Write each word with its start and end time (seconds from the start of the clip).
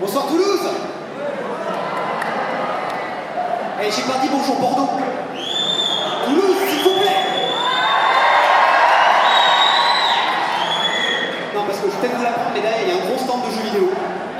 Bonsoir 0.00 0.26
Toulouse 0.26 0.68
Eh, 3.80 3.90
j'ai 3.90 4.02
pas 4.02 4.18
dit 4.20 4.28
bonjour 4.30 4.56
Bordeaux. 4.56 4.88
Toulouse, 6.24 6.56
s'il 6.68 6.82
vous 6.82 6.98
plaît 6.98 7.22
Non, 11.54 11.62
parce 11.64 11.78
que 11.78 11.86
je 11.86 11.90
vais 11.90 11.98
peut-être 12.00 12.16
vous 12.16 12.22
l'apprendre, 12.24 12.50
mais 12.54 12.60
derrière, 12.60 12.82
il 12.82 12.88
y 12.88 12.90
a 12.90 12.94
un 12.94 13.06
gros 13.06 13.18
stand 13.18 13.42
de 13.46 13.50
jeux 13.54 13.62
vidéo 13.70 13.90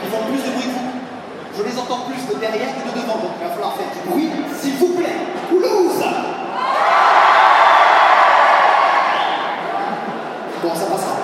qui 0.01 0.11
font 0.11 0.25
plus 0.27 0.43
de 0.43 0.51
bruit 0.51 0.67
que 0.67 0.75
vous. 0.75 0.91
Je 1.59 1.63
les 1.63 1.79
entends 1.79 2.01
plus 2.11 2.35
de 2.35 2.41
derrière 2.41 2.75
que 2.75 2.89
de 2.89 3.01
devant, 3.01 3.19
donc 3.23 3.33
il 3.39 3.47
va 3.47 3.51
falloir 3.51 3.75
faire 3.77 3.87
du 3.95 4.11
bruit, 4.11 4.31
s'il 4.61 4.75
vous 4.75 4.95
plaît. 4.95 5.19
Toulouse 5.51 6.03
Bon, 10.63 10.75
ça 10.75 10.87
passera. 10.87 11.23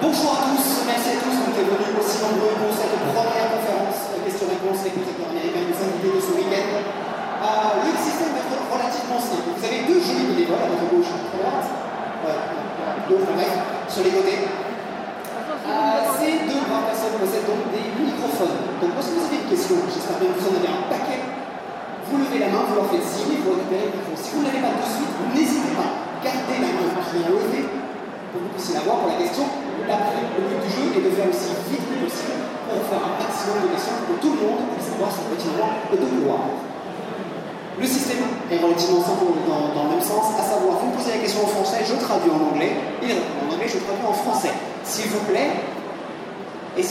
Bonjour 0.00 0.32
à 0.32 0.48
tous, 0.48 0.66
merci 0.88 1.12
à 1.12 1.20
tous 1.20 1.36
d'être 1.52 1.76
venus 1.76 1.92
aussi 2.00 2.24
nombreux 2.24 2.56
pour 2.56 2.72
cette 2.72 2.96
première 3.12 3.52
conférence 3.52 4.16
de 4.16 4.24
questions-réponses 4.24 4.80
avec 4.80 4.96
le 4.96 5.04
secteur 5.04 5.28
américain 5.28 5.60
des 5.60 5.76
invités 5.76 6.08
de 6.08 6.20
ce 6.24 6.32
week-end. 6.40 6.72
Euh, 6.80 7.84
le 7.84 7.92
système 8.00 8.32
va 8.32 8.40
être 8.40 8.64
relativement 8.64 9.20
simple. 9.20 9.52
Vous 9.52 9.60
avez 9.60 9.84
deux 9.84 10.00
jolis 10.00 10.24
bénévoles 10.32 10.64
à 10.64 10.72
votre 10.72 10.88
gauche 10.88 11.04
et 11.04 11.14
à 11.14 11.20
votre 11.20 11.36
droite. 11.36 11.68
Ouais, 12.24 12.40
deux, 13.12 13.20
enfin 13.20 13.34
bref, 13.36 13.54
sur 13.92 14.02
les 14.08 14.14
côtés. 14.16 14.40
Euh, 14.40 16.00
ces 16.16 16.48
deux 16.48 16.62
braves 16.64 16.88
personnes 16.88 17.20
possèdent 17.20 17.44
donc 17.44 17.68
des 17.68 17.84
microphones. 18.00 18.56
Donc 18.80 18.90
lorsque 18.96 19.14
vous 19.14 19.26
avez 19.28 19.36
une 19.36 19.50
question, 19.52 19.84
j'espère 19.84 20.16
bien 20.16 20.32
que 20.32 20.40
vous 20.40 20.48
en 20.48 20.56
avez 20.64 20.72
un 20.74 20.88
paquet, 20.88 21.20
vous 22.08 22.24
levez 22.24 22.40
la 22.40 22.48
main, 22.48 22.64
vous 22.66 22.76
leur 22.80 22.88
faites 22.88 23.04
signe, 23.04 23.36
vous 23.44 23.52
récupérez 23.52 23.92
le 23.92 24.00
micro. 24.00 24.16
Si 24.16 24.32
vous 24.32 24.40
ne 24.40 24.48
l'avez 24.48 24.64
pas 24.64 24.74
de 24.80 24.86
suite, 24.88 25.12
n'hésitez 25.36 25.76
pas. 25.76 26.08
Gardez 26.24 26.56
la 26.56 26.72
main 26.72 26.88
qui 27.04 27.20
est 27.20 27.28
levée 27.28 27.68
pour 28.32 28.40
que 28.40 28.48
vous 28.48 28.52
puissiez 28.56 28.80
l'avoir 28.80 29.04
pour 29.04 29.12
la 29.12 29.20
question. 29.20 29.44
Après, 29.90 30.22
le 30.22 30.46
but 30.46 30.62
du 30.62 30.70
jeu 30.70 30.86
est 30.94 31.02
de 31.02 31.10
faire 31.10 31.26
aussi 31.26 31.50
vite 31.66 31.82
que 31.82 31.96
possible 32.06 32.38
pour 32.70 32.78
faire 32.86 33.02
un 33.02 33.18
maximum 33.18 33.58
de 33.66 33.74
questions 33.74 33.98
pour 34.06 34.14
que 34.14 34.22
tout 34.22 34.32
le 34.38 34.40
monde 34.46 34.62
puisse 34.78 34.86
avoir 34.94 35.10
son 35.10 35.26
petit 35.34 35.50
droit 35.50 35.74
de 35.90 35.98
couloir. 35.98 36.46
Le 37.74 37.86
système 37.86 38.22
est 38.46 38.60
relativement 38.62 39.02
simple 39.02 39.34
dans, 39.50 39.74
dans, 39.74 39.84
le 39.90 39.98
même 39.98 40.04
sens, 40.04 40.30
à 40.38 40.46
savoir, 40.46 40.78
vous 40.78 40.92
me 40.92 40.94
posez 40.94 41.16
la 41.16 41.22
question 41.24 41.42
en 41.42 41.50
français, 41.50 41.82
je 41.82 41.98
traduis 41.98 42.30
en 42.30 42.54
anglais, 42.54 42.76
il 43.02 43.08
répond 43.08 43.50
en 43.50 43.54
anglais, 43.54 43.66
je 43.66 43.82
traduis 43.82 44.06
en 44.06 44.12
français. 44.12 44.54
S'il 44.84 45.10
vous 45.10 45.24
plaît, 45.26 45.58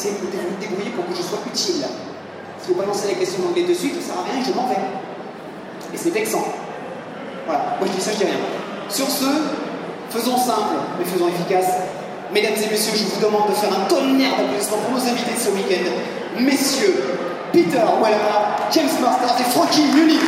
essayez 0.09 0.31
de 0.31 0.49
vous 0.49 0.61
débrouiller 0.61 0.91
pour 0.91 1.05
que 1.07 1.15
je 1.15 1.21
sois 1.21 1.39
utile. 1.45 1.85
Si 2.61 2.71
vous 2.71 2.79
balancez 2.79 3.07
la 3.07 3.13
question 3.15 3.43
en 3.45 3.49
anglais 3.49 3.63
de 3.63 3.73
suite, 3.73 3.93
ça 3.95 3.99
ne 3.99 4.05
sert 4.05 4.17
à 4.19 4.23
rien 4.25 4.41
et 4.41 4.45
je 4.45 4.53
m'en 4.53 4.67
vais. 4.67 4.81
Et 5.93 5.97
c'est 5.97 6.11
vexant. 6.11 6.45
Voilà, 7.45 7.77
moi 7.79 7.87
je 7.87 7.97
dis 7.97 8.01
ça, 8.01 8.11
je 8.13 8.17
dis 8.17 8.25
rien. 8.25 8.41
Sur 8.89 9.09
ce, 9.09 9.25
faisons 10.09 10.37
simple, 10.37 10.77
mais 10.97 11.05
faisons 11.05 11.27
efficace. 11.27 11.69
Mesdames 12.33 12.53
et 12.53 12.69
messieurs, 12.69 12.93
je 12.95 13.05
vous 13.05 13.21
demande 13.25 13.49
de 13.49 13.55
faire 13.55 13.73
un 13.73 13.85
tonnerre 13.85 14.37
d'applaudissements 14.37 14.77
pour 14.77 14.93
nos 14.93 15.01
invités 15.01 15.33
de 15.33 15.39
ce 15.39 15.49
week-end. 15.49 15.89
Messieurs, 16.39 17.17
Peter 17.51 17.81
Weller, 18.01 18.69
James 18.71 19.01
Masters 19.01 19.39
et 19.39 19.49
Frankie 19.49 19.85
Muni. 19.95 20.19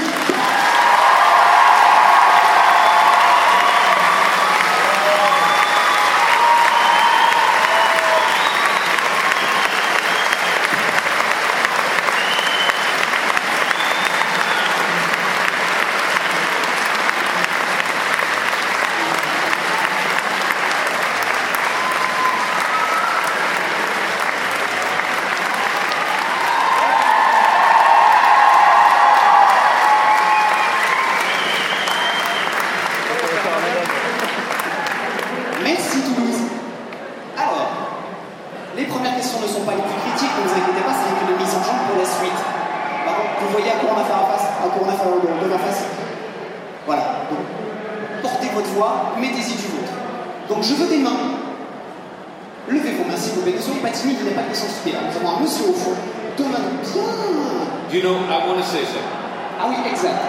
You 57.91 58.01
know, 58.03 58.15
I 58.17 58.47
want 58.47 58.59
to 58.63 58.65
say 58.67 58.83
something. 58.85 59.17
Ah 59.59 59.69
oui, 59.69 59.77
exact. 59.89 60.21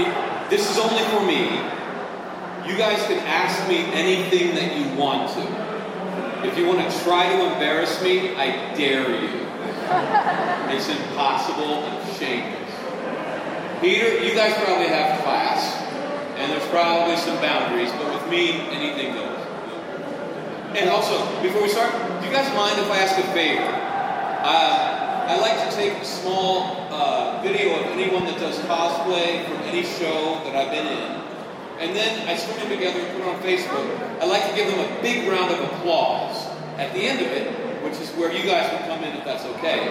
It- 0.00 0.50
this 0.50 0.68
is 0.70 0.78
only 0.78 1.02
for 1.14 1.22
me. 1.22 1.62
You 2.66 2.76
guys 2.76 2.98
can 3.06 3.18
ask 3.26 3.66
me 3.68 3.86
anything 3.94 4.54
that 4.56 4.76
you 4.76 4.84
want 4.98 5.30
to. 5.34 5.42
If 6.46 6.58
you 6.58 6.66
want 6.66 6.80
to 6.82 6.90
try 7.04 7.28
to 7.30 7.52
embarrass 7.52 8.02
me, 8.02 8.34
I 8.36 8.74
dare 8.74 9.08
you. 9.10 9.46
It's 10.74 10.88
impossible 10.88 11.82
and 11.86 11.98
shameless. 12.16 12.74
Peter, 13.80 14.22
you 14.22 14.34
guys 14.34 14.54
probably 14.64 14.86
have 14.88 15.22
class, 15.22 15.74
and 16.38 16.52
there's 16.52 16.66
probably 16.68 17.16
some 17.16 17.36
boundaries, 17.40 17.90
but 17.92 18.06
with 18.14 18.26
me, 18.30 18.60
anything 18.70 19.14
goes. 19.14 19.38
And 20.78 20.88
also, 20.90 21.18
before 21.42 21.62
we 21.62 21.68
start, 21.68 21.90
do 22.20 22.26
you 22.28 22.32
guys 22.32 22.46
mind 22.54 22.78
if 22.78 22.90
I 22.90 22.98
ask 23.02 23.18
a 23.18 23.26
favor? 23.34 23.66
Uh, 24.42 24.99
I 25.30 25.38
like 25.38 25.70
to 25.70 25.76
take 25.76 25.92
a 25.92 26.04
small 26.04 26.88
uh, 26.90 27.40
video 27.40 27.78
of 27.78 27.86
anyone 27.86 28.24
that 28.24 28.40
does 28.40 28.58
cosplay 28.66 29.44
from 29.46 29.58
any 29.58 29.84
show 29.84 30.42
that 30.42 30.56
I've 30.56 30.72
been 30.72 30.88
in, 30.88 31.22
and 31.78 31.94
then 31.94 32.26
I 32.28 32.34
string 32.34 32.58
them 32.58 32.68
together 32.68 32.98
and 32.98 33.12
put 33.12 33.20
it 33.20 33.28
on 33.28 33.40
Facebook. 33.40 34.20
I 34.20 34.24
like 34.24 34.42
to 34.50 34.56
give 34.56 34.66
them 34.66 34.80
a 34.80 35.02
big 35.02 35.28
round 35.28 35.54
of 35.54 35.60
applause 35.60 36.46
at 36.78 36.92
the 36.94 37.02
end 37.02 37.20
of 37.20 37.28
it, 37.28 37.46
which 37.84 38.00
is 38.00 38.10
where 38.16 38.32
you 38.32 38.42
guys 38.42 38.72
would 38.72 38.80
come 38.88 39.04
in 39.04 39.16
if 39.18 39.24
that's 39.24 39.44
okay. 39.44 39.86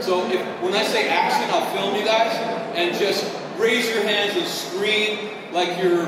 So 0.00 0.24
if, 0.30 0.40
when 0.62 0.72
I 0.72 0.84
say 0.84 1.06
action, 1.10 1.50
I'll 1.50 1.70
film 1.76 1.94
you 1.94 2.06
guys 2.06 2.34
and 2.76 2.98
just 2.98 3.30
raise 3.58 3.90
your 3.90 4.04
hands 4.04 4.38
and 4.38 4.46
scream 4.46 5.28
like 5.52 5.76
your 5.82 6.06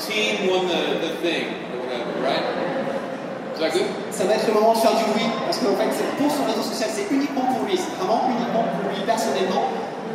team 0.00 0.50
won 0.50 0.66
the, 0.66 0.98
the 0.98 1.14
thing 1.22 1.46
or 1.74 1.86
whatever, 1.86 2.10
right? 2.22 2.71
Ça 4.10 4.24
va 4.24 4.34
être 4.34 4.46
le 4.48 4.54
moment 4.54 4.72
de 4.72 4.78
faire 4.78 4.96
du 4.96 5.04
bruit, 5.12 5.28
parce 5.46 5.58
qu'en 5.58 5.76
fait, 5.76 5.88
pour 6.18 6.30
son 6.30 6.44
réseau 6.44 6.62
social, 6.62 6.88
c'est 6.92 7.06
uniquement 7.14 7.42
pour 7.42 7.64
lui, 7.66 7.76
c'est 7.76 7.94
vraiment 7.96 8.28
uniquement 8.28 8.64
pour 8.64 8.90
lui 8.90 9.00
personnellement. 9.06 9.68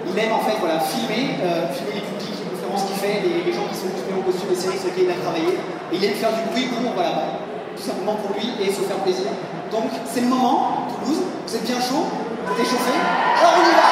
Il 0.05 0.17
aime 0.19 0.33
en 0.33 0.39
fait 0.39 0.57
voilà, 0.59 0.79
filmer, 0.79 1.37
euh, 1.43 1.67
filmer 1.73 1.95
les 1.95 2.01
publics, 2.01 2.39
les 2.39 2.49
conférences 2.49 2.83
qu'il 2.87 2.97
fait, 2.97 3.21
les, 3.23 3.53
gens 3.53 3.67
qui 3.69 3.75
sont 3.75 3.87
costumes 3.87 4.19
en 4.19 4.25
costume, 4.25 4.49
les 4.49 4.55
séries 4.55 4.79
sur 4.79 4.87
lesquelles 4.89 5.07
il 5.07 5.15
a 5.15 5.21
travaillé. 5.21 5.51
Et 5.91 5.95
il 5.95 6.03
aime 6.05 6.15
faire 6.15 6.33
du 6.33 6.43
bruit 6.51 6.67
pour, 6.67 6.91
voilà, 6.93 7.39
tout 7.75 7.83
simplement 7.83 8.15
pour 8.15 8.35
lui 8.35 8.51
et 8.59 8.71
se 8.71 8.81
faire 8.81 8.97
plaisir. 9.05 9.31
Donc, 9.71 9.91
c'est 10.05 10.21
le 10.21 10.27
moment, 10.27 10.87
Toulouse, 11.03 11.23
vous 11.45 11.55
êtes 11.55 11.65
bien 11.65 11.79
chaud, 11.79 12.07
vous 12.09 12.53
êtes 12.53 12.61
échauffé, 12.67 12.93
alors 13.39 13.53
on 13.57 13.63
y 13.63 13.73
va 13.75 13.87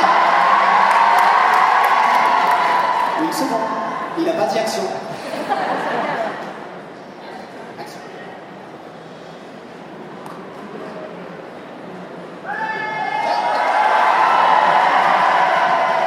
Une 3.26 3.34
seconde, 3.34 3.68
il 4.18 4.24
n'a 4.26 4.34
pas 4.34 4.48
dit. 4.48 4.60
Action. 4.60 4.84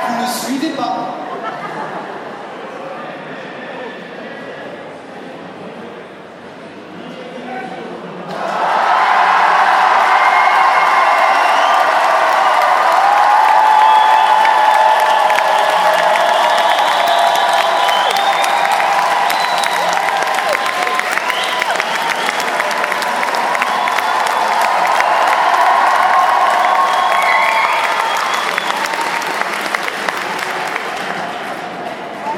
Vous 0.09 0.23
ne 0.23 0.27
suivez 0.27 0.71
pas. 0.77 1.19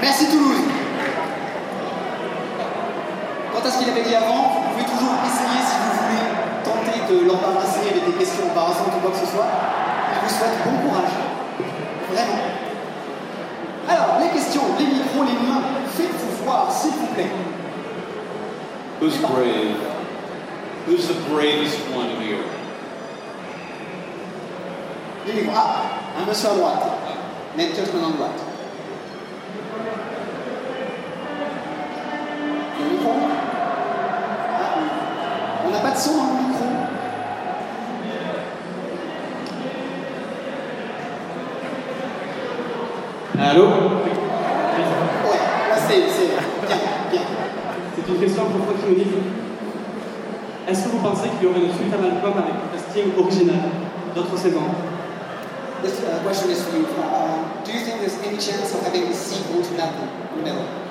Merci 0.00 0.26
Toulouse. 0.28 0.56
Quant 3.52 3.60
à 3.68 3.70
ce 3.70 3.78
qu'il 3.78 3.90
avait 3.90 4.02
dit 4.02 4.14
avant, 4.14 4.48
vous 4.48 4.70
pouvez 4.72 4.84
toujours 4.84 5.12
essayer 5.26 5.60
si 5.60 5.76
vous 5.76 5.92
voulez 6.00 6.24
tenter 6.64 7.12
de 7.12 7.26
l'embarrasser 7.28 7.80
avec 7.90 8.06
des 8.06 8.12
questions 8.12 8.44
embarrassantes 8.50 8.94
ou 8.96 9.00
quoi 9.00 9.10
que 9.10 9.18
ce 9.18 9.26
soit. 9.30 9.46
Je 10.14 10.20
vous 10.26 10.34
souhaite 10.34 10.56
bon 10.64 10.88
courage. 10.88 11.12
Vraiment. 12.12 12.40
Alors, 13.88 14.20
les 14.20 14.28
questions, 14.30 14.62
les 14.78 14.86
micros, 14.86 15.24
les 15.24 15.46
mains, 15.46 15.62
faites-vous 15.94 16.44
voir, 16.44 16.72
s'il 16.72 16.92
vous 16.92 17.06
plaît. 17.14 17.30
Who's 19.02 19.18
brave? 19.18 19.76
Who's 20.88 21.08
the 21.08 21.14
bravest 21.28 21.78
one 21.94 22.08
here? 22.22 22.42
Du 25.26 25.32
micro. 25.34 25.52
Ah, 25.54 25.82
un 26.22 26.26
monsieur 26.26 26.48
à 26.48 26.54
droite. 26.54 26.82
Ned 27.56 27.74
Churchman 27.76 28.04
à 28.04 28.16
droite. 28.16 28.40
Le 32.78 32.90
micro 32.90 33.12
Ah, 33.12 34.74
oui. 34.78 34.84
On 35.66 35.70
n'a 35.70 35.78
pas 35.90 35.96
de 35.96 36.00
son 36.00 36.16
dans 36.16 36.24
le 36.24 36.48
micro. 36.48 36.64
Allô 43.38 43.64
Ouais, 43.64 43.70
là 45.70 45.76
c'est 45.88 45.96
bien, 45.96 46.78
bien. 47.10 47.20
C'est 47.96 48.12
une 48.12 48.20
question 48.20 48.42
à 48.42 48.46
propos 48.46 48.72
qui 48.74 48.88
nous 48.90 48.94
dit 48.96 49.10
Est-ce 50.68 50.84
que 50.84 50.88
vous 50.90 50.98
pensez 50.98 51.28
qu'il 51.30 51.48
y 51.48 51.50
aurait 51.50 51.60
une 51.60 51.72
suite 51.72 51.92
à 51.92 52.02
l'album 52.02 52.32
avec 52.38 52.54
un 52.54 52.76
casting 52.76 53.12
original 53.18 53.70
d'autres 54.14 54.36
saisons 54.36 54.70
This 55.82 56.02
uh, 56.02 56.22
question 56.22 56.50
is 56.50 56.62
for 56.62 56.76
you. 56.76 56.84
Uh, 56.84 57.64
do 57.64 57.72
you 57.72 57.80
think 57.80 58.00
there's 58.00 58.18
any 58.22 58.36
chance 58.36 58.74
of 58.74 58.82
having 58.84 59.04
a 59.04 59.14
sequel 59.14 59.62
to 59.62 59.72
Malcolm 59.72 60.08
in 60.34 60.38
the 60.38 60.44
Middle? 60.44 60.89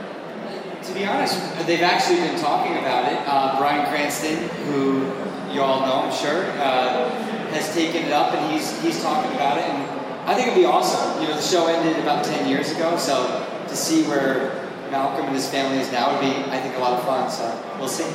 To 0.90 0.96
be 0.96 1.06
honest, 1.06 1.38
they've 1.68 1.86
actually 1.86 2.18
been 2.18 2.40
talking 2.42 2.74
about 2.82 3.14
it. 3.14 3.22
Uh, 3.30 3.60
Brian 3.60 3.86
Cranston, 3.94 4.50
who 4.66 5.06
you 5.54 5.62
all 5.62 5.86
know, 5.86 6.10
I'm 6.10 6.12
sure, 6.12 6.50
uh, 6.58 7.14
has 7.54 7.70
taken 7.76 8.10
it 8.10 8.12
up 8.12 8.34
and 8.34 8.42
he's 8.52 8.74
he's 8.82 8.98
talking 9.04 9.30
about 9.38 9.60
it. 9.60 9.70
And 9.70 9.86
I 10.26 10.34
think 10.34 10.48
it'd 10.48 10.58
be 10.58 10.66
awesome. 10.66 11.22
You 11.22 11.30
know, 11.30 11.36
the 11.36 11.46
show 11.46 11.68
ended 11.68 12.02
about 12.02 12.26
10 12.26 12.50
years 12.50 12.72
ago, 12.72 12.98
so 12.98 13.22
to 13.70 13.76
see 13.76 14.02
where 14.10 14.66
Malcolm 14.90 15.28
and 15.30 15.36
his 15.36 15.48
family 15.48 15.78
is 15.78 15.92
now 15.92 16.10
would 16.10 16.26
be, 16.26 16.34
I 16.50 16.58
think, 16.58 16.74
a 16.76 16.80
lot 16.80 16.98
of 16.98 17.06
fun. 17.06 17.30
So 17.30 17.46
we'll 17.78 17.88
see. 17.88 18.10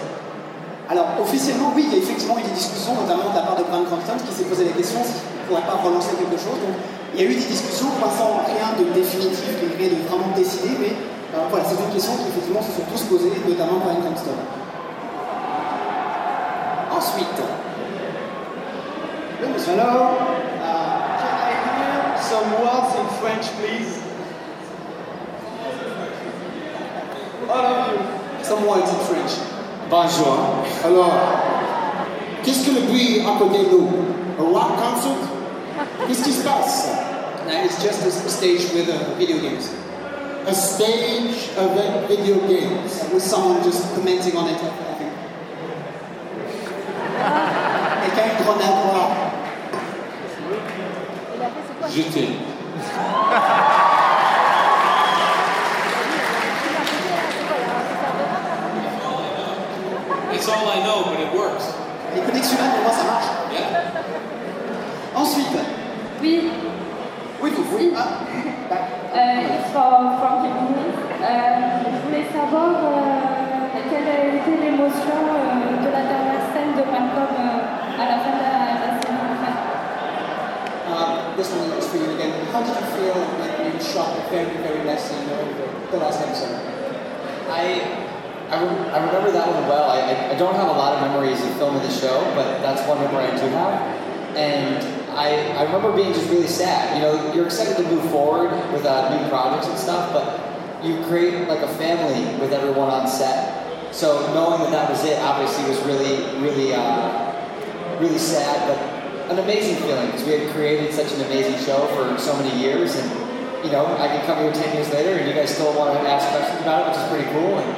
Alors, 0.91 1.07
officiellement, 1.23 1.73
oui, 1.77 1.87
il 1.87 1.95
y 1.95 2.01
a 2.01 2.03
effectivement 2.03 2.39
eu 2.39 2.43
des 2.43 2.59
discussions, 2.59 2.95
notamment 2.95 3.31
de 3.31 3.37
la 3.37 3.43
part 3.43 3.57
de 3.57 3.63
Brian 3.63 3.85
Cranston, 3.85 4.19
qui 4.19 4.35
s'est 4.35 4.45
posé 4.51 4.65
la 4.67 4.73
question 4.73 4.99
s'il 5.03 5.23
ne 5.23 5.47
pourrait 5.47 5.65
pas 5.65 5.79
relancer 5.81 6.11
quelque 6.19 6.37
chose. 6.43 6.59
Donc, 6.59 6.75
il 7.15 7.23
y 7.23 7.25
a 7.25 7.31
eu 7.31 7.35
des 7.35 7.47
discussions, 7.47 7.87
pour 7.87 8.05
l'instant, 8.05 8.43
rien 8.45 8.75
de 8.77 8.93
définitif, 8.93 9.47
rien 9.79 9.89
de 9.89 10.09
vraiment 10.11 10.35
décidé, 10.37 10.77
mais 10.79 10.93
euh, 11.35 11.47
voilà, 11.51 11.65
c'est 11.65 11.77
une 11.83 11.93
question 11.93 12.13
qui, 12.17 12.29
effectivement, 12.29 12.63
se 12.63 12.73
sont 12.73 12.87
tous 12.91 13.03
posées, 13.05 13.33
notamment 13.49 13.79
Brian 13.85 14.01
Cranston. 14.01 14.31
Ensuite, 16.97 17.39
le 19.43 19.49
monsieur. 19.49 19.73
Hello 19.73 20.17
Uh, 20.65 21.19
can 21.21 21.35
I 21.35 21.53
hear 21.77 22.23
Some 22.23 22.51
words 22.63 22.95
in 22.97 23.07
French, 23.21 23.47
please? 23.59 24.01
All 27.51 27.59
of 27.59 27.93
you. 27.93 27.99
some 28.43 28.67
words 28.67 28.91
in 28.91 28.99
French? 29.01 29.33
Bonjour. 29.91 30.65
Alors, 30.85 31.13
qu'est-ce 32.43 32.67
que 32.67 32.75
le 32.75 32.87
bruit 32.87 33.21
à 33.21 33.39
côté 33.39 33.59
de 33.65 33.71
nous? 33.71 33.89
Un 34.39 34.53
rock 34.53 34.77
concert? 34.79 35.29
Qu'est-ce 36.07 36.25
qui 36.25 36.33
se 36.33 36.43
passe? 36.43 36.89
It's 37.47 37.83
just 37.83 38.07
a 38.07 38.29
stage 38.31 38.73
with 38.73 38.89
uh, 38.89 39.15
video 39.19 39.39
games. 39.39 39.69
Un 40.47 40.53
stage 40.53 41.51
avec 41.57 42.09
video 42.09 42.37
games. 42.47 43.05
with 43.15 43.23
someone 43.23 43.63
just 43.63 43.95
commenting 43.95 44.37
on 44.37 44.49
it, 44.49 44.57
I 44.57 44.95
think. 44.99 45.13
Quelqu'un 48.15 48.45
a 48.51 48.57
noire. 48.57 49.11
Je 51.91 52.03
t'aime. 52.03 52.35
It's 60.33 60.49
all 60.49 60.69
I 60.69 60.83
know, 60.85 61.05
but 61.05 61.21
it 61.21 61.33
works. 61.33 61.73
Les 62.15 62.21
connexions 62.21 62.57
pour 62.57 62.83
moi, 62.83 62.93
ça 62.93 63.05
marche. 63.05 63.27
Yeah. 63.53 63.83
Ensuite, 65.15 65.47
Oui, 66.21 66.51
oui, 67.43 67.51
vous, 67.57 67.77
oui. 67.77 67.93
Ah, 67.97 68.05
bah, 68.69 68.77
euh, 69.15 69.45
été 74.87 75.01
l'émotion 75.01 75.17
euh, 75.17 75.85
de 75.85 75.91
la 75.93 76.03
dernière 76.05 76.43
scène 76.53 76.73
de 76.77 76.85
Malcolm 76.91 77.33
euh, 77.41 78.01
à 78.01 78.05
la 78.05 78.17
fin 78.21 78.33
de 78.37 78.43
la, 78.45 78.55
la 78.85 78.91
série. 79.01 79.17
en 79.17 79.39
fait. 79.41 79.57
uh, 80.93 81.37
this 81.37 81.49
one 81.53 81.71
is 81.79 81.87
for 81.89 81.97
you 81.97 82.11
again. 82.17 82.33
How 82.53 82.61
did 82.63 82.75
you 82.77 82.87
feel 82.97 83.17
when 83.41 83.73
you 83.73 83.81
shot 83.81 84.15
the 84.17 84.23
very, 84.31 84.57
very 84.63 84.85
last 84.87 85.09
scene 85.09 85.29
of 85.33 85.91
the 85.91 85.97
last 85.99 86.21
episode? 86.21 86.59
I 87.51 87.83
I, 88.51 88.63
rem- 88.63 88.95
I 88.95 88.99
remember 89.07 89.33
that 89.33 89.49
one 89.49 89.67
well. 89.69 89.91
I, 89.91 90.01
I, 90.01 90.33
I 90.33 90.39
don't 90.39 90.55
have 90.55 90.69
a 90.69 90.73
lot 90.73 90.95
of 90.95 91.01
memories 91.01 91.41
of 91.43 91.51
filming 91.57 91.83
the 91.83 91.91
show, 91.91 92.21
but 92.37 92.61
that's 92.63 92.87
one 92.87 93.01
memory 93.01 93.25
I 93.25 93.31
do 93.41 93.49
have. 93.49 93.81
And 94.37 94.85
I, 95.17 95.57
I 95.59 95.63
remember 95.65 95.93
being 95.97 96.13
just 96.13 96.29
really 96.29 96.47
sad. 96.47 96.95
You 96.97 97.03
know, 97.03 97.33
you're 97.33 97.47
excited 97.47 97.77
to 97.79 97.83
move 97.85 98.09
forward 98.11 98.51
with 98.73 98.85
uh, 98.85 99.17
new 99.17 99.29
projects 99.29 99.67
and 99.67 99.79
stuff, 99.79 100.13
but 100.13 100.85
you 100.85 101.03
create 101.07 101.49
like 101.49 101.61
a 101.61 101.69
family 101.75 102.39
with 102.39 102.53
everyone 102.53 102.91
on 102.91 103.09
set. 103.09 103.54
So 103.95 104.27
knowing 104.35 104.59
that 104.67 104.75
that 104.75 104.91
was 104.91 105.07
it, 105.07 105.23
obviously, 105.23 105.71
was 105.71 105.79
really, 105.87 106.19
really, 106.43 106.75
uh, 106.75 107.31
really 108.03 108.19
sad, 108.19 108.67
but 108.67 108.75
an 109.31 109.39
amazing 109.39 109.79
feeling 109.87 110.11
because 110.11 110.27
we 110.27 110.35
had 110.35 110.51
created 110.51 110.91
such 110.91 111.15
an 111.15 111.23
amazing 111.31 111.63
show 111.63 111.87
for 111.95 112.19
so 112.19 112.35
many 112.43 112.51
years, 112.59 112.99
and 112.99 113.07
you 113.63 113.71
know, 113.71 113.87
I 113.87 114.11
can 114.11 114.27
come 114.27 114.43
here 114.43 114.51
ten 114.51 114.75
years 114.75 114.91
later, 114.91 115.15
and 115.15 115.31
you 115.31 115.35
guys 115.39 115.55
still 115.55 115.71
want 115.79 115.95
to 115.95 116.03
ask 116.11 116.27
questions 116.35 116.59
about 116.67 116.83
it, 116.83 116.85
which 116.91 116.99
is 116.99 117.07
pretty 117.07 117.31
cool. 117.39 117.63
And 117.63 117.71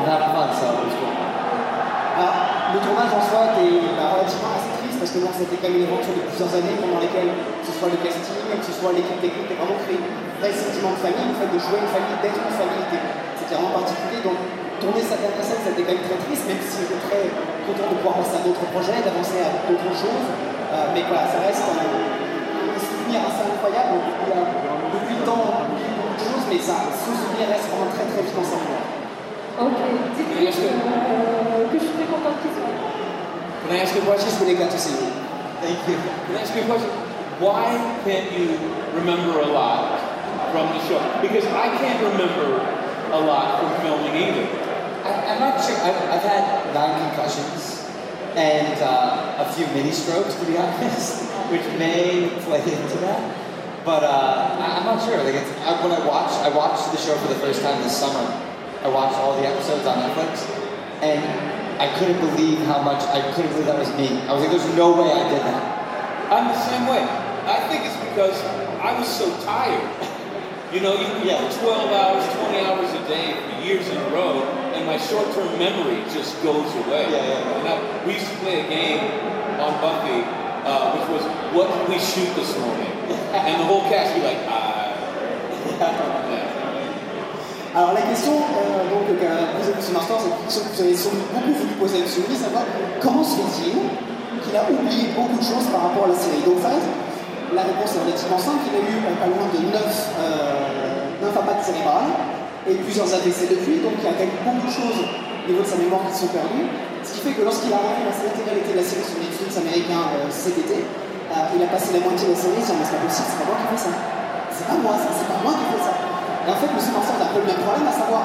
I'm 0.00 0.08
having 0.08 0.32
fun, 0.32 0.48
so 0.56 0.64
it 0.64 0.88
was 0.88 0.96
cool. 0.96 1.12
Le 2.72 2.80
tournage 2.80 3.12
en 3.12 3.22
soi 3.28 3.54
était 3.54 3.84
bah, 3.94 4.18
relativement 4.18 4.50
assez 4.56 4.72
triste 4.80 4.98
parce 4.98 5.12
que 5.12 5.20
bon, 5.22 5.30
c'était 5.30 5.60
quand 5.60 5.70
même 5.70 5.78
une 5.78 5.86
aventure 5.92 6.10
de 6.10 6.26
plusieurs 6.26 6.50
années 6.58 6.74
pendant 6.80 6.98
lesquelles, 6.98 7.30
que 7.30 7.68
ce 7.68 7.74
soit 7.78 7.92
le 7.92 8.00
casting, 8.02 8.48
que 8.50 8.66
ce 8.66 8.74
soit 8.80 8.96
l'équipe 8.96 9.20
technique, 9.20 9.46
était 9.46 9.60
vraiment 9.60 9.78
créé 9.86 10.00
un 10.00 10.40
vrai 10.40 10.50
sentiment 10.50 10.96
de 10.96 11.04
famille, 11.04 11.30
le 11.30 11.38
fait 11.38 11.52
de 11.52 11.60
jouer 11.60 11.78
une 11.84 11.92
famille, 11.92 12.18
d'être 12.18 12.34
une 12.34 12.56
famille, 12.58 12.82
c'était 13.38 13.54
vraiment 13.54 13.78
particulier. 13.78 14.26
Donc, 14.26 14.40
tourner 14.84 15.00
cette 15.00 15.24
dernière 15.24 15.40
scène, 15.40 15.64
c'était 15.64 15.80
quand 15.80 15.96
même 15.96 16.04
très 16.04 16.20
triste, 16.28 16.44
même 16.44 16.60
si 16.60 16.84
j'étais 16.84 17.00
très 17.08 17.24
content 17.64 17.88
de 17.88 17.96
pouvoir 18.04 18.20
passer 18.20 18.36
à 18.36 18.42
d'autres 18.44 18.68
projets, 18.68 19.00
d'avancer 19.00 19.40
à 19.40 19.64
d'autres 19.64 19.94
choses. 19.96 20.28
Euh, 20.28 20.92
mais 20.92 21.02
voilà, 21.08 21.24
ça 21.24 21.40
reste 21.40 21.64
un, 21.72 21.88
un 21.88 22.76
souvenir 22.76 23.24
assez 23.24 23.48
incroyable. 23.48 23.96
Donc, 23.96 24.04
il 24.28 24.30
a, 24.36 24.44
depuis 24.92 25.16
le 25.16 25.24
temps, 25.24 25.40
oublié 25.72 25.88
beaucoup 25.96 26.16
de 26.20 26.24
choses, 26.28 26.44
mais 26.52 26.60
ça, 26.60 26.84
ce 26.92 27.16
souvenir 27.16 27.48
reste 27.48 27.72
vraiment 27.72 27.88
très 27.96 28.04
très 28.12 28.20
vite 28.28 28.36
mémoire. 28.36 28.84
Ok, 29.54 29.80
dites-lui 30.18 30.50
que, 30.52 30.68
euh, 30.68 31.64
que 31.72 31.76
je 31.80 31.84
suis 31.88 31.96
très 31.96 32.08
contente 32.10 32.36
qu'il 32.44 32.52
soit. 32.52 32.68
Can 33.64 33.72
I 33.72 33.80
ask 33.80 33.96
you 33.96 34.04
a 34.04 34.12
question? 34.12 34.28
Just 34.28 34.40
really 34.44 34.56
glad 34.58 34.68
to 34.68 34.76
see 34.76 34.92
you. 35.00 35.08
Thank 35.64 35.80
you. 35.88 35.96
Can 36.28 36.36
I 36.36 36.44
ask 36.44 36.52
you 36.52 36.60
a 36.60 36.68
question? 36.68 36.92
Why 37.40 37.72
can't 38.04 38.28
you 38.36 38.60
remember 38.92 39.40
a 39.40 39.48
lot 39.48 39.96
from 40.52 40.68
the 40.76 40.80
show? 40.84 41.00
Because 41.24 41.46
I 41.48 41.72
can't 41.80 42.02
remember 42.04 42.60
a 43.14 43.20
lot 43.24 43.62
from 43.62 43.70
filming 43.80 44.12
either. 44.12 44.63
I'm 45.34 45.40
not 45.40 45.58
sure. 45.64 45.76
I've, 45.82 45.98
I've 46.14 46.22
had 46.22 46.72
nine 46.74 46.94
concussions 47.10 47.82
and 48.36 48.78
uh, 48.82 49.42
a 49.46 49.52
few 49.54 49.66
mini 49.74 49.90
strokes, 49.90 50.34
to 50.36 50.44
be 50.46 50.56
honest, 50.62 51.24
which 51.50 51.62
may 51.78 52.30
play 52.46 52.62
into 52.62 52.98
that. 53.02 53.20
But 53.84 54.02
uh, 54.02 54.56
I, 54.58 54.78
I'm 54.78 54.84
not 54.86 55.02
sure. 55.04 55.18
Like 55.22 55.34
it's, 55.34 55.50
I, 55.66 55.74
when 55.82 55.92
I 55.92 56.06
watched, 56.06 56.38
I 56.40 56.48
watched 56.54 56.90
the 56.92 56.98
show 56.98 57.14
for 57.18 57.28
the 57.28 57.38
first 57.42 57.62
time 57.62 57.82
this 57.82 57.96
summer. 57.96 58.22
I 58.82 58.88
watched 58.88 59.16
all 59.18 59.34
the 59.40 59.46
episodes 59.46 59.86
on 59.86 59.98
Netflix, 59.98 60.44
and 61.02 61.20
I 61.80 61.92
couldn't 61.98 62.18
believe 62.20 62.58
how 62.66 62.80
much. 62.82 63.02
I 63.10 63.20
couldn't 63.34 63.50
believe 63.52 63.66
that 63.66 63.78
was 63.78 63.90
me. 63.96 64.08
I 64.28 64.32
was 64.32 64.42
like, 64.42 64.50
"There's 64.50 64.74
no 64.76 64.92
way 64.96 65.10
I 65.10 65.28
did 65.28 65.40
that." 65.42 65.62
I'm 66.32 66.48
the 66.48 66.60
same 66.68 66.86
way. 66.86 67.02
I 67.46 67.60
think 67.68 67.84
it's 67.84 67.96
because 68.08 68.40
I 68.80 68.98
was 68.98 69.08
so 69.08 69.28
tired. 69.44 69.84
You 70.72 70.80
know, 70.80 70.94
you 70.94 71.06
Yeah. 71.28 71.42
work 71.44 71.52
12 71.52 71.92
hours, 71.92 72.24
20 72.34 72.58
hours 72.66 72.90
a 72.92 73.02
day 73.08 73.36
for 73.36 73.62
years 73.62 73.88
in 73.88 73.96
a 73.96 74.08
row, 74.10 74.40
and 74.74 74.86
my 74.86 74.98
short-term 74.98 75.58
memory 75.58 76.02
just 76.10 76.42
goes 76.42 76.66
away. 76.82 77.06
Yeah, 77.10 77.22
yeah. 77.22 77.58
And 77.58 77.68
I, 77.68 78.06
we 78.06 78.14
used 78.14 78.26
to 78.26 78.36
play 78.42 78.66
a 78.66 78.68
game 78.68 79.06
on 79.62 79.72
Buffy, 79.80 80.26
uh, 80.66 80.98
which 80.98 81.06
was, 81.14 81.22
what 81.54 81.70
did 81.70 81.88
we 81.88 81.98
shoot 82.02 82.34
this 82.34 82.58
morning? 82.58 82.90
and 83.38 83.60
the 83.60 83.66
whole 83.66 83.82
cast 83.86 84.14
would 84.14 84.22
be 84.22 84.26
like, 84.26 84.42
ah. 84.48 84.90
Yeah. 85.80 86.14
Alors 87.74 87.92
la 87.92 88.02
question 88.02 88.30
euh, 88.38 88.86
donc, 88.86 89.02
que 89.18 89.26
posée 89.58 89.72
M. 89.74 89.92
Martin, 89.94 90.14
c'est 90.46 90.62
que 90.62 90.76
vous 90.76 90.80
avez 90.82 90.94
sans 90.94 91.10
doute 91.10 91.26
beaucoup 91.34 91.58
voulu 91.58 91.74
poser 91.74 91.98
à 91.98 92.00
M. 92.02 92.06
Louis, 92.06 92.36
savoir 92.36 92.62
comment 93.02 93.24
se 93.24 93.34
fait-il 93.34 93.74
qu'il 94.46 94.54
a 94.54 94.62
oublié 94.70 95.10
beaucoup 95.16 95.34
de 95.34 95.42
choses 95.42 95.66
par 95.74 95.90
rapport 95.90 96.04
à 96.04 96.08
la 96.08 96.14
série. 96.14 96.38
Ça, 96.62 96.70
la 97.50 97.62
réponse 97.62 97.98
est 97.98 98.02
relativement 98.06 98.38
simple, 98.38 98.62
il 98.70 98.78
a 98.78 98.82
eu 98.86 98.94
euh, 99.02 99.18
pas 99.18 99.26
loin 99.26 99.50
de 99.50 99.58
9, 99.58 99.74
euh, 99.74 101.26
9 101.26 101.34
impacts 101.34 101.64
cérébrales 101.64 102.14
et 102.64 102.74
plusieurs 102.80 103.08
AVC 103.08 103.50
depuis, 103.50 103.84
donc 103.84 104.00
il 104.00 104.04
y 104.04 104.10
a 104.10 104.16
quand 104.16 104.24
même 104.24 104.40
beaucoup 104.40 104.64
de 104.64 104.72
choses 104.72 105.00
au 105.04 105.46
niveau 105.48 105.62
de 105.62 105.68
sa 105.68 105.76
mémoire 105.76 106.00
qui 106.08 106.24
sont 106.24 106.32
perdues. 106.32 106.68
Ce 107.04 107.12
qui 107.12 107.20
fait 107.20 107.36
que 107.36 107.44
lorsqu'il 107.44 107.68
a 107.72 107.80
rendu 107.80 108.00
la 108.08 108.14
intégralité 108.16 108.72
de 108.72 108.80
la 108.80 108.86
série 108.86 109.04
sur 109.04 109.20
Netflix 109.20 109.60
américain 109.60 110.08
euh, 110.16 110.32
cet 110.32 110.56
euh, 110.56 111.56
il 111.56 111.60
a 111.60 111.68
passé 111.68 111.92
la 111.92 112.00
moitié 112.00 112.28
de 112.28 112.32
la 112.32 112.40
série, 112.40 112.60
dit 112.60 112.72
mais 112.72 112.84
c'est 112.84 112.96
pas 112.96 113.04
possible, 113.04 113.28
c'est 113.28 113.40
pas 113.42 113.48
moi 113.48 113.56
qui 113.60 113.66
fais 113.74 113.82
ça. 113.84 113.92
C'est 114.54 114.68
pas 114.70 114.78
moi, 114.78 114.94
c'est 114.96 115.28
pas 115.28 115.40
moi 115.42 115.52
qui 115.56 115.66
fais 115.72 115.82
ça. 115.82 115.94
Et 116.44 116.48
en 116.52 116.58
fait, 116.60 116.70
M. 116.70 116.78
Marcel 116.78 117.16
a 117.18 117.24
un 117.26 117.32
peu 117.32 117.40
le 117.42 117.48
même 117.48 117.62
problème, 117.64 117.88
à 117.88 117.96
savoir, 117.96 118.22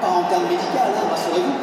pas 0.00 0.12
en 0.12 0.24
termes 0.28 0.48
médicaux, 0.48 0.80
hein, 0.82 1.06
rassurez-vous, 1.14 1.56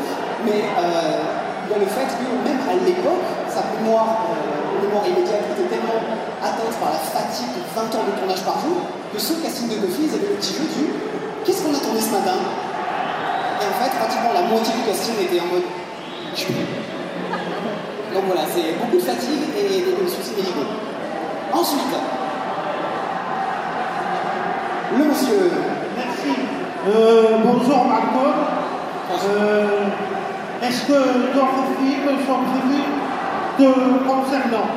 mais 0.45 0.63
euh, 0.63 1.74
a 1.74 1.77
le 1.77 1.89
fait 1.91 2.07
que 2.07 2.24
même 2.47 2.62
à 2.63 2.74
l'époque, 2.79 3.27
sa 3.51 3.67
mémoire, 3.75 4.31
euh, 4.31 4.79
mémoire 4.79 5.03
immédiate 5.03 5.43
était 5.51 5.67
tellement 5.67 6.00
atteinte 6.39 6.75
par 6.79 6.95
la 6.95 7.01
fatigue 7.01 7.51
de 7.51 7.63
20 7.75 7.91
ans 7.91 8.05
de 8.07 8.13
tournage 8.15 8.43
par 8.47 8.62
jour 8.63 8.88
que 9.12 9.19
ce 9.19 9.33
casting 9.43 9.67
de 9.67 9.83
Buffy, 9.83 10.07
ils 10.07 10.15
avaient 10.15 10.31
le 10.31 10.39
petit 10.39 10.55
jeu 10.55 10.63
du 10.63 10.88
qu'est-ce 11.46 11.63
qu'on 11.63 11.74
a 11.74 11.79
tourné 11.79 12.01
ce 12.01 12.12
matin 12.12 12.38
Et 13.62 13.65
en 13.65 13.84
fait, 13.84 13.91
pratiquement 13.98 14.34
la 14.34 14.41
moitié 14.44 14.74
du 14.75 14.84
casting 14.88 15.15
était 15.22 15.39
en 15.39 15.48
mode 15.48 15.63
donc 18.13 18.24
voilà, 18.27 18.41
c'est 18.53 18.77
beaucoup 18.79 18.98
de 18.98 19.01
fatigue 19.01 19.50
et 19.58 19.82
des 19.82 20.08
soucis 20.08 20.36
médicaux. 20.38 20.70
Ensuite, 21.51 21.82
le 24.98 25.03
monsieur. 25.03 25.51
Merci. 25.98 26.39
Euh, 26.88 27.38
bonjour 27.44 27.86
Marco. 27.86 28.25
Euh, 29.29 29.88
Est-ce 30.62 30.86
que 30.86 31.34
d'autres 31.34 31.67
films 31.79 32.17
sont 32.25 32.41
prévus 32.51 32.88
de 33.60 33.70
concernant 34.08 34.67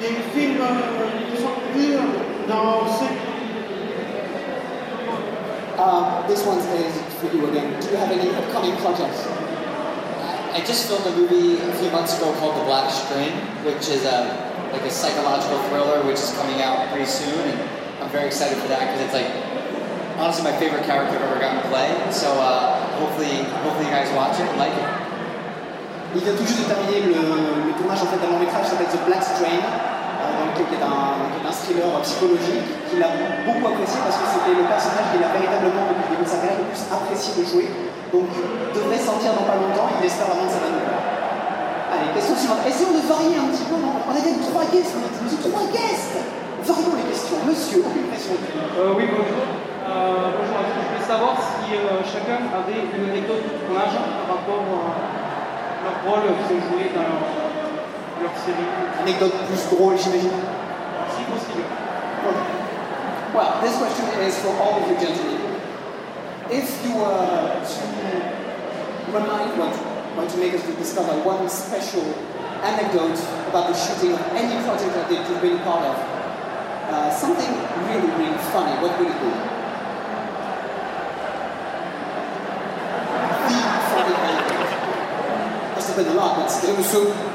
des 0.00 0.14
films 0.34 0.64
qui 1.30 1.42
sont 1.42 1.54
prévus 1.72 1.98
dans 2.48 2.86
cette 2.98 3.21
Uh, 5.82 6.22
this 6.30 6.46
one 6.46 6.62
is 6.78 6.94
for 7.18 7.26
you 7.34 7.42
again. 7.50 7.74
Do 7.82 7.90
you 7.90 7.96
have 7.98 8.12
any 8.14 8.30
upcoming 8.30 8.78
projects? 8.78 9.26
I 10.54 10.62
just 10.62 10.86
filmed 10.86 11.02
a 11.10 11.14
movie 11.18 11.58
a 11.58 11.74
few 11.74 11.90
months 11.90 12.14
ago 12.16 12.30
called 12.38 12.54
The 12.54 12.62
Black 12.70 12.86
String, 12.86 13.34
which 13.66 13.90
is 13.90 14.06
a 14.06 14.30
like 14.70 14.86
a 14.86 14.90
psychological 14.94 15.58
thriller, 15.66 16.06
which 16.06 16.22
is 16.22 16.30
coming 16.38 16.62
out 16.62 16.86
pretty 16.94 17.10
soon, 17.10 17.34
and 17.34 17.58
I'm 17.98 18.08
very 18.14 18.30
excited 18.30 18.62
for 18.62 18.68
that 18.70 18.78
because 18.78 19.10
it's 19.10 19.16
like 19.18 19.26
honestly 20.22 20.46
my 20.46 20.54
favorite 20.54 20.86
character 20.86 21.18
I've 21.18 21.26
ever 21.26 21.40
gotten 21.42 21.66
to 21.66 21.68
play. 21.68 21.90
So 22.14 22.30
uh, 22.30 22.78
hopefully, 23.02 23.42
hopefully 23.66 23.90
you 23.90 23.94
guys 23.98 24.06
watch 24.14 24.38
it 24.38 24.46
and 24.46 24.58
like 24.62 24.78
it. 24.78 24.90
Il 26.14 26.20
vient 26.22 26.36
tout 26.38 26.46
juste 26.46 26.62
de 26.62 26.68
terminer 26.70 27.10
le, 27.10 27.66
le 27.66 27.72
tournage 27.74 28.02
en 28.02 28.06
fait 28.06 28.22
d'un 28.22 28.30
long 28.30 28.38
métrage 28.38 28.66
qui 28.66 28.70
s'appelle 28.70 28.86
The 28.86 29.02
Black 29.04 29.24
Strain, 29.24 29.58
qui 30.68 30.74
est 30.78 30.84
un, 30.84 31.30
qui 31.32 31.38
est 31.40 31.48
un 31.48 31.54
thriller 31.54 31.90
psychologique 32.02 32.66
qu'il 32.88 33.00
a 33.02 33.10
beaucoup 33.46 33.64
apprécié 33.66 33.98
parce 34.02 34.18
que 34.18 34.26
c'était 34.28 34.54
le 34.54 34.66
personnage 34.66 35.06
qu'il 35.10 35.22
a 35.22 35.30
véritablement 35.30 35.84
depuis 35.90 36.16
le 36.16 36.22
début 36.22 36.28
de 36.28 36.62
le 36.62 36.66
plus 36.70 36.82
apprécié 36.90 37.30
de 37.38 37.44
jouer. 37.46 37.66
Donc 38.12 38.28
devrait 38.74 39.00
sortir 39.00 39.32
dans 39.32 39.46
pas 39.48 39.56
longtemps, 39.56 39.88
il 39.98 40.04
espère 40.04 40.28
vraiment 40.28 40.46
que 40.46 40.54
ça 40.54 40.62
va 40.62 40.70
nous. 40.70 40.84
Allez, 41.92 42.08
question 42.16 42.36
suivante. 42.36 42.64
Essayons 42.64 42.96
de 42.96 43.04
varier 43.04 43.36
un 43.36 43.48
petit 43.52 43.66
peu, 43.68 43.76
On 43.76 44.12
a 44.12 44.22
trois 44.48 44.66
guests, 44.68 44.96
monsieur, 44.96 45.40
trois 45.50 45.66
guests 45.72 46.20
Varions 46.62 46.94
les 46.94 47.10
questions. 47.10 47.42
Monsieur. 47.42 47.82
Euh, 47.82 48.94
oui, 48.94 49.10
bonjour. 49.10 49.42
Euh, 49.82 50.30
bonjour 50.30 50.56
à 50.56 50.64
tous. 50.70 50.78
Je 50.78 50.88
voulais 50.94 51.08
savoir 51.10 51.34
si 51.42 51.74
euh, 51.74 51.98
chacun 52.06 52.38
avait 52.54 52.86
une 52.86 53.10
anecdote 53.10 53.42
de 53.42 53.66
tournage 53.66 53.98
par 53.98 54.38
rapport 54.38 54.62
à 54.62 54.94
leur 55.82 55.96
rôle 56.06 56.22
qu'ils 56.38 56.54
ont 56.54 56.62
joué 56.70 56.94
dans 56.94 57.02
leur, 57.02 57.41
leur 58.22 58.32
série, 58.46 58.66
Anecdote 59.00 59.34
plus 59.48 59.76
drôle, 59.76 59.98
j'imagine. 59.98 60.30
si 61.10 61.24
possible. 61.24 61.64
Well, 63.34 63.60
this 63.62 63.76
question 63.78 64.06
is 64.20 64.38
for 64.38 64.54
all 64.62 64.82
of 64.82 64.88
you 64.88 64.96
gentlemen. 64.96 65.40
If 66.50 66.84
you 66.84 66.94
were 66.96 67.64
to 67.64 67.82
remind 69.10 69.58
one, 69.58 69.72
want 70.16 70.30
to 70.30 70.38
make 70.38 70.54
us 70.54 70.64
to 70.66 70.72
discover 70.74 71.12
one 71.24 71.48
special 71.48 72.04
anecdote 72.62 73.18
about 73.48 73.68
the 73.68 73.74
shooting 73.74 74.12
of 74.12 74.20
any 74.36 74.62
project 74.64 74.92
that 74.94 75.10
you've 75.10 75.42
been 75.42 75.58
part 75.60 75.82
of, 75.84 75.96
uh, 75.96 77.10
something 77.10 77.50
really, 77.88 78.10
really 78.20 78.38
funny, 78.52 78.76
what 78.82 78.98
would 78.98 79.08
it 79.08 79.18
be? 79.18 79.32
The 83.48 83.58
funny 83.90 84.14
anecdote. 84.14 84.70
Must 85.74 85.88
have 85.88 85.96
been 85.96 86.08
a 86.08 86.14
lot, 86.14 86.36
but 86.36 86.48
still. 86.48 87.31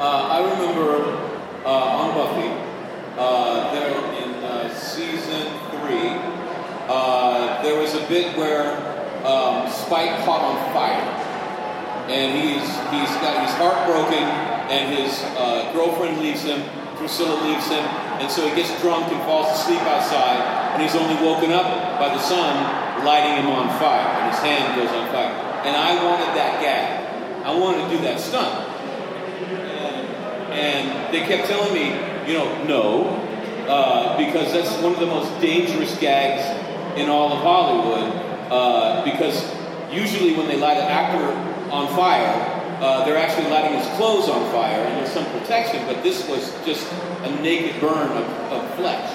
Uh, 0.00 0.28
I 0.32 0.40
remember 0.40 1.12
uh, 1.66 1.68
on 1.68 2.14
Buffy, 2.14 2.48
uh, 3.18 3.70
there 3.74 3.92
in 4.24 4.30
uh, 4.44 4.74
season 4.74 5.52
three, 5.68 6.16
uh, 6.88 7.62
there 7.62 7.78
was 7.78 7.94
a 7.94 8.00
bit 8.08 8.34
where 8.38 8.78
um, 9.26 9.68
Spike 9.70 10.24
caught 10.24 10.40
on 10.40 10.56
fire, 10.72 11.04
and 12.08 12.32
he's 12.32 12.64
he's 12.88 13.14
got 13.20 13.44
he's 13.44 13.54
heartbroken, 13.60 14.24
and 14.72 14.96
his 14.96 15.22
uh, 15.36 15.70
girlfriend 15.74 16.18
leaves 16.22 16.44
him, 16.44 16.62
Priscilla 17.00 17.40
leaves 17.48 17.66
him, 17.66 17.82
and 18.20 18.30
so 18.30 18.46
he 18.46 18.54
gets 18.54 18.78
drunk 18.82 19.10
and 19.10 19.20
falls 19.22 19.48
asleep 19.58 19.80
outside, 19.88 20.76
and 20.76 20.82
he's 20.82 20.94
only 20.94 21.16
woken 21.24 21.50
up 21.50 21.98
by 21.98 22.08
the 22.12 22.20
sun 22.20 22.52
lighting 23.04 23.42
him 23.42 23.50
on 23.50 23.68
fire, 23.80 24.06
and 24.20 24.30
his 24.30 24.38
hand 24.40 24.76
goes 24.76 24.92
on 24.92 25.08
fire. 25.08 25.32
And 25.64 25.74
I 25.74 26.04
wanted 26.04 26.36
that 26.36 26.60
gag. 26.60 27.44
I 27.44 27.58
wanted 27.58 27.88
to 27.88 27.96
do 27.96 28.02
that 28.04 28.20
stunt. 28.20 28.68
And 30.52 31.14
they 31.14 31.20
kept 31.20 31.48
telling 31.48 31.72
me, 31.72 31.88
you 32.30 32.36
know, 32.36 32.64
no, 32.64 33.04
uh, 33.66 34.18
because 34.18 34.52
that's 34.52 34.70
one 34.82 34.92
of 34.92 35.00
the 35.00 35.06
most 35.06 35.40
dangerous 35.40 35.98
gags 35.98 36.44
in 36.98 37.08
all 37.08 37.32
of 37.32 37.40
Hollywood. 37.40 38.12
Uh, 38.50 39.04
because 39.04 39.50
usually 39.90 40.34
when 40.36 40.48
they 40.48 40.58
light 40.58 40.76
an 40.76 40.88
actor 40.88 41.24
on 41.70 41.88
fire, 41.96 42.34
uh, 42.82 43.04
they're 43.04 43.16
actually 43.16 43.48
clothes 44.00 44.28
on 44.28 44.50
fire, 44.50 44.80
and 44.80 44.96
there's 44.96 45.12
some 45.12 45.26
protection. 45.38 45.84
But 45.86 46.02
this 46.02 46.26
was 46.26 46.42
just 46.64 46.90
a 47.22 47.30
naked 47.42 47.80
burn 47.80 48.10
of, 48.16 48.26
of 48.50 48.74
flesh. 48.76 49.12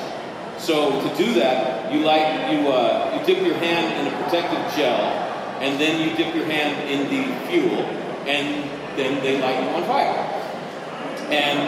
So 0.60 1.02
to 1.02 1.18
do 1.18 1.34
that, 1.34 1.92
you 1.92 2.02
light, 2.02 2.52
you 2.52 2.70
uh, 2.70 3.18
you 3.18 3.26
dip 3.26 3.44
your 3.46 3.58
hand 3.58 3.86
in 3.98 4.14
a 4.14 4.24
protective 4.24 4.62
gel, 4.78 5.02
and 5.66 5.80
then 5.82 6.08
you 6.08 6.16
dip 6.16 6.36
your 6.36 6.46
hand 6.46 6.88
in 6.88 7.10
the 7.10 7.24
fuel, 7.48 7.82
and 8.30 8.70
then 8.98 9.24
they 9.24 9.42
light 9.42 9.62
you 9.64 9.70
on 9.70 9.84
fire 9.86 10.36
and 11.32 11.60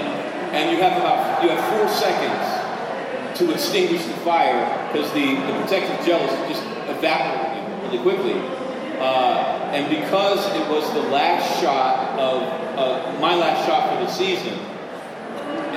and 0.53 0.71
you 0.71 0.81
have 0.81 0.97
about 0.97 1.43
you 1.43 1.49
have 1.49 1.61
four 1.73 1.87
seconds 1.89 3.39
to 3.39 3.51
extinguish 3.51 4.03
the 4.05 4.13
fire 4.25 4.65
because 4.91 5.11
the, 5.13 5.35
the 5.35 5.53
protective 5.61 6.05
gel 6.05 6.21
is 6.21 6.49
just 6.49 6.63
evaporating 6.89 7.81
really 7.83 7.99
quickly. 7.99 8.66
Uh, 8.99 9.69
and 9.73 9.89
because 9.89 10.39
it 10.55 10.67
was 10.69 10.91
the 10.93 11.03
last 11.09 11.61
shot 11.61 12.17
of 12.17 12.41
uh, 12.77 13.19
my 13.19 13.35
last 13.35 13.65
shot 13.65 13.93
for 13.93 14.03
the 14.03 14.11
season, 14.11 14.57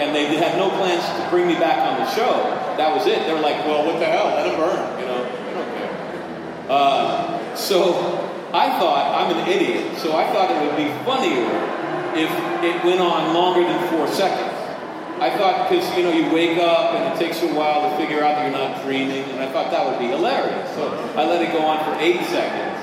and 0.01 0.15
they 0.15 0.25
had 0.37 0.57
no 0.57 0.71
plans 0.71 1.05
to 1.05 1.29
bring 1.29 1.47
me 1.47 1.55
back 1.55 1.79
on 1.79 2.01
the 2.01 2.11
show, 2.15 2.33
that 2.77 2.95
was 2.97 3.07
it. 3.07 3.27
They 3.27 3.33
were 3.33 3.41
like, 3.41 3.65
"Well, 3.67 3.85
what 3.85 3.99
the 4.01 4.07
hell? 4.07 4.27
Let 4.27 4.47
it 4.47 4.57
burn," 4.57 5.01
you 5.01 5.07
know. 5.07 5.23
I 5.25 5.53
don't 5.53 5.71
care. 5.77 5.91
Uh, 6.71 7.55
so 7.55 7.93
I 8.53 8.79
thought 8.81 9.05
I'm 9.21 9.37
an 9.37 9.49
idiot. 9.49 9.99
So 9.99 10.17
I 10.17 10.33
thought 10.33 10.51
it 10.51 10.59
would 10.65 10.77
be 10.77 10.89
funnier 11.05 11.45
if 12.17 12.31
it 12.65 12.85
went 12.85 13.01
on 13.01 13.35
longer 13.35 13.63
than 13.63 13.79
four 13.91 14.09
seconds. 14.09 14.57
I 15.21 15.37
thought 15.37 15.69
because 15.69 15.85
you 15.95 16.03
know 16.03 16.13
you 16.13 16.33
wake 16.33 16.57
up 16.57 16.95
and 16.95 17.13
it 17.13 17.19
takes 17.19 17.43
you 17.43 17.51
a 17.51 17.55
while 17.55 17.91
to 17.91 17.97
figure 17.99 18.25
out 18.25 18.37
that 18.37 18.49
you're 18.49 18.59
not 18.59 18.83
dreaming, 18.83 19.25
and 19.31 19.41
I 19.41 19.53
thought 19.53 19.71
that 19.71 19.85
would 19.85 19.99
be 19.99 20.09
hilarious. 20.09 20.75
So 20.75 20.89
I 21.15 21.27
let 21.27 21.43
it 21.43 21.53
go 21.53 21.61
on 21.61 21.85
for 21.85 22.01
eight 22.01 22.25
seconds. 22.27 22.80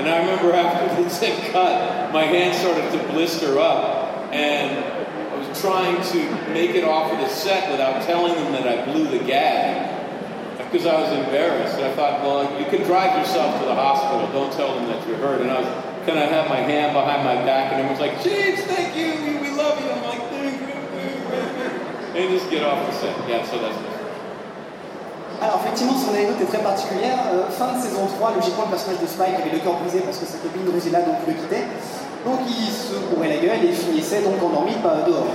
And 0.00 0.08
I 0.08 0.20
remember 0.20 0.54
after 0.54 1.02
the 1.02 1.10
zip 1.10 1.52
cut, 1.52 2.10
my 2.10 2.24
hand 2.24 2.56
started 2.56 2.90
to 2.90 3.12
blister 3.12 3.58
up, 3.58 4.32
and 4.32 4.82
I 4.82 5.36
was 5.36 5.60
trying 5.60 6.00
to 6.00 6.52
make 6.54 6.70
it 6.70 6.84
off 6.84 7.12
of 7.12 7.18
the 7.18 7.28
set 7.28 7.70
without 7.70 8.02
telling 8.04 8.32
them 8.32 8.50
that 8.52 8.66
I 8.66 8.90
blew 8.90 9.06
the 9.08 9.22
gag 9.22 10.56
because 10.56 10.86
I 10.86 10.98
was 10.98 11.12
embarrassed. 11.12 11.76
I 11.76 11.92
thought, 11.92 12.22
well, 12.22 12.58
you 12.58 12.64
can 12.70 12.82
drive 12.84 13.18
yourself 13.18 13.60
to 13.60 13.66
the 13.66 13.74
hospital. 13.74 14.26
Don't 14.32 14.50
tell 14.54 14.74
them 14.74 14.86
that 14.86 15.06
you're 15.06 15.18
hurt. 15.18 15.42
And 15.42 15.50
I 15.50 15.60
was 15.60 15.68
kind 16.06 16.18
of 16.18 16.30
had 16.30 16.48
my 16.48 16.60
hand 16.64 16.94
behind 16.94 17.22
my 17.22 17.34
back, 17.44 17.70
and 17.70 17.82
everyone's 17.82 18.00
like, 18.00 18.24
James, 18.24 18.62
thank 18.62 18.96
you. 18.96 19.42
We, 19.42 19.50
love 19.50 19.84
you. 19.84 19.90
I'm 19.90 20.02
like, 20.02 20.30
thank 20.30 20.60
you. 20.62 22.16
And 22.16 22.30
just 22.30 22.50
get 22.50 22.64
off 22.64 22.86
the 22.86 22.92
set. 22.98 23.28
Yeah, 23.28 23.44
so 23.44 23.60
that's 23.60 23.89
effectivement, 25.70 25.94
son 25.94 26.10
anecdote 26.10 26.42
est 26.42 26.50
très 26.50 26.62
particulière. 26.62 27.18
Euh, 27.30 27.46
fin 27.54 27.70
de 27.70 27.78
saison 27.78 28.02
3, 28.18 28.34
logiquement, 28.34 28.66
le 28.66 28.74
personnage 28.74 29.00
de 29.00 29.06
Spike 29.06 29.38
avait 29.38 29.54
le 29.54 29.62
cœur 29.62 29.78
brisé 29.78 30.02
parce 30.02 30.18
que 30.18 30.26
sa 30.26 30.38
copine 30.42 30.66
Rosella 30.66 31.06
donc 31.06 31.22
le 31.26 31.34
quittait. 31.34 31.66
Donc 32.26 32.42
il 32.50 32.66
se 32.66 32.98
bourrait 33.06 33.30
la 33.30 33.38
gueule 33.38 33.62
et 33.62 33.72
finissait 33.72 34.20
donc 34.22 34.42
endormi 34.42 34.74
pas 34.82 35.06
dehors. 35.06 35.30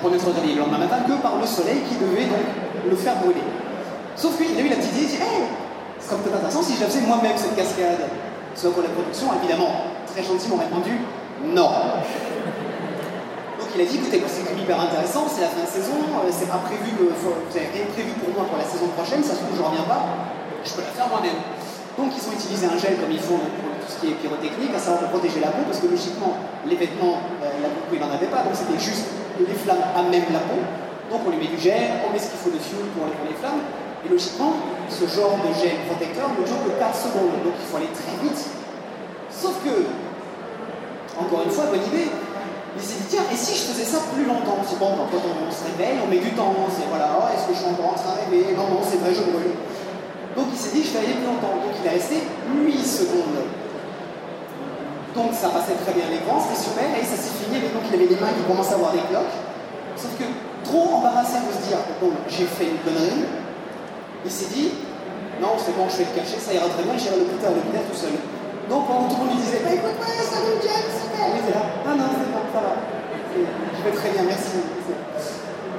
Pour 0.00 0.10
n'être 0.12 0.28
réveillé 0.28 0.54
le 0.54 0.60
lendemain 0.60 0.84
matin 0.84 1.00
que 1.08 1.16
par 1.24 1.40
le 1.40 1.46
soleil 1.48 1.80
qui 1.88 1.96
devait 1.96 2.28
donc 2.28 2.44
le 2.84 2.96
faire 2.96 3.16
brûler. 3.16 3.40
Sauf 4.14 4.36
qu'il 4.36 4.52
a 4.52 4.60
eu 4.60 4.68
la 4.68 4.76
petite 4.76 4.92
idée, 4.92 5.08
il 5.08 5.16
dit 5.16 5.24
Hey, 5.24 5.48
ce 6.00 6.08
serait 6.08 6.20
peut-être 6.20 6.36
intéressant 6.36 6.62
si 6.62 6.76
je 6.76 6.84
faisais 6.84 7.00
moi-même 7.00 7.36
cette 7.36 7.56
cascade. 7.56 8.04
Ce 8.54 8.68
pour 8.68 8.82
la 8.82 8.92
production, 8.92 9.28
évidemment, 9.40 9.72
très 10.12 10.22
gentiment 10.22 10.56
répondu 10.56 11.00
Non. 11.44 11.72
Donc 13.56 13.68
il 13.74 13.80
a 13.80 13.84
dit 13.84 13.96
écoutez, 13.96 14.20
c'est 14.28 14.44
hyper 14.66 14.82
intéressant, 14.82 15.30
c'est 15.30 15.46
la 15.46 15.54
fin 15.54 15.62
de 15.62 15.70
saison, 15.70 15.94
euh, 15.94 16.26
c'est 16.26 16.50
pas 16.50 16.58
prévu, 16.66 16.90
vous 16.98 17.06
rien 17.54 17.86
prévu 17.94 18.10
pour 18.18 18.34
moi 18.34 18.50
pour 18.50 18.58
la 18.58 18.66
saison 18.66 18.90
prochaine, 18.98 19.22
ça 19.22 19.38
se 19.38 19.46
trouve 19.46 19.54
je 19.54 19.62
reviens 19.62 19.86
pas, 19.86 20.02
je 20.66 20.74
peux 20.74 20.82
la 20.82 20.90
faire 20.90 21.06
moi-même. 21.06 21.38
Donc 21.94 22.10
ils 22.10 22.24
ont 22.26 22.34
utilisé 22.34 22.66
un 22.66 22.74
gel 22.74 22.98
comme 22.98 23.14
ils 23.14 23.22
font 23.22 23.38
pour 23.38 23.70
tout 23.78 23.86
ce 23.86 24.02
qui 24.02 24.10
est 24.10 24.18
pyrotechnique, 24.18 24.74
à 24.74 24.82
savoir 24.82 25.06
pour 25.06 25.22
protéger 25.22 25.38
la 25.38 25.54
peau, 25.54 25.62
parce 25.70 25.78
que 25.78 25.86
logiquement, 25.86 26.34
les 26.66 26.74
vêtements, 26.74 27.22
euh, 27.46 27.62
la 27.62 27.70
peau, 27.70 27.94
il 27.94 28.02
n'en 28.02 28.10
avait 28.10 28.26
pas, 28.26 28.42
donc 28.42 28.58
c'était 28.58 28.82
juste 28.82 29.06
les 29.38 29.54
flammes 29.54 29.86
à 29.94 30.02
même 30.02 30.26
la 30.34 30.42
peau. 30.50 30.58
Donc 31.14 31.22
on 31.22 31.30
lui 31.30 31.38
met 31.38 31.52
du 31.54 31.62
gel, 31.62 32.02
on 32.02 32.10
met 32.10 32.18
ce 32.18 32.34
qu'il 32.34 32.42
faut 32.42 32.50
dessus 32.50 32.74
pour 32.90 33.06
pour 33.06 33.26
les 33.30 33.38
flammes. 33.38 33.62
Et 34.02 34.10
logiquement, 34.10 34.50
ce 34.90 35.06
genre 35.06 35.38
de 35.46 35.54
gel 35.54 35.78
protecteur 35.86 36.26
ne 36.34 36.42
dure 36.42 36.58
que 36.66 36.74
4 36.74 36.90
secondes, 36.90 37.38
donc 37.46 37.54
il 37.54 37.66
faut 37.70 37.78
aller 37.78 37.94
très 37.94 38.18
vite. 38.18 38.50
Sauf 39.30 39.62
que, 39.62 39.86
encore 41.14 41.46
une 41.46 41.54
fois, 41.54 41.70
bonne 41.70 41.86
idée, 41.86 42.10
il 42.76 42.84
s'est 42.84 43.00
dit, 43.00 43.08
tiens, 43.08 43.24
et 43.32 43.36
si 43.36 43.56
je 43.56 43.72
faisais 43.72 43.88
ça 43.88 44.04
plus 44.12 44.28
longtemps 44.28 44.60
C'est 44.68 44.78
bon, 44.78 44.92
quand 45.08 45.16
on 45.16 45.48
se 45.48 45.64
réveille, 45.64 45.96
on 46.04 46.08
met 46.12 46.20
du 46.20 46.30
temps, 46.36 46.52
c'est 46.68 46.84
voilà, 46.88 47.16
oh, 47.16 47.26
est-ce 47.32 47.48
que 47.48 47.54
je 47.56 47.60
suis 47.64 47.70
encore 47.72 47.96
en 47.96 47.98
train 47.98 48.20
de 48.20 48.28
rêver? 48.28 48.52
Non, 48.52 48.68
non, 48.68 48.80
c'est 48.84 49.00
vrai, 49.00 49.16
je 49.16 49.24
brûle. 49.24 49.56
Donc 50.36 50.52
il 50.52 50.58
s'est 50.60 50.76
dit, 50.76 50.84
je 50.84 50.92
vais 50.92 51.00
aller 51.00 51.16
plus 51.16 51.24
longtemps. 51.24 51.56
Donc 51.64 51.72
il 51.72 51.84
est 51.86 51.96
resté 51.96 52.20
8 52.52 52.84
secondes. 52.84 53.40
Donc 55.16 55.32
ça 55.32 55.48
passait 55.48 55.80
très 55.80 55.96
bien 55.96 56.12
l'écran, 56.12 56.36
c'était 56.36 56.60
super, 56.60 56.84
et 56.92 57.00
ça 57.00 57.16
s'est 57.16 57.32
fini, 57.40 57.56
mais 57.56 57.72
donc 57.72 57.88
il 57.88 57.96
avait 57.96 58.12
des 58.12 58.20
mains 58.20 58.36
qui 58.36 58.44
commencent 58.44 58.72
à 58.72 58.76
avoir 58.76 58.92
des 58.92 59.00
cloques. 59.08 59.32
Sauf 59.96 60.12
que 60.20 60.28
trop 60.60 61.00
embarrassé 61.00 61.40
de 61.40 61.48
se 61.56 61.72
dire, 61.72 61.80
bon, 62.04 62.12
j'ai 62.28 62.44
fait 62.44 62.68
une 62.68 62.80
connerie, 62.84 63.24
il 64.26 64.30
s'est 64.30 64.52
dit, 64.52 64.76
non, 65.40 65.56
c'est 65.56 65.72
bon, 65.72 65.88
je 65.88 66.04
vais 66.04 66.08
le 66.12 66.20
cacher, 66.20 66.36
ça 66.36 66.52
ira 66.52 66.68
très 66.68 66.84
bien, 66.84 67.00
j'irai 67.00 67.16
le 67.16 67.24
à 67.24 67.48
l'hôpital 67.48 67.80
tout 67.88 67.96
seul. 67.96 68.12
Donc 68.68 68.86
pendant 68.86 69.08
tout 69.08 69.14
le 69.14 69.26
monde 69.26 69.30
lui 69.30 69.42
disait, 69.42 69.60
bah 69.62 69.72
écoute, 69.72 69.94
ouais, 70.00 70.24
salut 70.26 70.58
James, 70.62 70.90
super. 70.90 71.26
Il 71.30 71.38
était 71.40 71.54
là, 71.54 71.64
ah 71.86 71.94
non, 71.94 72.10
c'est 72.10 72.30
bon, 72.32 72.42
ça 72.52 72.60
va. 72.60 72.74
Je 73.32 73.82
vais 73.84 73.96
très 73.96 74.10
bien, 74.10 74.22
merci. 74.24 74.58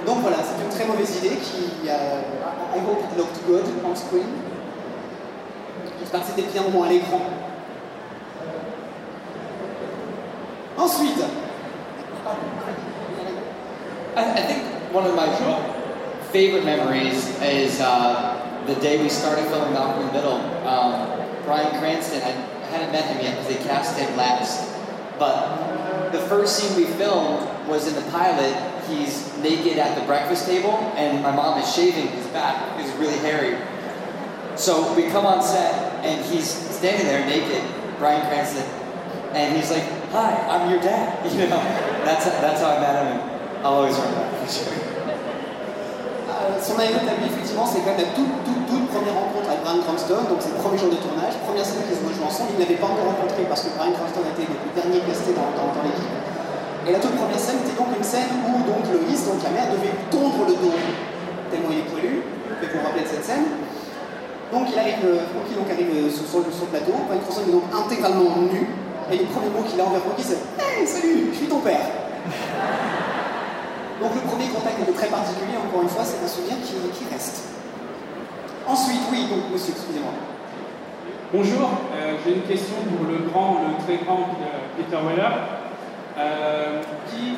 Donc 0.06 0.18
voilà, 0.22 0.38
c'est 0.38 0.64
une 0.64 0.70
très 0.70 0.86
mauvaise 0.86 1.18
idée 1.18 1.36
qui, 1.36 1.88
uh, 1.88 2.24
I 2.74 2.80
hope 2.80 3.04
it 3.04 3.18
looked 3.18 3.46
good 3.46 3.66
on 3.84 3.96
screen. 3.96 4.28
J'espère 6.00 6.22
que 6.22 6.28
c'était 6.28 6.48
bien 6.54 6.64
au 6.64 6.70
moins 6.70 6.88
à 6.88 6.90
l'écran. 6.90 7.20
Ensuite, 10.78 11.20
I, 14.16 14.42
think 14.48 14.64
one 14.94 15.06
of 15.06 15.16
my 15.16 15.28
favorite 16.32 16.64
memories 16.64 17.28
is 17.42 17.82
uh, 17.82 18.38
the 18.66 18.76
day 18.76 19.02
we 19.02 19.10
started 19.10 19.46
filming 19.50 19.74
Malcolm 19.74 20.04
in 20.04 20.08
the 20.08 20.14
Middle. 20.14 20.40
Um, 20.66 21.08
Brian 21.46 21.80
Cranston, 21.80 22.22
I 22.68 22.70
hadn't 22.72 22.92
met 22.92 23.06
him 23.06 23.24
yet 23.24 23.38
because 23.38 23.48
they 23.48 23.64
cast 23.64 23.98
him 23.98 24.16
last. 24.18 24.68
But 25.18 26.12
the 26.12 26.20
first 26.28 26.60
scene 26.60 26.76
we 26.76 26.86
filmed 26.94 27.48
was 27.68 27.88
in 27.88 27.96
the 27.96 28.12
pilot 28.12 28.56
he's 28.88 29.36
naked 29.40 29.78
at 29.78 30.00
the 30.00 30.06
breakfast 30.06 30.46
table, 30.46 30.76
and 30.96 31.22
my 31.24 31.32
mom 31.32 31.60
is 31.60 31.74
shaving 31.74 32.08
his 32.08 32.26
back 32.28 32.80
he's 32.80 32.92
really 32.94 33.18
hairy. 33.20 33.58
So 34.56 34.94
we 34.96 35.08
come 35.10 35.26
on 35.26 35.42
set, 35.44 36.04
and 36.04 36.24
he's 36.26 36.48
standing 36.48 37.06
there 37.08 37.26
naked, 37.26 37.64
Brian 38.00 38.26
Cranston, 38.28 38.64
and 39.34 39.56
he's 39.56 39.72
like, 39.72 39.84
"Hi, 40.12 40.34
I'm 40.50 40.70
your 40.70 40.82
dad." 40.82 41.26
You 41.32 41.48
know, 41.48 41.62
that's 42.06 42.26
that's 42.26 42.62
how 42.62 42.76
I 42.76 42.80
met 42.80 42.96
him. 43.06 43.66
I'll 43.66 43.74
always 43.74 43.96
remember 43.96 44.22
that 44.32 44.50
son 46.62 46.80
anecdote 46.80 47.26
effectivement, 47.26 47.66
c'est 47.66 47.80
quand 47.82 47.98
même 47.98 48.08
la 48.08 48.14
toute, 48.16 48.57
toute, 48.68 48.86
première 48.92 49.16
rencontre 49.16 49.48
avec 49.48 49.64
Brian 49.64 49.82
Cranston, 49.82 50.28
donc 50.28 50.40
c'est 50.44 50.52
le 50.52 50.60
premier 50.60 50.78
jour 50.78 50.92
de 50.92 51.00
tournage, 51.00 51.40
première 51.48 51.64
scène 51.64 51.88
qu'ils 51.88 51.98
ont 52.04 52.12
joué 52.12 52.26
ensemble, 52.28 52.54
ils 52.54 52.60
ne 52.60 52.64
l'avaient 52.68 52.78
pas 52.80 52.92
encore 52.92 53.16
rencontré 53.16 53.48
parce 53.48 53.64
que 53.64 53.72
Brian 53.74 53.96
Cranston 53.96 54.24
était 54.28 54.46
le 54.46 54.58
dernier 54.76 55.00
casté 55.08 55.32
dans, 55.34 55.50
dans, 55.56 55.72
dans 55.72 55.84
l'équipe. 55.88 56.16
Et 56.88 56.92
la 56.92 57.00
toute 57.00 57.16
première 57.16 57.40
scène 57.40 57.64
était 57.64 57.76
donc 57.80 57.92
une 57.96 58.04
scène 58.04 58.32
où 58.44 58.52
donc 58.68 58.84
Loïs, 58.92 59.22
donc 59.24 59.40
la 59.44 59.52
mère, 59.56 59.68
devait 59.72 59.96
tondre 60.12 60.44
le 60.46 60.56
dos, 60.60 60.76
tellement 61.50 61.72
il 61.72 61.80
est 61.84 61.90
poilu, 61.90 62.14
vous 62.22 62.56
pouvez 62.60 62.70
vous 62.76 62.84
rappeler 62.84 63.08
de 63.08 63.12
cette 63.12 63.26
scène. 63.26 63.48
Donc 64.52 64.72
il 64.72 64.78
arrive, 64.80 65.04
euh, 65.04 65.28
donc 65.56 65.68
arrive 65.68 65.92
euh, 65.92 66.12
sur, 66.12 66.44
le 66.44 66.72
plateau, 66.72 66.96
Brian 67.08 67.24
Cranston 67.24 67.48
est 67.48 67.56
donc 67.56 67.68
intégralement 67.72 68.46
nu, 68.52 68.68
et 69.12 69.18
le 69.18 69.28
premier 69.32 69.52
mot 69.52 69.64
qu'il 69.64 69.80
a 69.80 69.88
envers 69.88 70.04
Francky 70.04 70.24
c'est 70.24 70.44
Hey, 70.60 70.84
salut, 70.84 71.32
je 71.32 71.38
suis 71.40 71.48
ton 71.48 71.60
père 71.64 71.88
donc 74.02 74.14
le 74.14 74.22
premier 74.22 74.48
contact 74.50 74.78
était 74.80 74.92
très 74.92 75.08
particulier, 75.08 75.58
encore 75.58 75.82
une 75.82 75.90
fois, 75.90 76.04
c'est 76.06 76.24
un 76.24 76.28
souvenir 76.28 76.56
qui, 76.62 77.06
reste. 77.12 77.57
Ensuite, 78.68 79.00
oui, 79.10 79.28
donc 79.30 79.50
monsieur, 79.54 79.74
excusez-moi. 79.74 80.12
Bonjour, 81.32 81.70
euh, 81.96 82.16
j'ai 82.26 82.34
une 82.34 82.42
question 82.42 82.76
pour 82.84 83.08
le 83.08 83.30
grand, 83.30 83.62
le 83.64 83.84
très 83.84 84.04
grand 84.04 84.28
Peter 84.76 84.98
Weller. 85.08 85.32
Euh, 86.18 86.82
qui, 87.08 87.38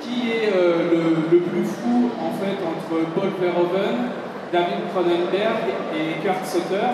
qui 0.00 0.30
est 0.30 0.52
euh, 0.54 0.90
le, 0.90 1.36
le, 1.36 1.42
plus 1.42 1.64
fou 1.64 2.10
en 2.18 2.32
fait 2.38 2.56
entre 2.64 3.04
Paul 3.14 3.30
Verhoeven, 3.40 4.08
David 4.52 4.88
Cronenberg 4.94 5.64
et 5.92 6.22
Kurt 6.22 6.46
Sutter? 6.46 6.88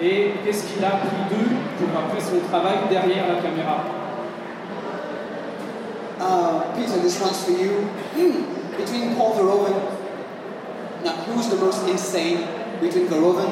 Et 0.00 0.34
qu'est-ce 0.44 0.72
qu'il 0.72 0.84
a 0.84 0.88
appris 0.88 1.16
d'eux 1.28 1.56
pour 1.78 1.88
après 1.98 2.20
son 2.20 2.38
travail 2.48 2.78
derrière 2.88 3.24
la 3.26 3.42
caméra? 3.42 3.84
Uh, 6.20 6.76
Peter, 6.76 7.00
this 7.02 7.20
one's 7.20 7.44
for 7.44 7.52
you. 7.52 7.88
Hmm. 8.14 8.44
Between 8.76 9.16
Paul 9.16 9.32
Verhoeven, 9.34 9.74
now 11.04 11.12
who's 11.24 11.48
the 11.48 11.56
most 11.56 11.86
insane 11.88 12.46
between 12.80 13.06
Verhoeven, 13.08 13.50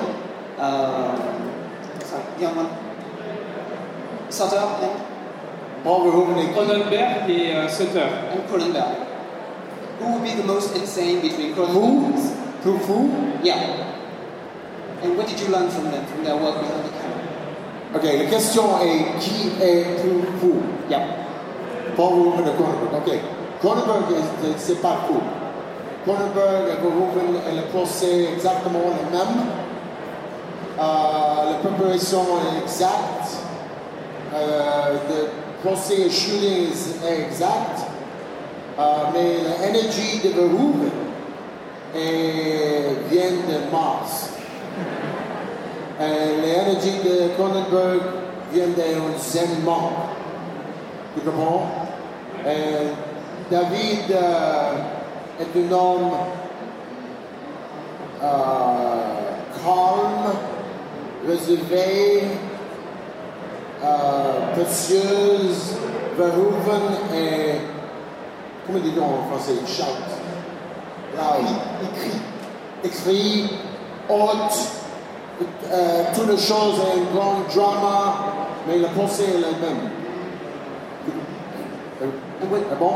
uh, 0.59 1.17
sorry, 2.05 2.25
young 2.41 2.57
one, 2.57 2.69
Sutter 4.31 4.59
and 4.59 5.03
Paul 5.85 6.05
Verhoeven 6.05 6.39
and 6.39 6.55
Cronenberg 6.55 7.31
et 7.31 7.57
uh, 7.57 7.69
Sutter. 7.69 8.01
And 8.01 8.43
Cronenberg. 8.49 9.07
Who 9.99 10.13
would 10.13 10.23
be 10.23 10.35
the 10.35 10.45
most 10.45 10.77
insane 10.77 11.21
between 11.21 11.55
Cronenberg? 11.55 12.63
Who? 12.63 12.77
Who? 12.77 13.43
Yeah. 13.43 13.95
And 15.03 15.17
what 15.17 15.29
did 15.29 15.41
you 15.41 15.49
learn 15.49 15.71
from 15.71 15.91
them, 15.91 16.05
from 16.07 16.25
their 16.25 16.37
work 16.37 16.61
behind 16.61 16.85
the 16.85 16.91
camera? 16.91 17.19
Ok, 17.95 18.05
la 18.05 18.29
question 18.29 18.65
est 18.83 19.19
qui 19.19 19.51
est 19.63 20.01
plus 20.03 20.23
fou? 20.41 20.63
Yeah. 20.91 21.07
Paul 21.97 22.15
Verhoeven 22.15 22.49
et 22.49 22.57
Cronenberg. 22.57 22.95
Ok. 22.95 23.19
Cronenberg, 23.61 24.05
c'est 24.57 24.81
pas 24.83 24.97
fou. 25.07 25.21
Cronenberg 26.05 26.69
et 26.69 26.81
Verhoeven, 26.81 27.57
le 27.57 27.63
procès 27.71 28.29
exactement 28.35 28.81
le 28.81 29.17
même. 29.17 29.47
Euh, 30.79 31.51
la 31.51 31.59
préparation 31.59 32.21
est 32.21 32.63
exacte. 32.63 33.43
Euh, 34.33 34.95
le 35.09 35.69
procès 35.69 36.09
shooting 36.09 36.69
est 37.05 37.23
exact. 37.27 37.81
Euh, 38.79 38.83
mais 39.13 39.39
l'énergie 39.67 40.21
de 40.23 40.29
Verhoeven 40.29 40.91
vient 43.11 43.31
de 43.31 43.73
Mars. 43.73 44.31
L'énergie 46.01 46.99
de 47.05 47.29
Cronenberg 47.37 48.01
vient 48.53 48.69
d'un 48.69 49.19
zen. 49.19 49.49
Tu 51.15 51.21
comprends? 51.25 51.67
David 53.51 54.15
est 55.41 55.57
un 55.57 55.73
homme 55.73 56.13
euh, 58.23 59.19
calme, 59.65 60.35
réservé, 61.27 62.25
euh, 63.85 64.53
précieuse, 64.55 65.77
et, 67.15 67.61
comment 68.67 68.79
dit-on 68.81 69.05
en 69.05 69.37
français, 69.37 69.53
shout, 69.67 69.85
loud, 71.17 71.47
il 72.85 73.49
haute, 74.09 74.69
euh, 75.71 76.05
toutes 76.15 76.31
les 76.31 76.37
choses, 76.37 76.81
un 76.81 77.15
grand 77.15 77.37
drama, 77.55 78.15
mais 78.67 78.79
la 78.79 78.89
pensée 78.89 79.25
est 79.25 79.41
la 79.41 79.51
même. 79.51 79.91
Ah 82.01 82.75
bon? 82.79 82.95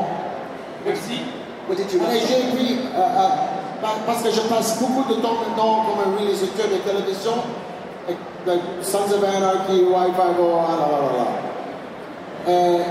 Merci. 0.85 1.21
J'ai 1.71 2.39
écrit, 2.39 2.79
euh, 2.95 2.99
euh, 2.99 3.87
parce 4.07 4.23
que 4.23 4.31
je 4.31 4.41
passe 4.43 4.81
beaucoup 4.81 5.09
de 5.09 5.21
temps 5.21 5.35
maintenant 5.47 5.85
comme 5.87 6.13
un 6.13 6.19
réalisateur 6.19 6.67
de 6.67 6.77
télévision, 6.77 7.33
like 8.47 8.61
Sons 8.83 9.13
of 9.15 9.23
Anarchy, 9.25 9.85
Wi-Fi, 9.85 10.29
oh, 10.41 10.57
là, 10.57 10.75
là, 10.81 10.89
là, 10.91 11.11
là. 11.19 12.85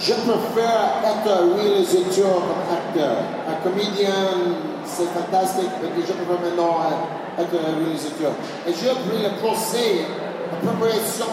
je 0.00 0.12
préfère 0.14 0.84
être 1.04 1.28
un 1.30 1.62
réalisateur 1.62 2.34
comme 2.34 2.72
acteur. 2.72 3.16
Un 3.48 3.62
comédien, 3.62 4.20
c'est 4.86 5.08
fantastique, 5.12 5.70
mais 5.82 5.88
je 6.00 6.12
préfère 6.12 6.40
maintenant 6.42 6.78
être 7.38 7.54
un 7.54 7.84
réalisateur. 7.84 8.32
Et 8.66 8.72
j'ai 8.72 8.88
pris 8.88 9.22
le 9.22 9.36
procès, 9.38 10.06
la 10.50 10.70
préparation 10.70 11.26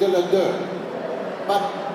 de 0.00 0.06
la 0.06 0.22
deux. 0.22 0.54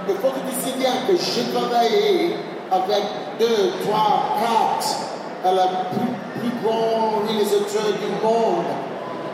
Il 0.09 0.15
faut 0.15 0.27
que 0.27 0.39
tu 0.49 0.55
sais 0.61 0.77
bien 0.77 0.91
que 1.07 1.15
j'ai 1.15 1.53
travaillé 1.53 2.35
avec 2.71 3.03
deux, 3.39 3.71
trois, 3.83 4.37
quatre 4.39 5.13
à 5.45 5.67
plus, 5.93 6.39
plus 6.39 6.51
grand 6.63 7.23
réalisateur 7.27 7.93
du 7.99 8.25
monde. 8.25 8.65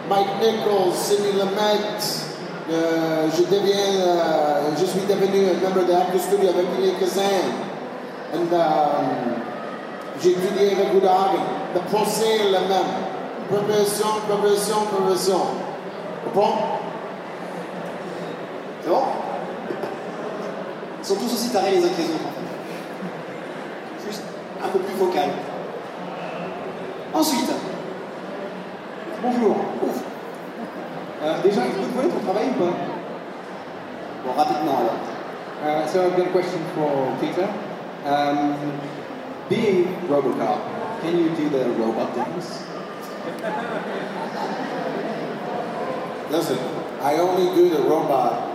Mike 0.09 0.27
Nichols, 0.41 0.93
Sidney 0.93 1.33
Lumet. 1.33 2.27
Euh, 2.71 3.27
euh, 3.27 3.27
je 4.77 4.85
suis 4.85 5.01
devenu 5.01 5.45
un 5.49 5.69
membre 5.69 5.87
de 5.87 5.93
Actors 5.93 6.21
Studio 6.21 6.49
avec 6.49 6.99
Kazan. 6.99 7.23
Et 8.31 8.37
um, 8.37 8.49
j'ai 10.21 10.31
étudié 10.31 10.73
avec 10.73 10.93
Woodhagen. 10.93 11.43
Le 11.73 11.79
procès 11.81 12.35
est 12.35 12.45
le 12.45 12.67
même. 12.67 13.09
progression, 13.49 14.07
progression, 14.27 14.75
progression. 14.91 15.41
Comprends 16.25 16.79
C'est 18.83 18.89
bon 18.89 19.01
Ils 20.99 21.05
sont 21.05 21.15
tous 21.15 21.33
aussi 21.33 21.49
tarés 21.49 21.71
les 21.71 21.77
les 21.77 21.85
autres 21.85 22.38
un 24.69 24.71
peu 24.71 24.79
plus 24.79 24.95
vocal. 24.95 25.29
Ensuite, 27.13 27.51
Bonjour. 29.21 29.55
ouf. 29.83 30.03
Euh, 31.23 31.41
déjà, 31.43 31.61
que 31.63 31.67
vous 31.81 31.91
connaissez 31.93 32.15
ton 32.15 32.23
travail 32.23 32.49
ou 32.55 32.63
pas 32.63 32.71
Bon, 34.25 34.31
rapidement 34.37 34.77
alors. 34.77 34.95
Uh, 35.61 35.87
so 35.87 36.05
I've 36.05 36.15
got 36.15 36.27
a 36.27 36.29
question 36.29 36.59
for 36.73 37.11
Peter. 37.19 37.47
Um, 38.05 38.55
being 39.49 39.87
Robocop, 40.07 40.59
can 41.01 41.17
you 41.17 41.29
do 41.35 41.49
the 41.49 41.65
robot 41.77 42.15
dance? 42.15 42.63
Listen, 46.31 46.57
I 47.03 47.15
only 47.15 47.53
do 47.55 47.69
the 47.69 47.81
robot 47.81 48.51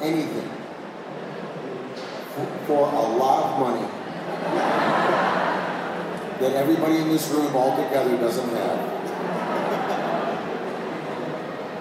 anything 0.00 0.48
for 2.66 2.88
a 2.88 3.16
lot 3.18 3.44
of 3.44 3.58
money 3.58 4.01
that 6.40 6.52
everybody 6.54 6.98
in 6.98 7.08
this 7.08 7.28
room 7.30 7.54
all 7.54 7.76
together 7.76 8.16
doesn't 8.18 8.48
have. 8.48 8.78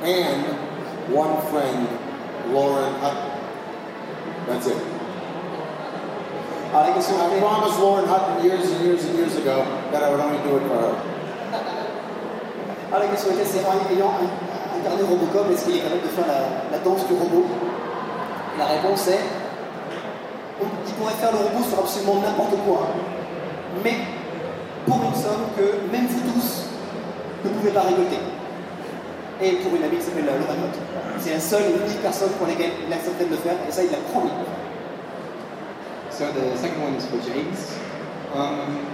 And 0.04 0.45
one 1.13 1.41
friend, 1.50 1.88
Lauren 2.54 2.93
Hutton. 3.02 3.32
That's 4.47 4.67
it. 4.67 4.78
Alors 6.74 6.88
la 6.88 6.93
question 6.93 7.15
I 7.19 7.39
promised 7.39 7.80
Lauren 7.80 8.06
Hutton 8.08 8.45
years 8.45 8.71
and 8.71 8.86
years 8.86 9.04
and 9.04 9.17
years 9.17 9.36
ago 9.36 9.65
that 9.91 10.04
I 10.04 10.10
would 10.10 10.21
only 10.21 10.39
do 10.39 10.56
it 10.56 10.67
for 10.69 10.80
her. 10.80 10.95
ah, 12.93 13.00
la 13.00 13.08
question 13.08 13.32
était, 13.32 13.45
c'est 13.45 13.65
en 13.65 13.76
ayant 13.91 14.13
incarné 14.78 15.04
Robocop, 15.04 15.52
est-ce 15.52 15.65
qu'il 15.65 15.78
est 15.78 15.82
capable 15.82 16.02
de 16.02 16.08
faire 16.08 16.28
la, 16.28 16.78
la 16.78 16.84
danse 16.84 17.06
du 17.08 17.13
robot 17.13 17.45
La 18.58 18.65
réponse 18.65 19.08
est, 19.08 19.19
pourrait 21.02 21.18
faire 21.18 21.32
le 21.32 21.40
robot 21.40 21.66
sur 21.68 21.80
absolument 21.80 22.22
n'importe 22.22 22.54
quoi, 22.64 22.94
mais 23.84 23.98
pour 24.86 25.02
une 25.02 25.16
somme 25.16 25.50
que 25.58 25.82
même 25.92 26.06
vous 26.06 26.22
tous 26.32 26.70
ne 27.44 27.50
pouvez 27.50 27.72
pas 27.72 27.82
récolter. 27.82 28.22
Et 29.42 29.54
pour 29.66 29.76
une 29.76 29.84
amie 29.84 29.98
qui 29.98 30.04
s'appelle 30.04 30.26
Laura 30.26 30.54
Note. 30.54 30.78
C'est 31.18 31.34
la 31.34 31.40
seule 31.40 31.64
et 31.64 31.86
unique 31.86 32.02
personne 32.04 32.30
pour 32.38 32.46
laquelle 32.46 32.70
il 32.86 32.94
acceptait 32.94 33.26
de 33.26 33.32
le 33.32 33.38
faire, 33.38 33.58
et 33.68 33.72
ça 33.72 33.82
il 33.84 33.90
l'a 33.90 33.98
promis. 34.14 34.30
So 36.12 36.26
the 36.28 36.56
second 36.58 36.84
one 36.84 36.96
is 36.96 37.06
for 37.10 37.18
James. 37.26 37.80
Um, 38.36 38.86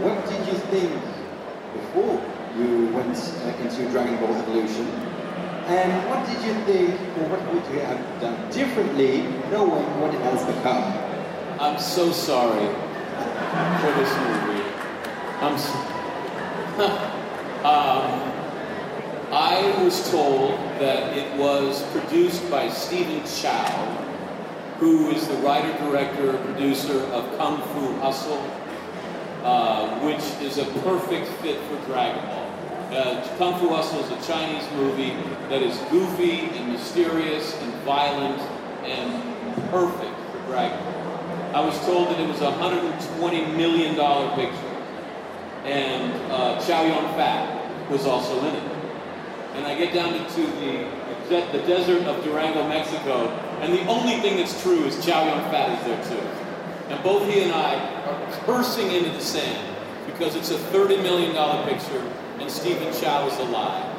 what 0.00 0.14
did 0.30 0.46
you 0.46 0.54
think 0.70 0.92
before 1.74 2.20
you 2.54 2.94
went 2.94 3.18
uh, 3.18 3.62
into 3.64 3.90
Dragon 3.90 4.14
Ball 4.22 4.36
Evolution? 4.38 4.86
And 5.66 5.90
what 6.08 6.24
did 6.24 6.40
you 6.46 6.54
think, 6.64 6.94
or 7.18 7.28
what 7.28 7.42
would 7.52 7.66
you 7.74 7.80
have 7.80 7.98
done 8.20 8.36
differently 8.50 9.26
knowing 9.50 9.84
what 10.00 10.14
it 10.14 10.20
has 10.20 10.46
become? 10.46 11.07
I'm 11.60 11.80
so 11.80 12.12
sorry 12.12 12.72
for 13.80 13.90
this 13.98 14.16
movie. 14.16 14.62
I'm 15.40 15.58
so, 15.58 15.72
um, 17.64 18.32
I 19.32 19.74
was 19.82 20.08
told 20.08 20.52
that 20.78 21.18
it 21.18 21.36
was 21.36 21.82
produced 21.90 22.48
by 22.48 22.68
Stephen 22.68 23.24
Chow, 23.26 23.66
who 24.78 25.10
is 25.10 25.26
the 25.26 25.34
writer, 25.38 25.76
director, 25.78 26.38
producer 26.44 27.02
of 27.06 27.36
Kung 27.38 27.60
Fu 27.60 27.92
Hustle, 27.98 28.38
uh, 29.42 29.98
which 30.06 30.22
is 30.40 30.58
a 30.58 30.64
perfect 30.82 31.26
fit 31.42 31.58
for 31.62 31.84
Dragon 31.86 32.24
Ball. 32.24 32.96
Uh, 32.96 33.36
Kung 33.36 33.58
Fu 33.58 33.70
Hustle 33.70 33.98
is 33.98 34.12
a 34.12 34.32
Chinese 34.32 34.70
movie 34.76 35.10
that 35.48 35.60
is 35.60 35.76
goofy 35.90 36.56
and 36.56 36.72
mysterious 36.72 37.60
and 37.62 37.74
violent 37.82 38.40
and 38.84 39.70
perfect 39.70 40.14
for 40.30 40.38
Dragon 40.46 40.78
Ball. 40.84 40.97
I 41.54 41.60
was 41.60 41.78
told 41.86 42.08
that 42.08 42.20
it 42.20 42.28
was 42.28 42.40
a 42.40 42.52
$120 42.52 43.56
million 43.56 43.94
picture, 44.34 44.76
and 45.64 46.12
uh, 46.30 46.60
Chow 46.66 46.82
Yun 46.82 47.14
Fat 47.14 47.90
was 47.90 48.06
also 48.06 48.38
in 48.46 48.54
it. 48.54 48.62
And 49.54 49.66
I 49.66 49.76
get 49.76 49.94
down 49.94 50.12
to 50.12 50.42
the, 50.42 50.86
the, 51.28 51.66
desert 51.66 52.06
of 52.06 52.22
Durango, 52.22 52.68
Mexico, 52.68 53.28
and 53.60 53.72
the 53.72 53.84
only 53.86 54.20
thing 54.20 54.36
that's 54.36 54.62
true 54.62 54.84
is 54.84 55.04
Chow 55.04 55.24
Yun 55.24 55.50
Fat 55.50 55.78
is 55.78 55.84
there 55.86 56.20
too. 56.20 56.26
And 56.92 57.02
both 57.02 57.26
he 57.28 57.42
and 57.42 57.52
I 57.52 57.74
are 58.04 58.32
cursing 58.44 58.92
into 58.92 59.10
the 59.10 59.20
sand 59.20 59.76
because 60.06 60.36
it's 60.36 60.50
a 60.50 60.58
$30 60.58 61.02
million 61.02 61.32
picture 61.66 62.00
and 62.40 62.50
Stephen 62.50 62.92
Chow 62.94 63.26
is 63.26 63.38
alive 63.38 63.94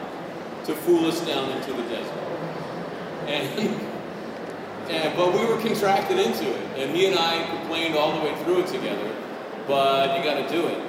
to 0.65 0.73
fool 0.73 1.05
us 1.05 1.25
down 1.25 1.51
into 1.51 1.73
the 1.73 1.83
desert. 1.83 2.13
And, 3.27 3.85
and 4.89 5.15
but 5.15 5.33
we 5.33 5.45
were 5.45 5.61
contracted 5.61 6.17
into 6.17 6.49
it, 6.49 6.79
and 6.79 6.95
he 6.95 7.05
and 7.05 7.15
I 7.15 7.45
complained 7.45 7.95
all 7.95 8.11
the 8.17 8.25
way 8.25 8.35
through 8.43 8.61
it 8.61 8.67
together. 8.67 9.13
But 9.67 10.17
you 10.17 10.23
got 10.23 10.41
to 10.41 10.49
do 10.49 10.65
it. 10.67 10.81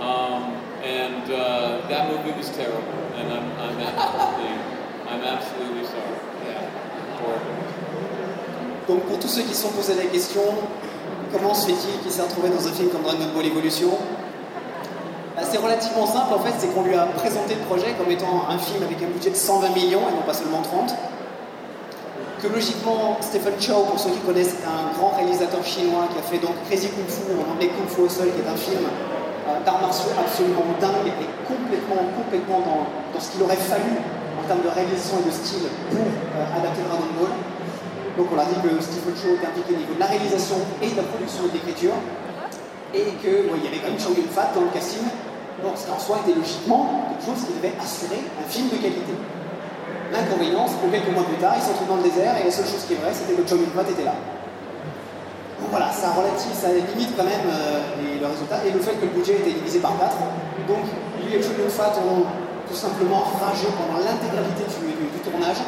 Um, 0.00 0.56
and 0.82 1.30
uh, 1.30 1.86
that 1.88 2.08
movie 2.08 2.32
was 2.36 2.48
terrible, 2.50 2.98
and 3.18 3.32
I'm, 3.32 3.46
I'm 3.60 3.78
absolutely, 3.84 4.54
I'm 5.10 5.22
absolutely 5.24 5.84
sorry. 5.84 6.16
Yeah. 6.46 6.70
Donc 8.88 9.02
pour 9.02 9.18
tous 9.18 9.28
ceux 9.28 9.42
qui 9.42 9.54
se 9.54 9.62
sont 9.62 9.72
posés 9.72 9.94
la 9.94 10.06
question, 10.06 10.40
comment 11.30 11.52
se 11.52 11.66
fait-il 11.66 12.00
qu'il 12.00 12.10
s'est 12.10 12.22
retrouvé 12.22 12.48
dans 12.48 12.66
un 12.66 12.72
film 12.72 12.88
comme 12.88 13.02
Dragon 13.02 13.26
Ball 13.34 13.44
Evolution? 13.44 13.90
Bah, 15.36 15.42
C'est 15.44 15.58
relativement 15.58 16.06
simple 16.06 16.32
en 16.32 16.38
fait, 16.38 16.54
c'est 16.58 16.68
qu'on 16.68 16.84
lui 16.84 16.94
a 16.94 17.04
présenté 17.04 17.54
le 17.56 17.60
projet 17.66 17.92
comme 17.98 18.10
étant 18.10 18.46
un 18.48 18.56
film 18.56 18.82
avec 18.82 19.02
un 19.02 19.08
budget 19.08 19.30
de 19.30 19.36
120 19.36 19.74
millions 19.74 20.08
et 20.08 20.14
non 20.14 20.22
pas 20.24 20.32
seulement 20.32 20.62
30. 20.62 20.94
Que 22.38 22.46
logiquement, 22.46 23.18
Stephen 23.20 23.58
Chow, 23.58 23.82
pour 23.90 23.98
ceux 23.98 24.10
qui 24.10 24.22
connaissent, 24.22 24.54
est 24.62 24.70
un 24.70 24.94
grand 24.94 25.10
réalisateur 25.18 25.58
chinois 25.66 26.06
qui 26.06 26.18
a 26.18 26.22
fait 26.22 26.38
donc 26.38 26.54
Crazy 26.70 26.86
Kung 26.94 27.10
Fu, 27.10 27.34
en 27.34 27.50
anglais 27.50 27.66
Kung 27.74 27.90
Fu 27.90 28.06
au 28.06 28.08
sol, 28.08 28.30
qui 28.30 28.38
est 28.38 28.46
un 28.46 28.54
film 28.54 28.86
euh, 28.86 29.58
d'arts 29.66 29.82
martiaux 29.82 30.14
absolument 30.14 30.62
dingue 30.78 31.10
et 31.18 31.26
complètement, 31.50 31.98
complètement 32.14 32.62
dans, 32.62 33.18
ce 33.18 33.34
qu'il 33.34 33.42
aurait 33.42 33.58
fallu 33.58 33.90
en 34.38 34.46
termes 34.46 34.62
de 34.62 34.70
réalisation 34.70 35.18
et 35.18 35.26
de 35.26 35.34
style 35.34 35.66
pour 35.90 35.98
euh, 35.98 36.58
adapter 36.62 36.86
Dragon 36.86 37.10
Ball. 37.18 37.34
Donc 38.14 38.30
on 38.30 38.38
a 38.38 38.46
dit 38.46 38.58
que 38.62 38.70
Stephen 38.86 39.18
Chow 39.18 39.34
était 39.34 39.50
impliqué 39.50 39.74
au 39.74 39.80
niveau 39.82 39.98
de 39.98 40.02
la 40.02 40.06
réalisation 40.06 40.62
et 40.78 40.94
de 40.94 40.98
la 40.98 41.10
production 41.10 41.42
et 41.42 41.50
de 41.50 41.54
l'écriture, 41.58 41.98
et 42.94 43.18
qu'il 43.18 43.50
y 43.50 43.66
avait 43.66 43.82
quand 43.82 43.90
même 43.90 43.98
Chow 43.98 44.14
Yun-Fat 44.14 44.54
dans 44.54 44.62
le 44.62 44.70
casting, 44.70 45.02
donc 45.66 45.74
ce 45.74 45.86
qui 45.86 45.90
en 45.90 45.98
soi 45.98 46.22
était 46.22 46.38
logiquement 46.38 47.18
quelque 47.18 47.34
chose 47.34 47.50
qui 47.50 47.54
devait 47.58 47.74
assurer 47.82 48.22
un 48.38 48.46
film 48.46 48.70
de 48.70 48.78
qualité. 48.78 49.10
L'inconvénient, 50.12 50.64
c'est 50.66 50.80
que 50.80 50.88
quelques 50.90 51.12
mois 51.12 51.24
plus 51.28 51.36
tard, 51.36 51.52
ils 51.56 51.62
se 51.62 51.68
retrouvent 51.68 51.88
dans 51.92 52.00
le 52.00 52.08
désert, 52.08 52.32
et 52.40 52.44
la 52.48 52.50
seule 52.50 52.64
chose 52.64 52.84
qui 52.88 52.94
est 52.96 53.00
vraie, 53.00 53.12
c'était 53.12 53.36
que 53.36 53.44
Yun-Fat 53.44 53.84
était 53.92 54.04
là. 54.08 54.16
Donc 55.60 55.68
voilà, 55.68 55.92
ça, 55.92 56.16
relative, 56.16 56.54
ça 56.54 56.72
limite 56.72 57.12
quand 57.12 57.28
même 57.28 57.44
euh, 57.50 57.82
les- 58.00 58.16
le 58.16 58.26
résultat, 58.26 58.64
et 58.64 58.70
le 58.72 58.80
fait 58.80 58.96
que 58.96 59.04
le 59.04 59.12
budget 59.12 59.36
était 59.44 59.52
divisé 59.52 59.80
par 59.84 59.98
4. 60.00 60.16
Donc 60.70 60.86
lui 61.20 61.34
et 61.36 61.42
Chow 61.42 61.52
Yun-Fat 61.60 61.92
ont 62.00 62.24
tout 62.64 62.76
simplement 62.78 63.20
ragé 63.36 63.68
pendant 63.76 64.00
l'intégralité 64.00 64.64
du 64.64 65.20
tournage, 65.20 65.60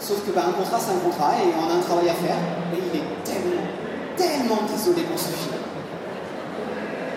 sauf 0.00 0.24
que 0.26 0.30
bah, 0.34 0.50
un 0.50 0.54
contrat 0.58 0.78
c'est 0.82 0.90
un 0.94 1.02
contrat, 1.04 1.38
et 1.38 1.54
on 1.54 1.70
a 1.70 1.74
un 1.78 1.84
travail 1.86 2.08
à 2.10 2.14
faire, 2.18 2.38
et 2.74 2.78
il 2.82 2.92
est 2.98 3.06
tellement, 3.22 3.62
tellement 4.18 4.60
désolé 4.66 5.02
pour 5.06 5.18
ce 5.18 5.30
film. 5.30 5.60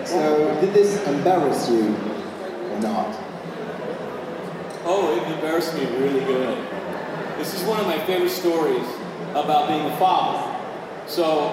So 0.06 0.16
did 0.60 0.72
this 0.72 0.98
embarrass 1.06 1.68
you 1.68 1.90
or 2.72 2.78
not? 2.80 3.10
Oh, 4.90 5.14
it 5.14 5.22
embarrassed 5.34 5.74
me 5.74 5.84
really 5.84 6.20
good. 6.20 6.56
This 7.36 7.52
is 7.52 7.62
one 7.64 7.78
of 7.78 7.86
my 7.86 7.98
favorite 8.06 8.30
stories 8.30 8.88
about 9.32 9.68
being 9.68 9.84
a 9.84 9.94
father. 9.98 10.40
So, 11.06 11.52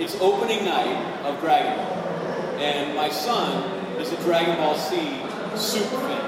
it's 0.00 0.16
opening 0.16 0.64
night 0.64 1.22
of 1.22 1.38
Dragon 1.38 1.76
Ball, 1.76 2.58
and 2.58 2.96
my 2.96 3.10
son 3.10 3.62
is 4.00 4.10
a 4.10 4.16
Dragon 4.22 4.56
Ball 4.56 4.76
Z 4.76 4.96
super 5.54 5.98
fan, 5.98 6.20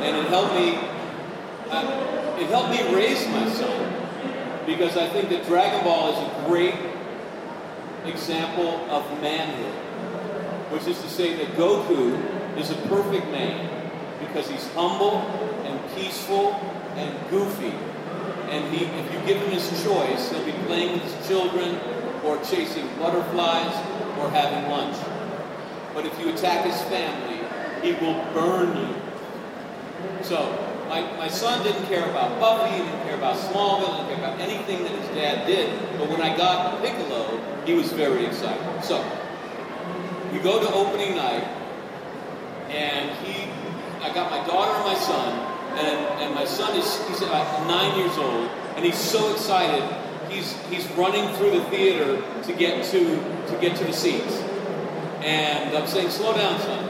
and 0.00 0.16
it 0.16 0.28
helped 0.28 0.54
me. 0.54 0.78
Uh, 1.68 2.36
it 2.40 2.46
helped 2.46 2.70
me 2.70 2.94
raise 2.94 3.28
my 3.28 3.46
son 3.50 4.64
because 4.64 4.96
I 4.96 5.10
think 5.10 5.28
that 5.28 5.44
Dragon 5.44 5.84
Ball 5.84 6.12
is 6.12 6.18
a 6.18 6.48
great 6.48 6.74
example 8.06 8.80
of 8.88 9.04
manhood, 9.20 9.74
which 10.72 10.86
is 10.86 10.98
to 11.02 11.08
say 11.10 11.36
that 11.36 11.48
Goku 11.54 12.16
is 12.56 12.70
a 12.70 12.76
perfect 12.88 13.26
man 13.26 13.80
because 14.20 14.48
he's 14.48 14.66
humble 14.74 15.49
peaceful 16.00 16.52
and 16.96 17.30
goofy. 17.30 17.74
And 18.50 18.74
he, 18.74 18.86
if 18.86 19.12
you 19.12 19.20
give 19.26 19.42
him 19.42 19.50
his 19.50 19.68
choice, 19.84 20.30
he'll 20.30 20.44
be 20.44 20.52
playing 20.66 20.94
with 20.94 21.02
his 21.02 21.28
children 21.28 21.78
or 22.24 22.36
chasing 22.42 22.86
butterflies 22.98 23.74
or 24.18 24.30
having 24.30 24.68
lunch. 24.70 24.96
But 25.94 26.06
if 26.06 26.18
you 26.18 26.30
attack 26.30 26.64
his 26.64 26.80
family, 26.82 27.38
he 27.82 27.92
will 28.04 28.14
burn 28.32 28.76
you. 28.76 28.94
So, 30.22 30.66
my, 30.88 31.02
my 31.16 31.28
son 31.28 31.62
didn't 31.62 31.86
care 31.86 32.08
about 32.10 32.40
Buffy, 32.40 32.72
he 32.72 32.82
didn't 32.82 33.02
care 33.04 33.14
about 33.14 33.36
Smallville, 33.36 33.92
he 33.92 34.08
didn't 34.08 34.16
care 34.16 34.32
about 34.34 34.40
anything 34.40 34.82
that 34.82 34.90
his 34.90 35.08
dad 35.10 35.46
did. 35.46 35.70
But 35.98 36.08
when 36.08 36.20
I 36.20 36.36
got 36.36 36.82
Piccolo, 36.82 37.40
he 37.64 37.74
was 37.74 37.92
very 37.92 38.26
excited. 38.26 38.84
So, 38.84 38.98
we 40.32 40.40
go 40.40 40.60
to 40.60 40.72
opening 40.72 41.14
night, 41.14 41.44
and 42.70 43.10
he, 43.24 43.48
I 44.02 44.12
got 44.12 44.30
my 44.30 44.44
daughter 44.46 44.72
and 44.72 44.84
my 44.84 44.94
son, 44.94 45.59
and, 45.78 46.22
and 46.22 46.34
my 46.34 46.44
son 46.44 46.76
is 46.76 47.06
he's 47.08 47.22
about 47.22 47.66
nine 47.66 47.98
years 47.98 48.16
old, 48.18 48.48
and 48.76 48.84
he's 48.84 48.98
so 48.98 49.32
excited. 49.32 49.82
He's 50.28 50.52
he's 50.68 50.86
running 50.92 51.34
through 51.36 51.52
the 51.52 51.64
theater 51.70 52.22
to 52.44 52.52
get 52.52 52.84
to 52.90 53.00
to 53.48 53.58
get 53.60 53.76
to 53.76 53.84
the 53.84 53.92
seats, 53.92 54.40
and 55.22 55.76
I'm 55.76 55.86
saying, 55.86 56.10
"Slow 56.10 56.34
down, 56.34 56.60
son." 56.60 56.84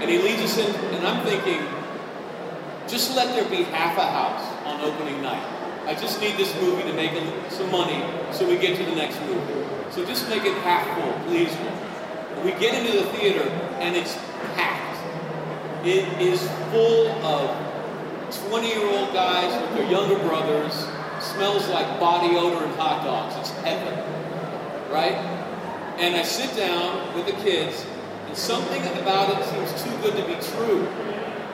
And 0.00 0.10
he 0.10 0.18
leads 0.18 0.42
us 0.42 0.58
in, 0.58 0.74
and 0.94 1.06
I'm 1.06 1.24
thinking, 1.24 1.62
just 2.88 3.16
let 3.16 3.28
there 3.28 3.48
be 3.48 3.62
half 3.64 3.96
a 3.96 4.04
house 4.04 4.66
on 4.66 4.80
opening 4.80 5.22
night. 5.22 5.42
I 5.86 5.94
just 5.94 6.20
need 6.20 6.36
this 6.36 6.54
movie 6.60 6.82
to 6.82 6.92
make 6.92 7.12
some 7.50 7.70
money 7.70 8.02
so 8.32 8.48
we 8.48 8.56
get 8.56 8.76
to 8.76 8.84
the 8.84 8.94
next 8.94 9.20
movie. 9.22 9.64
So 9.90 10.04
just 10.04 10.28
make 10.28 10.44
it 10.44 10.54
half 10.62 10.84
full, 10.98 11.12
please. 11.26 11.50
We 12.44 12.52
get 12.60 12.74
into 12.74 12.98
the 12.98 13.06
theater 13.12 13.48
and 13.80 13.96
it's 13.96 14.14
packed. 14.54 14.98
It 15.86 16.08
is 16.20 16.40
full 16.70 17.08
of 17.24 17.73
20 18.48 18.68
year 18.68 18.86
old 18.86 19.12
guys 19.12 19.60
with 19.60 19.78
their 19.78 19.90
younger 19.90 20.18
brothers. 20.26 20.74
Smells 21.20 21.68
like 21.68 22.00
body 22.00 22.36
odor 22.36 22.64
and 22.64 22.74
hot 22.76 23.04
dogs. 23.04 23.34
It's 23.38 23.50
heaven. 23.62 23.94
Right? 24.92 25.16
And 25.98 26.16
I 26.16 26.22
sit 26.22 26.54
down 26.56 27.14
with 27.14 27.26
the 27.26 27.32
kids, 27.42 27.86
and 28.26 28.36
something 28.36 28.82
about 29.00 29.38
it 29.38 29.44
seems 29.46 29.82
too 29.82 29.96
good 30.02 30.16
to 30.16 30.26
be 30.26 30.34
true. 30.56 30.86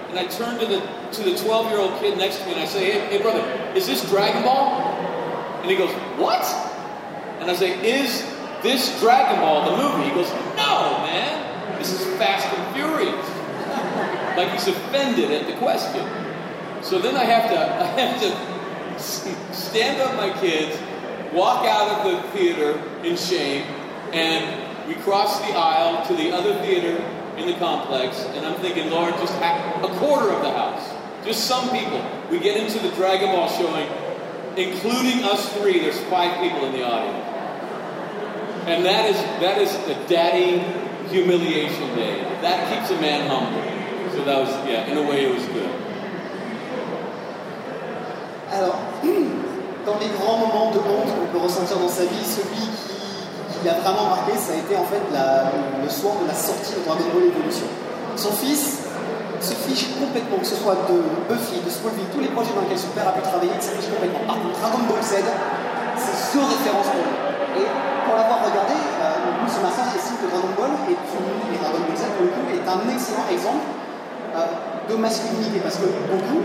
And 0.09 0.19
I 0.19 0.27
turn 0.27 0.59
to 0.59 0.67
the 0.67 0.81
to 1.13 1.23
the 1.23 1.37
12 1.37 1.71
year 1.71 1.79
old 1.79 2.01
kid 2.01 2.19
next 2.19 2.39
to 2.39 2.47
me 2.47 2.53
and 2.53 2.61
I 2.61 2.67
say, 2.67 2.93
hey, 2.93 3.17
hey 3.17 3.23
brother, 3.23 3.43
is 3.75 3.87
this 3.87 4.09
Dragon 4.09 4.43
Ball? 4.43 5.01
And 5.63 5.71
he 5.71 5.77
goes, 5.77 5.93
What? 6.17 6.43
And 7.41 7.51
I 7.51 7.55
say, 7.55 7.79
Is 7.85 8.23
this 8.63 8.99
Dragon 9.01 9.41
Ball 9.41 9.71
the 9.71 9.77
movie? 9.77 10.09
He 10.09 10.15
goes, 10.15 10.31
No, 10.57 11.05
man. 11.05 11.79
This 11.79 11.93
is 11.93 12.07
Fast 12.17 12.47
and 12.47 12.75
Furious. 12.75 13.29
Like 14.37 14.53
he's 14.53 14.69
offended 14.69 15.31
at 15.31 15.47
the 15.47 15.55
question. 15.59 16.07
So 16.83 16.99
then 16.99 17.16
I 17.16 17.25
have 17.25 17.51
to 17.51 17.59
I 17.85 17.87
have 18.01 18.21
to 18.21 19.55
stand 19.55 20.01
up 20.01 20.16
my 20.16 20.38
kids, 20.40 20.79
walk 21.33 21.64
out 21.66 21.88
of 21.88 22.12
the 22.12 22.29
theater 22.31 22.79
in 23.05 23.16
shame, 23.16 23.62
and 24.12 24.88
we 24.88 24.95
cross 25.03 25.38
the 25.40 25.53
aisle 25.55 26.07
to 26.07 26.14
the 26.14 26.33
other 26.33 26.55
theater 26.62 26.97
in 27.37 27.47
the 27.47 27.55
complex, 27.55 28.21
and 28.35 28.45
I'm 28.45 28.61
thinking, 28.61 28.90
Lord, 28.90 29.14
just 29.14 29.35
a 29.35 29.95
quarter 29.99 30.31
of 30.31 30.43
the 30.43 30.53
house, 30.53 30.88
just 31.25 31.45
some 31.45 31.71
people. 31.71 32.05
We 32.31 32.38
get 32.38 32.61
into 32.61 32.79
the 32.81 32.95
Dragon 32.97 33.29
Ball 33.29 33.49
showing, 33.49 33.88
including 34.57 35.25
us 35.25 35.49
three. 35.55 35.81
There's 35.81 36.01
five 36.05 36.40
people 36.43 36.66
in 36.66 36.73
the 36.73 36.85
audience, 36.85 37.27
and 38.66 38.85
that 38.85 39.09
is 39.09 39.16
that 39.40 39.59
is 39.59 39.73
the 39.87 39.95
daddy 40.12 40.59
humiliation 41.09 41.95
day. 41.95 42.23
That 42.43 42.69
keeps 42.73 42.90
a 42.90 43.01
man 43.01 43.29
humble. 43.29 43.71
So 44.12 44.25
that 44.25 44.38
was, 44.38 44.51
yeah, 44.69 44.87
in 44.87 44.99
a 44.99 45.03
way, 45.03 45.25
it 45.25 45.35
was 45.35 45.45
good. 45.47 45.80
Alors, 48.61 48.77
dans 49.88 49.96
les 49.96 50.12
grands 50.20 50.37
moments 50.37 50.68
de 50.68 50.85
honte 50.85 51.09
qu'on 51.09 51.33
peut 51.33 51.40
ressentir 51.40 51.81
dans 51.81 51.88
sa 51.88 52.05
vie, 52.05 52.20
celui 52.20 52.68
qui, 52.68 53.64
l'a 53.64 53.81
vraiment 53.81 54.12
marqué, 54.12 54.37
ça 54.37 54.53
a 54.53 54.61
été 54.61 54.77
en 54.77 54.85
fait 54.85 55.01
le 55.01 55.88
soir 55.88 56.20
de 56.20 56.29
la 56.29 56.37
sortie 56.37 56.77
de 56.77 56.85
Dragon 56.85 57.09
Ball 57.09 57.33
Evolution. 57.33 57.64
Son 58.20 58.37
fils 58.37 58.85
se 59.40 59.57
fiche 59.64 59.96
complètement, 59.96 60.37
que 60.44 60.49
ce 60.49 60.61
soit 60.61 60.77
de 60.92 61.01
Buffy, 61.25 61.64
de 61.64 61.73
Smallville, 61.73 62.09
tous 62.12 62.20
les 62.20 62.29
projets 62.29 62.53
dans 62.53 62.61
lesquels 62.61 62.85
son 62.85 62.92
père 62.92 63.09
a 63.09 63.16
pu 63.16 63.25
travailler, 63.25 63.53
il 63.57 63.64
se 63.64 63.73
fiche 63.73 63.88
complètement. 63.88 64.29
Par 64.29 64.37
Dragon 64.37 64.85
Ball 64.85 65.01
Z, 65.01 65.25
c'est 65.96 66.16
ce 66.16 66.40
référence 66.40 66.88
pour 66.92 67.01
lui. 67.01 67.64
Et 67.64 67.68
pour 68.05 68.12
l'avoir 68.20 68.44
regardé, 68.44 68.77
euh, 68.77 69.49
ce 69.49 69.61
matin, 69.64 69.88
estime 69.88 70.20
que 70.20 70.29
Dragon 70.29 70.53
Ball 70.53 70.73
une, 70.85 70.92
et 70.92 71.57
Dragon 71.57 71.81
Ball 71.81 71.96
Z, 71.96 72.12
pour 72.12 72.29
le 72.29 72.33
coup, 72.37 72.44
est 72.53 72.64
un 72.68 72.81
excellent 72.92 73.25
exemple 73.33 73.64
euh, 74.37 74.92
de 74.92 74.94
masculinité. 75.01 75.64
Parce 75.64 75.81
que 75.81 75.88
beaucoup, 76.09 76.44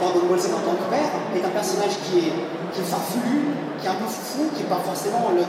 Dragon 0.00 0.24
Ball 0.24 0.40
en 0.40 0.64
tant 0.64 0.76
que 0.80 0.88
père, 0.88 1.12
est 1.36 1.44
un 1.44 1.52
personnage 1.52 2.00
qui 2.08 2.24
est, 2.24 2.32
qui 2.72 2.80
est 2.80 2.88
farfelu, 2.88 3.52
qui 3.76 3.84
est 3.84 3.92
un 3.92 4.00
peu 4.00 4.08
fou, 4.08 4.48
qui 4.56 4.64
n'est 4.64 4.72
pas 4.72 4.80
forcément 4.80 5.28
la, 5.36 5.44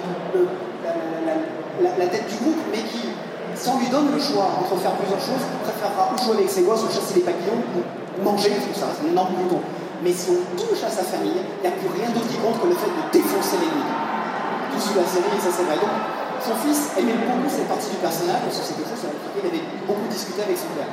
tête 2.12 2.28
du 2.28 2.36
groupe, 2.36 2.60
mais 2.68 2.84
qui, 2.84 3.16
si 3.56 3.70
on 3.72 3.80
lui 3.80 3.88
donne 3.88 4.12
le 4.12 4.20
choix 4.20 4.52
entre 4.60 4.76
faire 4.76 4.92
plusieurs 5.00 5.24
choses, 5.24 5.40
préférera 5.64 6.12
ou 6.12 6.20
jouer 6.20 6.44
avec 6.44 6.52
ses 6.52 6.68
gosses, 6.68 6.84
ou 6.84 6.92
chasser 6.92 7.24
les 7.24 7.26
papillons, 7.26 7.64
ou 7.64 7.80
manger, 8.20 8.52
que 8.52 8.76
ça 8.76 8.92
reste 8.92 9.08
un 9.08 9.16
énorme 9.16 9.40
bouton. 9.40 9.64
Mais 10.04 10.12
si 10.12 10.36
on 10.36 10.44
touche 10.60 10.84
à 10.84 10.92
sa 10.92 11.08
famille, 11.08 11.40
il 11.40 11.64
n'y 11.64 11.72
a 11.72 11.76
plus 11.80 11.88
rien 11.88 12.12
d'autre 12.12 12.28
qui 12.28 12.36
compte 12.44 12.60
que 12.60 12.68
le 12.68 12.76
fait 12.76 12.92
de 12.92 13.08
défoncer 13.08 13.56
l'ennemi. 13.56 13.88
Tout 14.76 14.84
sous 14.84 15.00
la 15.00 15.08
série, 15.08 15.40
ça 15.40 15.48
c'est 15.48 15.64
vrai. 15.64 15.80
Donc, 15.80 15.96
son 16.44 16.60
fils 16.60 16.92
aimait 17.00 17.16
beaucoup 17.24 17.48
cette 17.48 17.72
partie 17.72 17.88
du 17.88 18.04
personnage, 18.04 18.44
parce 18.44 18.60
que 18.60 18.66
c'est 18.68 18.76
quelque 18.76 18.92
chose 18.92 19.00
sur 19.00 19.16
lequel 19.16 19.48
il 19.48 19.64
avait 19.64 19.68
beaucoup 19.88 20.12
discuté 20.12 20.44
avec 20.44 20.60
son 20.60 20.76
père. 20.76 20.92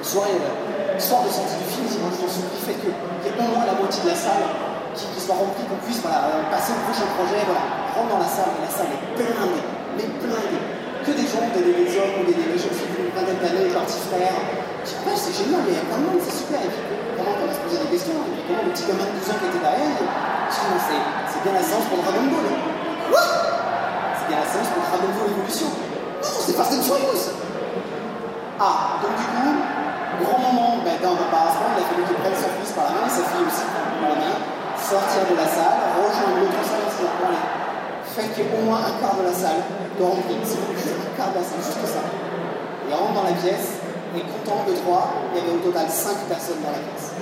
Le 0.00 0.06
soir, 0.08 0.24
de 0.32 1.28
sortie 1.28 1.60
du 1.60 1.68
film, 1.68 1.84
je 1.84 2.00
m'en 2.00 2.08
souviens, 2.08 2.48
le 2.48 2.60
fait 2.64 2.72
qu'il 2.80 2.88
y 2.88 3.28
ait 3.28 3.36
au 3.36 3.52
moins 3.52 3.68
la 3.68 3.76
moitié 3.76 4.00
de 4.00 4.08
la 4.08 4.16
salle 4.16 4.48
qui, 4.96 5.04
qui 5.12 5.20
soit 5.20 5.36
remplie, 5.36 5.60
qu'on 5.68 5.76
puisse 5.84 6.00
euh, 6.00 6.40
passer 6.48 6.72
au 6.72 6.80
prochain 6.88 7.04
projet, 7.20 7.44
voilà, 7.44 7.68
rentre 7.92 8.08
dans 8.08 8.22
la 8.24 8.32
salle, 8.32 8.48
la 8.64 8.72
salle 8.72 8.88
est 8.96 9.04
blindée, 9.12 9.60
mais 10.00 10.08
blindée. 10.24 10.64
Que 11.04 11.12
des 11.12 11.28
gens, 11.28 11.44
des, 11.52 11.60
des 11.60 11.92
hommes 12.00 12.24
des, 12.24 12.32
des 12.32 12.56
jeunes 12.56 12.72
filles 12.72 12.96
d'une 12.96 13.12
vingtaine 13.12 13.44
d'années 13.44 13.68
leurs 13.68 13.84
petits 13.84 14.00
frères. 14.08 14.40
Dis, 14.88 14.96
ouais, 15.04 15.16
c'est 15.20 15.36
génial, 15.36 15.68
il 15.68 15.76
y 15.76 15.80
a 15.80 15.84
plein 15.84 16.00
de 16.00 16.06
monde, 16.08 16.20
c'est 16.24 16.32
super. 16.48 16.64
Et 16.64 16.72
puis, 16.72 16.80
comment 17.20 17.36
on 17.36 17.52
se 17.52 17.60
poser 17.60 17.84
des 17.84 17.92
questions 17.92 18.16
Et 18.24 18.40
puis, 18.40 18.44
comment 18.48 18.64
le 18.64 18.72
petit 18.72 18.88
gamin 18.88 19.04
de 19.04 19.20
12 19.20 19.28
ans 19.36 19.36
qui 19.36 19.46
était 19.52 19.60
derrière, 19.60 20.00
c'est 20.48 20.64
c'est 21.28 21.40
bien 21.44 21.52
la 21.52 21.64
séance 21.64 21.84
pour 21.92 22.00
Dragon 22.00 22.24
Ball. 22.24 22.48
Quoi? 23.12 23.24
C'est 24.16 24.28
bien 24.32 24.40
la 24.40 24.48
séance 24.48 24.68
pour 24.72 24.80
Dragon 24.80 25.12
Ball 25.12 25.28
Evolution. 25.28 25.68
Non, 25.68 26.40
c'est 26.40 26.56
Fast 26.56 26.72
and 26.72 26.84
Furious. 26.88 27.36
Ah, 28.60 29.00
donc 29.00 29.12
du 29.16 29.24
coup, 29.24 29.59
grand 30.22 30.38
moment 30.38 30.80
ben, 30.84 30.96
d'embarrassement, 31.00 31.72
il 31.76 31.82
a 31.82 31.86
fallu 31.88 32.02
qu'il 32.04 32.18
prenne 32.20 32.36
son 32.36 32.52
fils 32.60 32.72
par 32.76 32.92
la 32.92 32.92
main 33.00 33.08
sa 33.08 33.24
fille 33.28 33.44
aussi 33.44 33.64
par 33.64 34.12
la 34.12 34.18
main, 34.20 34.36
sortir 34.76 35.22
de 35.28 35.36
la 35.36 35.48
salle, 35.48 35.80
rejoindre 35.96 36.36
l'autre 36.40 36.62
salle 36.64 36.84
et 36.84 36.92
dire, 36.92 37.12
allez, 37.24 37.44
faites 38.04 38.30
qu'il 38.34 38.44
y 38.44 38.48
ait 38.48 38.54
au 38.56 38.62
moins 38.64 38.80
un 38.80 38.94
quart 39.00 39.16
de 39.16 39.24
la 39.24 39.34
salle 39.34 39.60
de 39.60 40.02
rempli, 40.02 40.36
c'est 40.44 40.60
un 40.60 41.12
quart 41.16 41.32
de 41.32 41.38
la 41.40 41.44
salle, 41.44 41.60
juste 41.60 41.84
ça. 41.84 42.02
Et 42.02 42.92
rentre 42.92 43.14
dans 43.14 43.28
la 43.28 43.36
pièce, 43.36 43.80
et 44.16 44.22
comptant 44.26 44.66
de 44.66 44.74
trois, 44.82 45.14
il 45.30 45.38
y 45.38 45.40
avait 45.42 45.54
au 45.54 45.62
total 45.62 45.86
5 45.86 46.26
personnes 46.26 46.62
dans 46.64 46.74
la 46.74 46.82
pièce. 46.82 47.14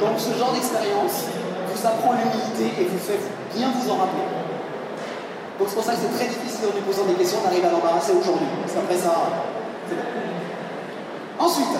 Donc 0.00 0.18
ce 0.18 0.34
genre 0.34 0.52
d'expérience 0.52 1.30
vous 1.70 1.86
apprend 1.86 2.12
l'humilité 2.18 2.82
et 2.82 2.84
vous 2.90 2.98
fait 2.98 3.20
bien 3.54 3.70
vous 3.70 3.86
en 3.90 3.96
rappeler. 4.02 4.26
Donc 5.58 5.68
c'est 5.68 5.76
pour 5.76 5.84
ça 5.84 5.94
que 5.94 6.02
c'est 6.02 6.14
très 6.18 6.26
difficile 6.26 6.66
en 6.66 6.74
lui 6.74 6.82
posant 6.82 7.04
des 7.04 7.14
questions 7.14 7.38
d'arriver 7.42 7.68
à 7.68 7.70
l'embarrasser 7.70 8.12
aujourd'hui. 8.12 8.50
Parce 8.62 8.74
qu'après 8.74 8.98
ça, 8.98 9.14
c'est 9.88 9.94
bon. 9.94 10.23
Ensuite, 11.44 11.76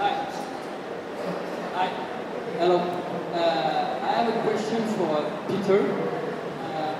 Hi. 0.00 0.12
Hi. 1.74 1.88
Hello. 2.56 2.78
Uh, 2.78 4.00
I 4.00 4.12
have 4.16 4.28
a 4.34 4.40
question 4.48 4.80
for 4.96 5.18
uh, 5.18 5.46
Peter. 5.46 5.92
Uh, 6.64 6.96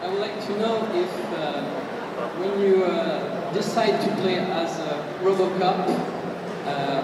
I 0.00 0.08
would 0.08 0.18
like 0.18 0.40
to 0.46 0.58
know 0.58 0.80
if 0.94 1.12
uh, 1.34 1.60
when 2.40 2.58
you 2.58 2.84
uh, 2.84 3.52
decide 3.52 4.00
to 4.00 4.16
play 4.22 4.38
as 4.38 4.78
a 4.78 5.04
RoboCop, 5.20 5.84
uh, 6.64 7.02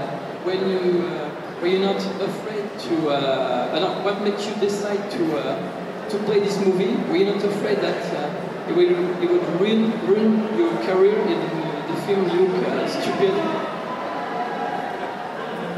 when 0.49 0.67
you 0.71 1.09
uh, 1.09 1.29
were 1.61 1.69
you 1.69 1.81
not 1.81 2.01
afraid 2.25 2.65
to? 2.89 3.11
Uh, 3.11 3.79
don't, 3.79 4.03
what 4.03 4.23
makes 4.23 4.47
you 4.47 4.55
decide 4.55 5.11
to 5.11 5.37
uh, 5.37 6.09
to 6.09 6.17
play 6.25 6.41
this 6.41 6.57
movie? 6.65 6.97
Were 7.13 7.19
you 7.19 7.27
not 7.35 7.45
afraid 7.45 7.83
that 7.85 8.01
uh, 8.17 8.71
it 8.71 8.75
would 8.75 8.93
it 9.21 9.29
would 9.31 9.61
ruin 9.61 9.93
ruin 10.09 10.57
your 10.57 10.73
career 10.89 11.21
in 11.29 11.62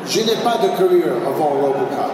Je 0.06 0.20
n'ai 0.20 0.36
pas 0.36 0.56
de 0.56 0.68
carrière 0.68 1.16
avant 1.26 1.50
Robocop. 1.60 2.12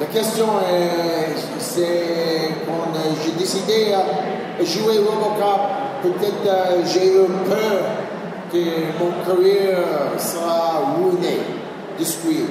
La 0.00 0.06
question 0.06 0.46
est, 0.60 1.34
c'est 1.58 2.50
quand 2.66 2.98
j'ai 3.24 3.32
décidé 3.32 3.92
à 3.92 4.64
jouer 4.64 4.98
Robocop, 4.98 5.60
peut-être 6.02 6.46
euh, 6.46 6.82
j'ai 6.86 7.08
eu 7.08 7.26
peur 7.46 7.80
que 8.50 8.58
mon 8.98 9.12
carrière 9.24 10.18
sera 10.18 10.94
ruinée, 10.96 11.40
détruite. 11.98 12.48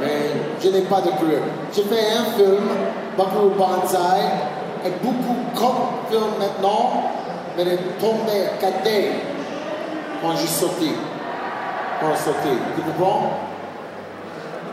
Mais 0.00 0.32
je 0.62 0.68
n'ai 0.68 0.82
pas 0.82 1.00
de 1.00 1.10
carrière. 1.10 1.42
J'ai 1.74 1.82
fait 1.82 2.12
un 2.12 2.24
film, 2.36 2.68
Buckaroo 3.16 3.50
Banzai, 3.56 4.20
et 4.84 4.90
beaucoup 5.02 5.36
comme 5.54 6.10
film 6.10 6.22
maintenant, 6.38 7.15
mais 7.56 7.62
il 7.64 7.68
est 7.72 7.98
tombé 8.00 8.32
à 8.46 8.60
4D 8.64 9.10
quand 10.22 10.36
j'ai 10.36 10.46
sorti 10.46 10.90
pour 12.00 12.16
sauter. 12.16 12.56
Tu 12.76 12.82
comprends? 12.82 13.30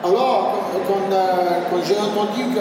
Alors, 0.03 0.55
quand, 0.87 1.13
euh, 1.15 1.59
quand 1.69 1.77
j'ai 1.85 1.95
entendu 1.97 2.43
que 2.53 2.59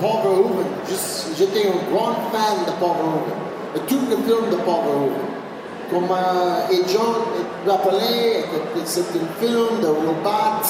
Paul 0.00 0.20
Verhoeven, 0.22 0.66
je- 0.88 1.34
j'étais 1.38 1.66
un 1.68 1.94
grand 1.94 2.12
fan 2.30 2.66
de 2.66 2.72
Paul 2.78 2.90
Verhoeven, 2.98 3.38
de 3.74 3.80
tous 3.88 4.00
les 4.10 4.16
films 4.16 4.50
de 4.50 4.56
Paul 4.56 4.80
Verhoeven. 4.84 5.26
Comme 5.90 6.04
euh, 6.10 6.70
et 6.72 6.82
John 6.88 7.14
rappelait 7.66 8.44
c'est 8.84 9.00
un 9.00 9.28
film 9.40 9.80
de 9.82 9.86
Robot, 9.86 10.64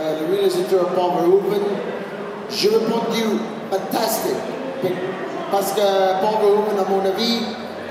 euh, 0.00 0.14
le 0.28 0.34
réalisateur 0.36 0.86
Paul 0.94 1.10
Verhoeven, 1.18 1.62
j'ai 2.50 2.68
répondu 2.70 3.38
fantastique. 3.70 4.32
Parce 5.52 5.72
que 5.72 5.80
Paul 6.22 6.40
Verhoeven, 6.40 6.78
à 6.78 6.88
mon 6.90 7.04
avis, 7.06 7.42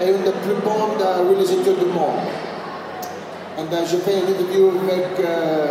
est 0.01 0.09
une 0.09 0.23
des 0.23 0.31
plus 0.31 0.55
bonnes 0.63 0.97
réalisateurs 0.99 1.75
du 1.75 1.85
monde. 1.85 2.19
Et 3.57 3.61
euh, 3.61 3.77
j'ai 3.85 3.97
fait 3.97 4.13
une 4.13 4.33
interview 4.33 4.71
avec, 4.89 5.19
euh, 5.19 5.67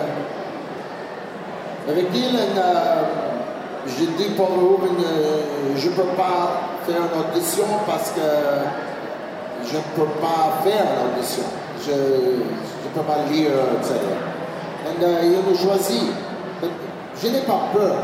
avec 1.89 2.07
il 2.15 2.37
et 2.37 2.59
euh, 2.59 3.03
j'ai 3.87 4.07
dit 4.07 4.35
pour 4.37 4.49
Ruben, 4.49 4.97
euh, 5.03 5.43
je 5.77 5.89
ne 5.89 5.95
peux 5.95 6.03
pas 6.17 6.61
faire 6.87 6.97
une 6.97 7.21
audition 7.21 7.65
parce 7.87 8.11
que 8.11 8.21
je 9.65 9.77
ne 9.77 9.83
peux 9.97 10.13
pas 10.21 10.61
faire 10.63 10.85
une 10.85 11.19
audition. 11.19 11.45
Je 11.85 11.93
ne 11.93 12.91
peux 12.95 13.01
pas 13.01 13.19
lire, 13.31 13.51
etc. 13.81 13.95
Et 14.85 15.05
euh, 15.05 15.21
il 15.23 15.51
m'a 15.51 15.59
choisi. 15.59 16.11
Mais 16.61 16.69
je 17.23 17.29
n'ai 17.29 17.41
pas 17.41 17.61
peur. 17.73 17.97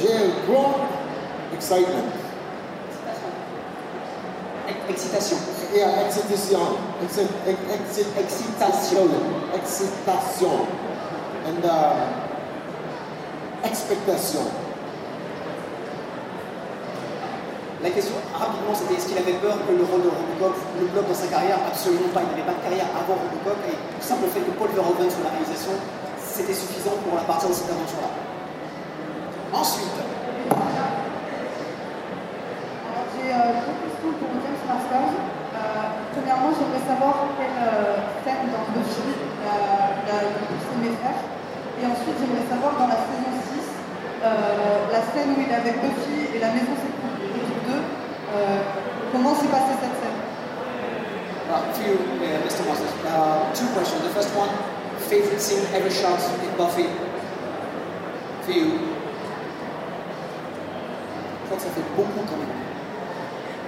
J'ai 0.00 0.12
un 0.14 0.50
grand 0.50 0.76
excitement. 1.54 2.25
Excitation. 4.88 5.36
Yeah, 5.74 6.06
excitation. 6.06 6.60
Exci- 7.02 7.26
ex- 7.46 7.66
exci- 7.76 8.12
excitation. 8.18 9.08
Excitation. 9.54 10.66
And 11.46 11.64
uh, 11.64 12.06
expectation. 13.64 14.46
La 17.82 17.90
question, 17.90 18.14
rapidement, 18.32 18.74
c'était 18.74 18.94
est-ce 18.94 19.06
qu'il 19.06 19.18
avait 19.18 19.34
peur 19.38 19.54
que 19.66 19.72
le 19.72 19.84
rôle 19.84 20.02
de 20.02 20.08
Robocop 20.08 20.56
le 20.80 20.86
bloque 20.86 21.08
dans 21.08 21.14
sa 21.14 21.26
carrière 21.26 21.58
Absolument 21.66 22.08
pas. 22.14 22.22
Il 22.22 22.30
n'avait 22.30 22.46
pas 22.46 22.54
de 22.58 22.62
carrière 22.64 22.86
avant 22.94 23.14
Robocop 23.20 23.58
et 23.68 23.74
le 23.76 24.02
simple 24.02 24.26
fait 24.32 24.40
que 24.40 24.50
Paul 24.58 24.70
Verhoeven 24.74 25.10
soit 25.10 25.22
la 25.22 25.30
réalisation, 25.30 25.72
c'était 26.18 26.54
suffisant 26.54 26.96
pour 27.04 27.14
la 27.18 27.22
partir 27.22 27.48
de 27.50 27.54
cette 27.54 27.70
aventure-là. 27.70 28.10
Ensuite, 29.52 29.92
J'ai 33.16 33.32
euh, 33.32 33.60
questions 34.06 34.18
pour 34.18 34.38
James 34.42 34.62
Masters. 34.66 35.14
Euh, 35.14 35.86
premièrement, 36.14 36.50
j'aimerais 36.54 36.84
savoir 36.86 37.14
quelle 37.38 37.58
euh, 37.58 37.98
scène 38.22 38.46
dans 38.54 38.66
le 38.70 38.82
film 38.86 39.10
il 39.16 40.10
a, 40.10 40.20
le 40.22 40.40
plus 40.46 40.62
aimé 40.74 40.90
faire. 41.02 41.18
Et 41.80 41.84
ensuite, 41.86 42.16
j'aimerais 42.18 42.46
savoir 42.46 42.78
dans 42.78 42.88
la 42.88 42.98
saison 43.02 43.30
6, 43.34 43.66
euh, 44.22 44.92
la 44.92 45.02
scène 45.10 45.34
où 45.34 45.40
il 45.42 45.48
est 45.50 45.54
avec 45.54 45.80
Buffy 45.82 46.34
et 46.34 46.38
la 46.38 46.50
maison 46.54 46.74
l'équipe 47.34 47.62
2, 47.66 47.72
euh, 47.72 48.62
comment 49.12 49.34
s'est 49.34 49.50
passée 49.50 49.76
cette 49.80 49.96
scène? 49.98 50.20
Uh, 51.46 51.62
you, 51.78 51.94
uh, 51.94 52.42
Mr. 52.42 52.66
Moses, 52.66 52.90
uh, 53.06 53.54
two 53.54 53.66
questions. 53.72 54.02
The 54.02 54.10
first 54.10 54.34
one, 54.34 54.50
favorite 54.98 55.40
scene 55.40 55.62
ever 55.74 55.90
shot 55.90 56.18
in 56.42 56.50
Buffy? 56.58 56.88
For 58.42 58.52
you. 58.52 58.70
Je 61.42 61.46
crois 61.46 61.56
que 61.56 61.62
ça 61.62 61.70
fait 61.70 61.86
beaucoup 61.96 62.26
quand 62.28 62.36
même. 62.36 62.55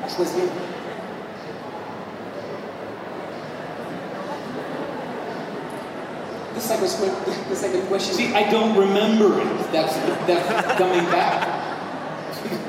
Choisir. 0.08 0.48
The 6.54 6.60
second, 6.60 7.48
the 7.48 7.56
second 7.56 7.86
question. 7.88 8.14
See, 8.14 8.34
I 8.34 8.50
don't 8.50 8.76
remember 8.76 9.40
it. 9.40 9.72
That's 9.72 9.94
that's 10.26 10.78
coming 10.78 11.04
back. 11.06 11.46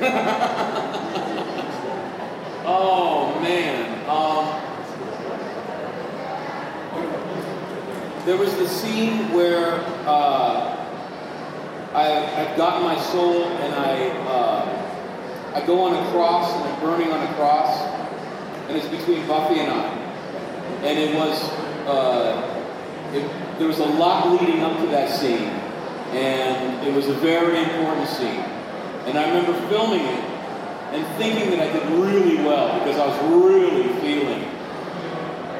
oh 2.66 3.38
man. 3.42 4.08
Um, 4.08 4.60
there 8.26 8.36
was 8.36 8.54
the 8.56 8.68
scene 8.68 9.32
where 9.32 9.80
uh, 10.06 10.76
I, 11.94 12.46
I've 12.46 12.56
gotten 12.56 12.84
my 12.84 13.00
soul 13.00 13.44
and 13.44 13.74
I 13.74 14.19
I 15.54 15.66
go 15.66 15.82
on 15.82 15.94
a 15.94 16.10
cross 16.10 16.52
and 16.54 16.64
I'm 16.64 16.80
burning 16.80 17.10
on 17.10 17.26
a 17.26 17.34
cross, 17.34 17.80
and 18.68 18.76
it's 18.76 18.88
between 18.88 19.26
Buffy 19.26 19.58
and 19.60 19.70
I, 19.70 19.86
and 20.84 20.98
it 20.98 21.14
was. 21.14 21.42
Uh, 21.86 22.56
it, 23.12 23.58
there 23.58 23.66
was 23.66 23.80
a 23.80 23.84
lot 23.84 24.30
leading 24.30 24.62
up 24.62 24.78
to 24.78 24.86
that 24.86 25.10
scene, 25.10 25.48
and 26.14 26.86
it 26.86 26.94
was 26.94 27.08
a 27.08 27.14
very 27.14 27.62
important 27.62 28.08
scene. 28.08 28.40
And 29.06 29.18
I 29.18 29.28
remember 29.28 29.52
filming 29.68 30.00
it 30.00 30.24
and 30.92 31.06
thinking 31.18 31.50
that 31.50 31.60
I 31.60 31.72
did 31.72 31.86
really 31.98 32.36
well 32.44 32.78
because 32.78 32.98
I 32.98 33.06
was 33.06 33.44
really 33.44 33.88
feeling. 34.00 34.44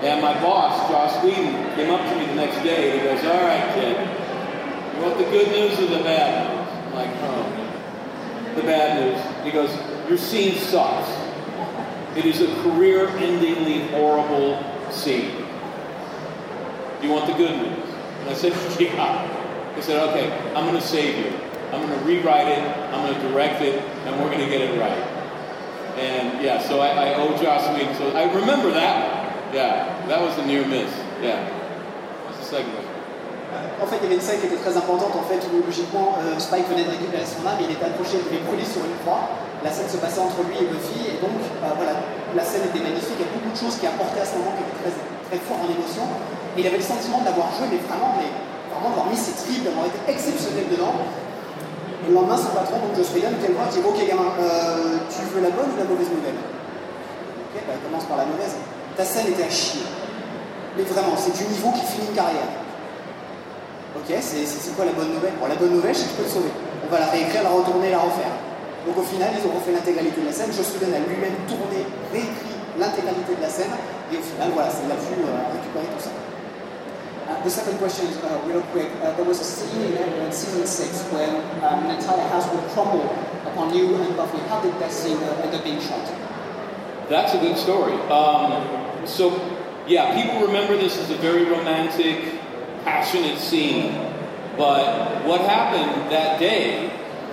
And 0.02 0.22
my 0.22 0.32
boss, 0.40 0.88
Josh 0.88 1.22
Whedon, 1.24 1.74
came 1.74 1.90
up 1.90 2.00
to 2.00 2.18
me 2.18 2.26
the 2.26 2.34
next 2.34 2.62
day 2.62 2.92
and 2.92 3.00
he 3.00 3.06
goes, 3.06 3.24
"All 3.24 3.42
right, 3.42 3.74
kid, 3.74 3.96
you 4.96 5.02
want 5.02 5.18
the 5.18 5.24
good 5.24 5.48
news 5.48 5.78
or 5.78 5.98
the 5.98 6.02
bad 6.02 6.48
news?" 6.48 6.68
I'm 6.86 6.94
like, 6.94 7.10
"Oh, 7.20 8.54
the 8.54 8.62
bad 8.62 9.00
news." 9.00 9.29
He 9.44 9.50
goes, 9.50 9.70
"Your 10.08 10.18
scene 10.18 10.58
sucks. 10.58 11.10
It 12.16 12.24
is 12.24 12.40
a 12.40 12.46
career-endingly 12.62 13.90
horrible 13.90 14.62
scene." 14.90 15.46
Do 17.00 17.06
you 17.06 17.12
want 17.14 17.26
the 17.26 17.32
good 17.32 17.56
news? 17.56 17.88
And 18.20 18.28
I 18.28 18.34
said, 18.34 18.52
yeah. 18.80 19.74
He 19.74 19.80
said, 19.80 20.06
okay, 20.10 20.30
I'm 20.54 20.66
going 20.66 20.78
to 20.78 20.86
save 20.86 21.16
you. 21.24 21.32
I'm 21.72 21.86
going 21.86 21.98
to 21.98 22.04
rewrite 22.04 22.48
it, 22.48 22.58
I'm 22.92 23.06
going 23.06 23.14
to 23.14 23.28
direct 23.28 23.62
it, 23.62 23.80
and 24.04 24.20
we're 24.20 24.28
going 24.30 24.44
to 24.44 24.50
get 24.50 24.60
it 24.60 24.78
right. 24.78 24.98
And 25.96 26.42
yeah, 26.42 26.60
so 26.60 26.80
I, 26.80 26.88
I 26.88 27.14
owe 27.14 27.40
Joss 27.40 27.68
Whedon. 27.76 27.94
So 27.94 28.10
I 28.10 28.32
remember 28.34 28.70
that. 28.72 29.54
Yeah, 29.54 30.06
that 30.08 30.20
was 30.20 30.36
a 30.38 30.46
near 30.46 30.66
miss. 30.66 30.92
Yeah. 31.22 31.48
What's 32.26 32.38
the 32.38 32.44
second 32.44 32.72
one? 32.74 32.99
En 33.80 33.86
fait, 33.88 33.96
il 34.00 34.04
y 34.04 34.06
avait 34.12 34.20
une 34.20 34.24
scène 34.24 34.40
qui 34.40 34.46
était 34.46 34.60
très 34.60 34.76
importante. 34.76 35.16
En 35.16 35.24
fait, 35.24 35.40
où 35.48 35.64
logiquement, 35.64 36.20
euh, 36.20 36.36
Spike 36.36 36.68
venait 36.68 36.84
de 36.84 36.92
récupérer 36.92 37.24
son 37.24 37.40
âme, 37.48 37.60
il 37.60 37.72
était 37.72 37.88
accroché, 37.88 38.20
il 38.20 38.24
devait 38.28 38.44
brûler 38.44 38.64
sur 38.64 38.84
une 38.84 38.96
croix. 39.00 39.32
La 39.64 39.72
scène 39.72 39.88
se 39.88 39.96
passait 40.00 40.20
entre 40.20 40.40
lui 40.44 40.56
et 40.56 40.68
Buffy, 40.68 41.16
et 41.16 41.16
donc, 41.20 41.36
euh, 41.36 41.72
voilà, 41.76 42.00
la 42.36 42.44
scène 42.44 42.64
était 42.68 42.80
magnifique. 42.80 43.16
Il 43.20 43.24
y 43.24 43.28
a 43.28 43.32
beaucoup 43.32 43.52
de 43.52 43.60
choses 43.60 43.76
qui 43.80 43.88
apportaient 43.88 44.20
à 44.20 44.28
ce 44.28 44.36
moment 44.36 44.52
qui 44.56 44.64
étaient 44.64 44.80
très, 44.84 44.94
très 45.32 45.40
forts 45.44 45.60
en 45.64 45.68
émotion. 45.68 46.04
Et 46.56 46.60
il 46.60 46.66
avait 46.66 46.80
le 46.80 46.84
sentiment 46.84 47.24
d'avoir 47.24 47.48
joué, 47.56 47.72
mais 47.72 47.80
vraiment, 47.84 48.16
vraiment 48.16 48.88
d'avoir 48.92 49.08
mis 49.08 49.16
ses 49.16 49.36
tripes, 49.36 49.64
d'avoir 49.64 49.88
été 49.88 49.96
exceptionnel 50.08 50.68
dedans. 50.68 50.96
Et 52.04 52.08
le 52.08 52.14
lendemain, 52.16 52.36
son 52.36 52.52
patron, 52.52 52.80
donc 52.80 52.96
Joss 52.96 53.12
Whedon, 53.12 53.36
vient 53.36 53.52
voir 53.56 53.68
dit 53.68 53.80
Ok, 53.80 54.00
gamin, 54.04 54.32
euh, 54.40 55.00
tu 55.08 55.24
veux 55.32 55.40
la 55.40 55.52
bonne 55.52 55.72
ou 55.72 55.76
la 55.76 55.88
mauvaise 55.88 56.08
nouvelle? 56.08 56.36
Ok, 56.36 57.60
bah, 57.64 57.76
commence 57.80 58.04
par 58.04 58.16
la 58.16 58.28
mauvaise. 58.28 58.56
Ta 58.96 59.04
scène 59.04 59.28
était 59.28 59.44
à 59.44 59.50
chier. 59.50 59.84
Mais 60.76 60.84
vraiment, 60.84 61.16
c'est 61.16 61.36
du 61.36 61.44
niveau 61.44 61.72
qui 61.72 61.84
finit 61.84 62.08
une 62.08 62.16
carrière. 62.16 62.59
Ok, 64.00 64.16
c'est 64.18 64.74
quoi 64.74 64.84
la 64.84 64.92
bonne 64.92 65.12
nouvelle? 65.12 65.36
Bon, 65.38 65.46
la 65.46 65.54
bonne 65.56 65.76
nouvelle, 65.76 65.94
c'est 65.94 66.08
que 66.08 66.10
je 66.10 66.16
peux 66.16 66.28
te 66.28 66.34
sauver. 66.34 66.52
On 66.84 66.88
va 66.90 67.00
la 67.00 67.12
réécrire, 67.12 67.42
la 67.44 67.50
retourner, 67.50 67.90
la 67.90 68.00
refaire. 68.00 68.32
Donc 68.86 68.96
au 68.96 69.04
final, 69.04 69.28
ils 69.36 69.44
ont 69.44 69.52
refait 69.52 69.72
l'intégralité 69.72 70.24
de 70.24 70.26
la 70.26 70.32
scène. 70.32 70.48
Whedon 70.48 70.96
a 70.96 71.04
lui-même 71.04 71.36
tourné, 71.44 71.84
réécrit 72.08 72.56
l'intégralité 72.80 73.36
de 73.36 73.42
la 73.44 73.52
scène. 73.52 73.76
Et 74.08 74.16
au 74.16 74.24
final, 74.24 74.50
voilà, 74.56 74.70
c'est 74.72 74.88
là-dessus 74.88 75.20
euh, 75.20 75.52
récupérer 75.52 75.84
tout 75.92 76.00
ça. 76.00 76.10
Uh, 77.28 77.44
the 77.44 77.50
second 77.50 77.78
question 77.78 78.08
is 78.08 78.16
uh, 78.24 78.40
real 78.48 78.64
quick. 78.72 78.88
Uh, 79.04 79.14
there 79.14 79.24
was 79.24 79.38
a 79.38 79.44
scene 79.44 79.94
in, 79.94 80.26
in 80.26 80.32
season 80.32 80.66
six 80.66 81.04
when 81.12 81.30
um, 81.62 81.84
an 81.86 81.94
entire 81.94 82.26
house 82.32 82.48
would 82.50 82.66
crumble 82.72 83.06
upon 83.46 83.72
you 83.72 83.94
and 83.94 84.16
Buffy. 84.16 84.40
How 84.48 84.60
did 84.60 84.74
that 84.80 84.90
scene 84.90 85.18
uh, 85.22 85.44
end 85.44 85.54
up 85.54 85.62
being 85.62 85.78
shot? 85.78 86.02
That's 87.08 87.34
a 87.34 87.38
good 87.38 87.56
story. 87.56 87.94
Um, 88.10 88.64
so, 89.04 89.30
yeah, 89.86 90.10
people 90.16 90.40
remember 90.40 90.76
this 90.76 90.98
as 90.98 91.10
a 91.10 91.16
very 91.16 91.44
romantic, 91.44 92.39
passionate 92.84 93.38
scene. 93.38 93.92
But 94.56 95.24
what 95.26 95.40
happened 95.42 96.10
that 96.10 96.38
day, 96.38 96.90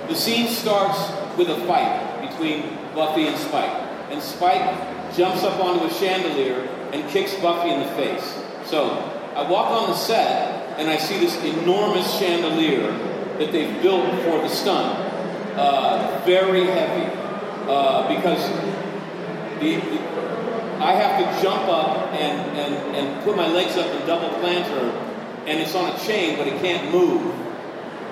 the 0.07 0.15
scene 0.15 0.47
starts 0.47 0.97
with 1.37 1.49
a 1.49 1.59
fight 1.67 2.21
between 2.21 2.77
Buffy 2.95 3.27
and 3.27 3.37
Spike. 3.37 3.71
And 4.09 4.21
Spike 4.21 5.15
jumps 5.15 5.43
up 5.43 5.59
onto 5.59 5.85
a 5.85 5.93
chandelier 5.93 6.61
and 6.93 7.09
kicks 7.09 7.35
Buffy 7.35 7.69
in 7.69 7.79
the 7.81 7.89
face. 7.95 8.43
So, 8.65 9.13
I 9.35 9.47
walk 9.49 9.69
on 9.69 9.89
the 9.89 9.95
set 9.95 10.79
and 10.79 10.89
I 10.89 10.97
see 10.97 11.19
this 11.19 11.35
enormous 11.43 12.17
chandelier 12.17 12.91
that 13.37 13.51
they've 13.51 13.81
built 13.81 14.09
for 14.23 14.39
the 14.41 14.49
stunt. 14.49 14.97
Uh, 15.55 16.21
very 16.25 16.65
heavy. 16.65 17.13
Uh, 17.67 18.07
because 18.07 18.49
the, 19.59 19.75
the, 19.75 19.99
I 20.79 20.93
have 20.93 21.19
to 21.19 21.43
jump 21.43 21.67
up 21.67 22.13
and, 22.13 22.57
and, 22.57 22.95
and 22.95 23.23
put 23.23 23.35
my 23.35 23.47
legs 23.47 23.75
up 23.75 23.87
and 23.87 24.07
double 24.07 24.29
planter, 24.39 25.06
and 25.47 25.59
it's 25.59 25.73
on 25.73 25.89
a 25.89 25.97
chain, 25.99 26.37
but 26.37 26.45
it 26.47 26.61
can't 26.61 26.91
move 26.91 27.33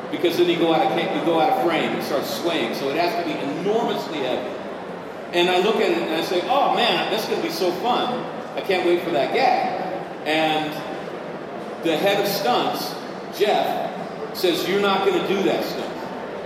because 0.10 0.38
then 0.38 0.50
you 0.50 0.58
go 0.58 0.74
out 0.74 0.92
of 0.92 0.98
you 0.98 1.26
go 1.26 1.40
out 1.40 1.52
of 1.54 1.64
frame 1.66 1.92
and 1.92 2.04
start 2.04 2.26
swaying. 2.26 2.74
So 2.76 2.90
it 2.90 2.96
has 2.96 3.14
to 3.22 3.26
be 3.26 3.38
enormously 3.38 4.20
heavy. 4.20 4.50
And 5.34 5.50
I 5.50 5.60
look 5.60 5.76
at 5.76 5.92
it 5.92 5.98
and 5.98 6.16
I 6.16 6.24
say, 6.24 6.42
"Oh 6.48 6.74
man, 6.76 7.12
that's 7.12 7.28
going 7.28 7.42
to 7.42 7.48
be 7.48 7.54
so 7.54 7.72
fun! 7.84 8.24
I 8.56 8.62
can't 8.62 8.86
wait 8.86 9.04
for 9.04 9.12
that 9.12 9.34
gag." 9.34 9.84
And 10.26 10.72
the 11.84 11.98
head 11.98 12.24
of 12.24 12.28
stunts, 12.28 12.96
Jeff, 13.38 14.36
says, 14.36 14.68
"You're 14.68 14.82
not 14.82 15.06
going 15.06 15.20
to 15.22 15.28
do 15.28 15.44
that 15.44 15.64
stunt. 15.66 15.92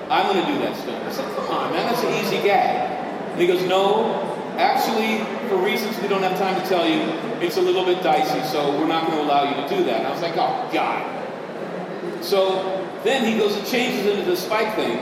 I'm 0.10 0.34
going 0.34 0.44
to 0.44 0.52
do 0.52 0.60
that 0.60 0.76
stunt." 0.76 1.06
I 1.06 1.12
said, 1.12 1.36
"Come 1.36 1.48
on, 1.56 1.72
man, 1.72 1.86
that's 1.86 2.04
an 2.04 2.14
easy 2.26 2.42
gag." 2.42 3.32
And 3.32 3.40
he 3.40 3.46
goes, 3.46 3.64
"No, 3.64 4.39
Actually, 4.60 5.24
for 5.48 5.56
reasons 5.56 5.98
we 6.02 6.10
don't 6.10 6.22
have 6.22 6.38
time 6.38 6.62
to 6.62 6.68
tell 6.68 6.86
you, 6.86 7.00
it's 7.40 7.56
a 7.56 7.62
little 7.62 7.86
bit 7.86 8.04
dicey, 8.04 8.46
so 8.52 8.78
we're 8.78 8.88
not 8.88 9.08
going 9.08 9.18
to 9.18 9.24
allow 9.24 9.50
you 9.50 9.56
to 9.56 9.74
do 9.74 9.86
that. 9.86 10.00
And 10.00 10.08
I 10.08 10.12
was 10.12 10.22
like, 10.22 10.36
oh, 10.36 10.70
God. 10.74 12.22
So 12.22 12.86
then 13.06 13.24
he 13.26 13.40
goes 13.40 13.56
and 13.56 13.66
changes 13.66 14.06
into 14.06 14.30
the 14.30 14.36
spike 14.36 14.76
thing. 14.76 15.00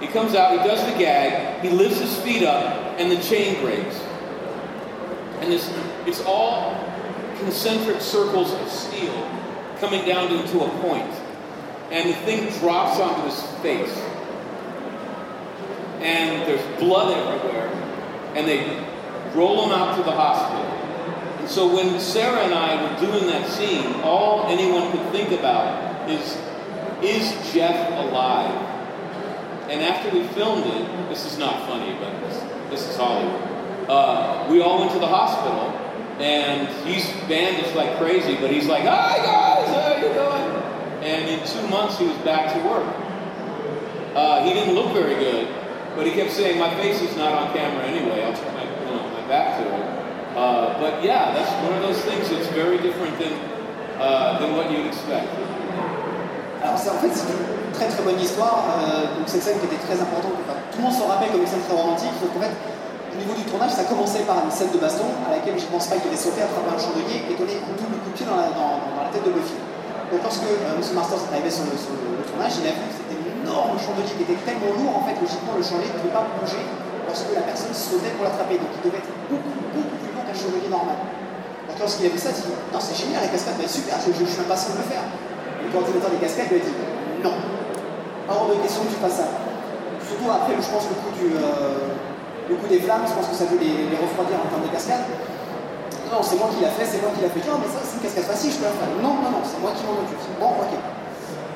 He 0.00 0.08
comes 0.08 0.34
out, 0.34 0.50
he 0.50 0.68
does 0.68 0.84
the 0.84 0.98
gag, 0.98 1.62
he 1.62 1.70
lifts 1.70 2.00
his 2.00 2.16
feet 2.22 2.42
up, 2.42 2.98
and 2.98 3.08
the 3.08 3.22
chain 3.22 3.62
breaks. 3.62 4.00
And 5.42 5.52
this, 5.52 5.72
it's 6.04 6.20
all 6.22 6.74
concentric 7.38 8.00
circles 8.00 8.52
of 8.52 8.68
steel 8.68 9.14
coming 9.78 10.04
down 10.06 10.32
into 10.32 10.64
a 10.64 10.68
point. 10.80 11.12
And 11.92 12.10
the 12.10 12.16
thing 12.26 12.50
drops 12.58 12.98
onto 12.98 13.22
his 13.22 13.40
face. 13.62 13.96
And 16.00 16.42
there's 16.48 16.80
blood 16.80 17.16
everywhere. 17.16 17.68
And 18.34 18.46
they 18.46 18.87
roll 19.38 19.64
him 19.64 19.70
out 19.70 19.96
to 19.96 20.02
the 20.02 20.10
hospital. 20.10 20.66
And 21.38 21.48
so 21.48 21.72
when 21.72 22.00
Sarah 22.00 22.42
and 22.42 22.52
I 22.52 22.82
were 22.82 23.06
doing 23.06 23.26
that 23.28 23.48
scene, 23.48 23.94
all 24.02 24.48
anyone 24.48 24.90
could 24.90 25.08
think 25.12 25.30
about 25.30 26.10
is, 26.10 26.36
is 27.00 27.52
Jeff 27.54 27.88
alive? 28.04 28.50
And 29.70 29.80
after 29.82 30.10
we 30.10 30.26
filmed 30.28 30.66
it, 30.66 31.08
this 31.08 31.24
is 31.24 31.38
not 31.38 31.66
funny, 31.68 31.96
but 32.00 32.10
this, 32.20 32.42
this 32.70 32.88
is 32.90 32.96
Hollywood. 32.96 33.40
Uh, 33.88 34.46
we 34.50 34.60
all 34.60 34.80
went 34.80 34.92
to 34.92 34.98
the 34.98 35.06
hospital, 35.06 35.70
and 36.20 36.68
he's 36.86 37.08
bandaged 37.28 37.76
like 37.76 37.96
crazy, 37.96 38.34
but 38.36 38.50
he's 38.50 38.66
like, 38.66 38.82
"Hi 38.82 39.16
guys, 39.16 39.68
how 39.68 39.96
you 39.96 40.12
doing?" 40.12 41.02
And 41.04 41.28
in 41.28 41.46
two 41.46 41.66
months, 41.68 41.98
he 41.98 42.06
was 42.06 42.16
back 42.18 42.52
to 42.52 42.68
work. 42.68 42.84
Uh, 44.14 44.44
he 44.44 44.52
didn't 44.52 44.74
look 44.74 44.92
very 44.92 45.14
good, 45.14 45.48
but 45.96 46.06
he 46.06 46.12
kept 46.12 46.32
saying, 46.32 46.58
"My 46.58 46.74
face 46.76 47.00
is 47.00 47.16
not 47.16 47.32
on 47.32 47.54
camera 47.54 47.84
anyway. 47.84 48.24
I'll 48.24 48.36
back 49.28 49.58
to 49.58 49.64
it." 49.64 49.86
But 50.80 51.02
yeah, 51.02 51.32
that's 51.34 51.52
one 51.62 51.74
of 51.76 51.82
those 51.82 52.00
things 52.02 52.30
that's 52.30 52.48
very 52.48 52.78
different 52.78 53.18
than 53.18 53.34
than 54.40 54.56
what 54.56 54.70
you'd 54.70 54.86
expect. 54.86 55.28
Alors 56.62 56.76
c'est 56.76 56.90
en 56.90 56.98
fait 56.98 57.10
c'est 57.14 57.30
une 57.30 57.72
très 57.72 57.86
très 57.86 58.02
bonne 58.02 58.18
histoire. 58.18 58.66
Euh, 58.82 59.14
donc 59.14 59.30
cette 59.30 59.42
scène 59.42 59.58
qui 59.62 59.66
était 59.70 59.82
très 59.82 59.94
importante. 59.94 60.34
Tout 60.72 60.78
le 60.78 60.84
monde 60.84 60.94
s'en 60.94 61.06
rappelle 61.06 61.30
comme 61.30 61.42
une 61.42 61.50
scène 61.50 61.62
très 61.62 61.76
romantique. 61.78 62.10
Donc 62.18 62.34
en 62.34 62.42
fait, 62.42 62.50
au 62.50 63.16
niveau 63.16 63.34
du 63.38 63.46
tournage, 63.46 63.70
ça 63.70 63.86
commençait 63.86 64.26
par 64.26 64.42
une 64.42 64.50
scène 64.50 64.74
de 64.74 64.78
baston 64.78 65.06
à 65.26 65.38
laquelle 65.38 65.58
je 65.58 65.66
pense 65.70 65.86
pas 65.86 65.96
qu'il 66.02 66.10
devait 66.10 66.18
sauter, 66.18 66.42
attraper 66.42 66.74
un 66.74 66.80
chandelier 66.82 67.22
et 67.30 67.34
donner 67.38 67.62
un 67.62 67.74
double 67.78 67.98
coup 68.02 68.10
de 68.10 68.16
pied 68.18 68.26
dans 68.26 68.38
la, 68.38 69.06
tête 69.14 69.24
de 69.24 69.32
Buffy. 69.32 69.56
Donc 70.10 70.20
lorsque 70.20 70.44
euh, 70.44 70.76
M. 70.76 70.82
Masters 70.82 71.22
est 71.24 71.32
arrivé 71.38 71.50
sur 71.50 71.64
le 71.64 71.72
tournage, 72.26 72.58
il 72.58 72.66
a 72.66 72.74
vu 72.74 72.84
que 72.90 72.94
c'était 72.98 73.16
un 73.16 73.26
énorme 73.46 73.78
chandelier 73.78 74.12
qui 74.18 74.24
était 74.26 74.40
tellement 74.42 74.74
lourd, 74.74 74.98
en 74.98 75.04
fait, 75.06 75.16
logiquement, 75.16 75.54
le 75.56 75.64
chandelier 75.64 75.94
ne 75.94 75.98
pouvait 76.02 76.16
pas 76.16 76.26
bouger 76.36 76.60
lorsque 77.08 77.32
la 77.32 77.42
personne 77.42 77.72
sautait 77.72 78.12
pour 78.14 78.28
l'attraper. 78.28 78.60
Donc 78.60 78.70
il 78.76 78.82
devait 78.84 79.00
être 79.00 79.12
beaucoup, 79.32 79.56
beaucoup 79.72 79.96
plus 79.98 80.12
lourd 80.12 80.24
qu'un 80.28 80.36
chandelier 80.36 80.68
normal. 80.68 81.00
Donc 81.66 81.76
lorsqu'il 81.80 82.06
a 82.06 82.12
vu 82.12 82.20
ça, 82.20 82.30
il 82.30 82.44
dit 82.44 82.54
Non, 82.70 82.78
c'est 82.78 82.94
génial, 82.94 83.24
la 83.24 83.32
cascade 83.32 83.56
être 83.56 83.72
super, 83.72 83.96
je, 83.98 84.12
je, 84.12 84.22
je 84.22 84.30
suis 84.30 84.44
impatient 84.44 84.76
de 84.76 84.84
le 84.84 84.88
faire. 84.92 85.04
Le 85.64 85.68
coordinateur 85.72 86.12
des 86.12 86.20
cascades 86.20 86.52
lui 86.52 86.60
a 86.60 86.64
dit 86.64 86.76
Non, 87.24 87.34
hors 88.28 88.52
de 88.52 88.60
question 88.60 88.84
que 88.84 88.92
tu 88.92 89.00
fasses 89.00 89.24
ça. 89.24 89.28
Surtout 90.04 90.28
après, 90.32 90.56
je 90.56 90.68
pense, 90.68 90.88
le 90.88 90.96
coup, 91.04 91.12
du, 91.20 91.36
euh, 91.36 91.92
le 92.48 92.56
coup 92.56 92.68
des 92.68 92.80
flammes, 92.80 93.04
je 93.04 93.12
pense 93.12 93.28
que 93.28 93.36
ça 93.36 93.44
veut 93.44 93.60
les, 93.60 93.92
refroidir 93.92 94.40
en 94.40 94.48
termes 94.48 94.64
de 94.64 94.72
cascade. 94.72 95.04
Non, 96.08 96.24
c'est 96.24 96.40
moi 96.40 96.48
qui 96.48 96.64
l'a 96.64 96.72
fait, 96.72 96.88
c'est 96.88 97.04
moi 97.04 97.12
qui 97.12 97.20
l'a 97.20 97.28
fait. 97.28 97.44
Non, 97.44 97.60
mais 97.60 97.68
ça, 97.68 97.84
c'est 97.84 98.00
une 98.00 98.04
cascade 98.08 98.24
facile, 98.24 98.56
je 98.56 98.58
peux 98.64 98.68
la 98.68 98.76
faire. 98.76 98.88
Non, 99.04 99.20
non, 99.20 99.28
non, 99.28 99.44
c'est 99.44 99.60
moi 99.60 99.76
qui 99.76 99.84
m'en 99.84 100.00
occupe. 100.00 100.24
Bon, 100.40 100.56
ok. 100.56 100.72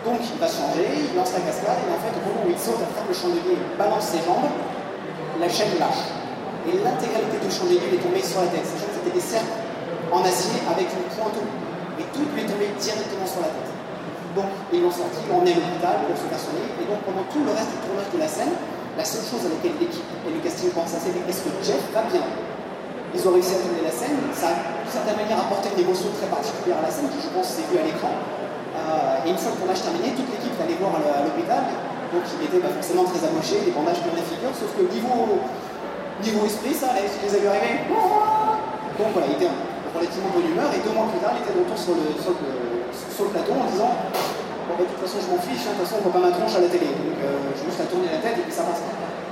Donc, 0.05 0.21
il 0.21 0.37
va 0.37 0.49
changer, 0.51 0.85
il 0.93 1.17
lance 1.17 1.33
la 1.33 1.41
cascade, 1.49 1.81
et 1.81 1.89
en 1.89 2.01
fait, 2.05 2.13
au 2.13 2.23
moment 2.29 2.45
où 2.45 2.51
il 2.53 2.61
saute, 2.61 2.77
attrape 2.83 3.09
le 3.09 3.17
chandelier, 3.17 3.57
il 3.57 3.65
balance 3.81 4.13
ses 4.13 4.21
jambes, 4.21 4.53
la 5.43 5.51
chaîne 5.51 5.75
lâche. 5.83 6.07
Et 6.71 6.79
l'intégralité 6.79 7.43
du 7.43 7.51
chandelier 7.51 7.99
est 7.99 7.99
tombée 7.99 8.23
sur 8.23 8.39
la 8.39 8.49
tête. 8.55 8.63
Sachant 8.63 8.87
que 8.87 9.03
c'était 9.03 9.17
des 9.19 9.27
cercles 9.27 9.59
en 10.15 10.23
acier 10.23 10.63
avec 10.71 10.87
une 10.87 11.11
pointe 11.11 11.35
au 11.35 11.43
bout. 11.43 11.63
Et 11.99 12.07
tout 12.15 12.23
lui 12.31 12.47
est 12.47 12.49
tombé 12.49 12.71
directement 12.79 13.27
sur 13.27 13.43
la 13.43 13.51
tête. 13.51 13.71
Donc, 14.39 14.49
ils 14.73 14.81
l'ont 14.81 14.95
sorti, 14.95 15.19
ils 15.21 15.29
l'ont 15.29 15.43
emmené 15.43 15.53
à 15.53 15.61
l'hôpital 15.61 16.07
pour 16.07 16.15
se 16.17 16.25
faire 16.31 16.39
soigner. 16.39 16.65
Et 16.79 16.87
donc, 16.87 17.03
pendant 17.03 17.27
tout 17.27 17.43
le 17.43 17.53
reste 17.53 17.75
du 17.75 17.83
tournage 17.85 18.09
de 18.15 18.21
la 18.23 18.31
scène, 18.31 18.55
la 18.95 19.05
seule 19.05 19.27
chose 19.27 19.43
à 19.45 19.51
laquelle 19.51 19.77
l'équipe 19.83 20.07
et 20.25 20.31
le 20.31 20.41
casting 20.41 20.71
pensaient, 20.73 21.03
c'était 21.03 21.21
est-ce 21.27 21.43
que 21.43 21.53
Jeff 21.61 21.83
va 21.91 22.07
bien? 22.07 22.25
Ils 23.13 23.21
ont 23.29 23.35
réussi 23.35 23.53
à 23.53 23.61
tourner 23.61 23.85
la 23.85 23.93
scène. 23.93 24.17
Ça 24.33 24.57
a, 24.57 24.57
d'une 24.87 24.95
certaine 24.95 25.19
manière, 25.21 25.37
apporté 25.43 25.69
une 25.75 25.85
émotion 25.85 26.09
très 26.17 26.31
particulière 26.33 26.81
à 26.81 26.87
la 26.89 26.93
scène, 26.95 27.11
qui, 27.13 27.21
je 27.21 27.29
pense, 27.35 27.51
s'est 27.51 27.67
vue 27.69 27.77
à 27.77 27.85
l'écran. 27.85 28.15
Euh, 28.73 29.27
et 29.27 29.37
une 29.37 29.37
fois 29.37 29.53
le 29.53 29.59
tournage 29.61 29.83
terminé, 29.85 30.17
toute 30.17 30.31
l'équipe 30.33 30.55
est 30.57 30.65
allée 30.65 30.79
voir 30.81 30.97
à 30.97 31.27
l'hôpital. 31.29 31.61
Donc, 32.13 32.23
il 32.29 32.45
était 32.45 32.61
bah, 32.61 32.69
forcément 32.77 33.09
très 33.09 33.25
amoché, 33.25 33.65
des 33.65 33.73
bandages 33.73 34.05
plein 34.05 34.13
la 34.13 34.27
figure, 34.29 34.53
sauf 34.53 34.69
que 34.77 34.85
niveau, 34.93 35.49
niveau 36.21 36.45
esprit, 36.45 36.77
ça 36.77 36.93
allait, 36.93 37.09
il 37.09 37.25
les 37.25 37.33
a 37.33 37.41
vu 37.41 37.49
arriver. 37.49 37.89
Donc 37.89 39.09
voilà, 39.17 39.33
il 39.33 39.41
était 39.41 39.49
en 39.49 39.57
relativement 39.97 40.29
bonne 40.37 40.49
humeur, 40.53 40.69
et 40.77 40.81
deux 40.85 40.93
mois 40.93 41.09
plus 41.09 41.25
tard, 41.25 41.33
il 41.33 41.41
était 41.41 41.57
de 41.57 41.65
retour 41.65 41.81
sur 41.81 41.97
le, 41.97 42.13
sur 42.21 42.37
le, 42.37 43.31
plateau 43.33 43.57
en 43.57 43.65
disant 43.65 43.93
Bon, 44.69 44.77
bah, 44.77 44.85
de 44.85 44.93
toute 44.93 45.01
façon, 45.01 45.25
je 45.25 45.29
m'en 45.33 45.41
fiche, 45.41 45.65
hein, 45.65 45.73
de 45.73 45.81
toute 45.81 45.89
façon, 45.89 46.05
on 46.05 46.13
voit 46.13 46.17
pas 46.21 46.25
ma 46.29 46.33
tronche 46.37 46.53
à 46.53 46.61
la 46.61 46.69
télé, 46.69 46.93
donc 46.93 47.17
euh, 47.17 47.57
j'ai 47.57 47.65
juste 47.65 47.81
à 47.81 47.89
tourner 47.89 48.13
la 48.13 48.21
tête 48.21 48.37
et 48.37 48.45
puis 48.45 48.53
ça 48.53 48.69
passe. 48.69 48.85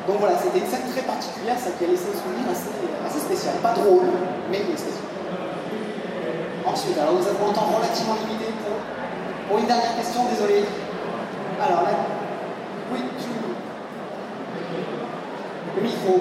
Donc 0.08 0.16
voilà, 0.16 0.40
c'était 0.40 0.64
une 0.64 0.70
scène 0.72 0.88
très 0.88 1.04
particulière, 1.04 1.60
ça 1.60 1.76
qui 1.76 1.84
a 1.84 1.88
laissé 1.92 2.08
un 2.08 2.16
souvenir 2.16 2.48
assez, 2.48 2.72
assez 3.04 3.20
spécial. 3.20 3.60
Pas 3.60 3.76
drôle, 3.76 4.08
mais 4.48 4.64
spécial. 4.72 5.04
Ensuite, 6.64 6.96
alors 6.96 7.12
nous 7.12 7.28
avons 7.28 7.52
un 7.52 7.54
temps 7.54 7.68
relativement 7.76 8.16
limité 8.24 8.48
pour 9.48 9.58
une 9.60 9.68
dernière 9.68 9.94
question, 10.00 10.24
désolé. 10.32 10.64
Alors 11.60 11.84
là, 11.84 11.92
oui, 12.92 13.00
tu... 13.18 13.30
Le 15.66 15.69
micro. 15.82 16.20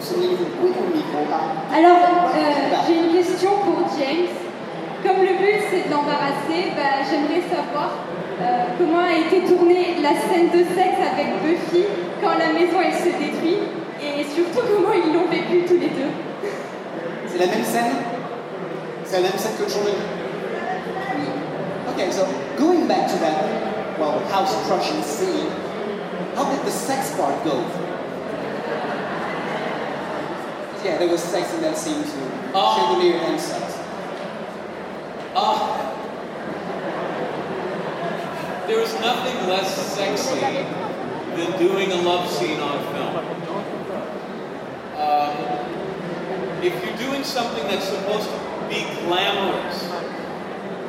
Ah. 0.00 1.76
Alors, 1.76 2.30
euh, 2.34 2.76
j'ai 2.86 2.94
une 2.94 3.12
question 3.12 3.50
pour 3.64 3.88
James. 3.98 4.28
Comme 5.02 5.22
le 5.22 5.38
but 5.38 5.62
c'est 5.70 5.88
de 5.88 5.94
l'embarrasser, 5.94 6.74
bah, 6.76 7.02
j'aimerais 7.08 7.42
savoir 7.42 7.90
euh, 8.40 8.64
comment 8.78 9.02
a 9.02 9.14
été 9.14 9.46
tournée 9.46 9.96
la 10.02 10.10
scène 10.10 10.50
de 10.50 10.64
sexe 10.74 10.98
avec 10.98 11.26
Buffy 11.42 11.84
quand 12.20 12.38
la 12.38 12.52
maison 12.52 12.78
elle 12.84 12.94
se 12.94 13.16
détruit 13.16 13.58
et 14.02 14.24
surtout 14.24 14.66
comment 14.66 14.94
ils 14.94 15.12
l'ont 15.12 15.28
vécu 15.30 15.64
tous 15.66 15.78
les 15.78 15.90
deux? 15.90 16.10
C'est 17.26 17.38
la 17.38 17.46
même 17.46 17.64
scène? 17.64 17.94
C'est 19.04 19.16
la 19.16 19.28
même 19.28 19.38
scène 19.38 19.52
que 19.58 19.64
le 19.64 19.68
chandelier 19.68 19.94
Okay, 21.94 22.10
so 22.12 22.26
going 22.56 22.86
back 22.86 23.08
to 23.08 23.16
that, 23.18 23.98
well, 23.98 24.20
house 24.30 24.54
crushing 24.66 25.02
scene, 25.02 25.48
how 26.36 26.44
did 26.50 26.64
the 26.64 26.70
sex 26.70 27.16
part 27.16 27.42
go? 27.44 27.64
Yeah, 30.84 30.96
there 30.98 31.08
was 31.08 31.22
sex 31.22 31.52
in 31.54 31.60
that 31.62 31.76
scene 31.76 32.04
too. 32.04 32.52
Chandelier 32.52 33.16
and 33.16 33.40
sex. 33.40 33.78
Uh, 35.34 35.84
there 38.66 38.80
is 38.80 38.92
nothing 39.00 39.48
less 39.48 39.74
sexy 39.94 40.40
than 40.40 41.58
doing 41.58 41.90
a 41.90 41.96
love 42.02 42.30
scene 42.30 42.60
on 42.60 42.78
film. 42.92 43.16
Um, 44.98 46.62
if 46.62 46.84
you're 46.84 46.96
doing 46.96 47.24
something 47.24 47.64
that's 47.64 47.88
supposed 47.88 48.28
to 48.28 48.66
be 48.68 48.84
glamorous, 49.04 49.82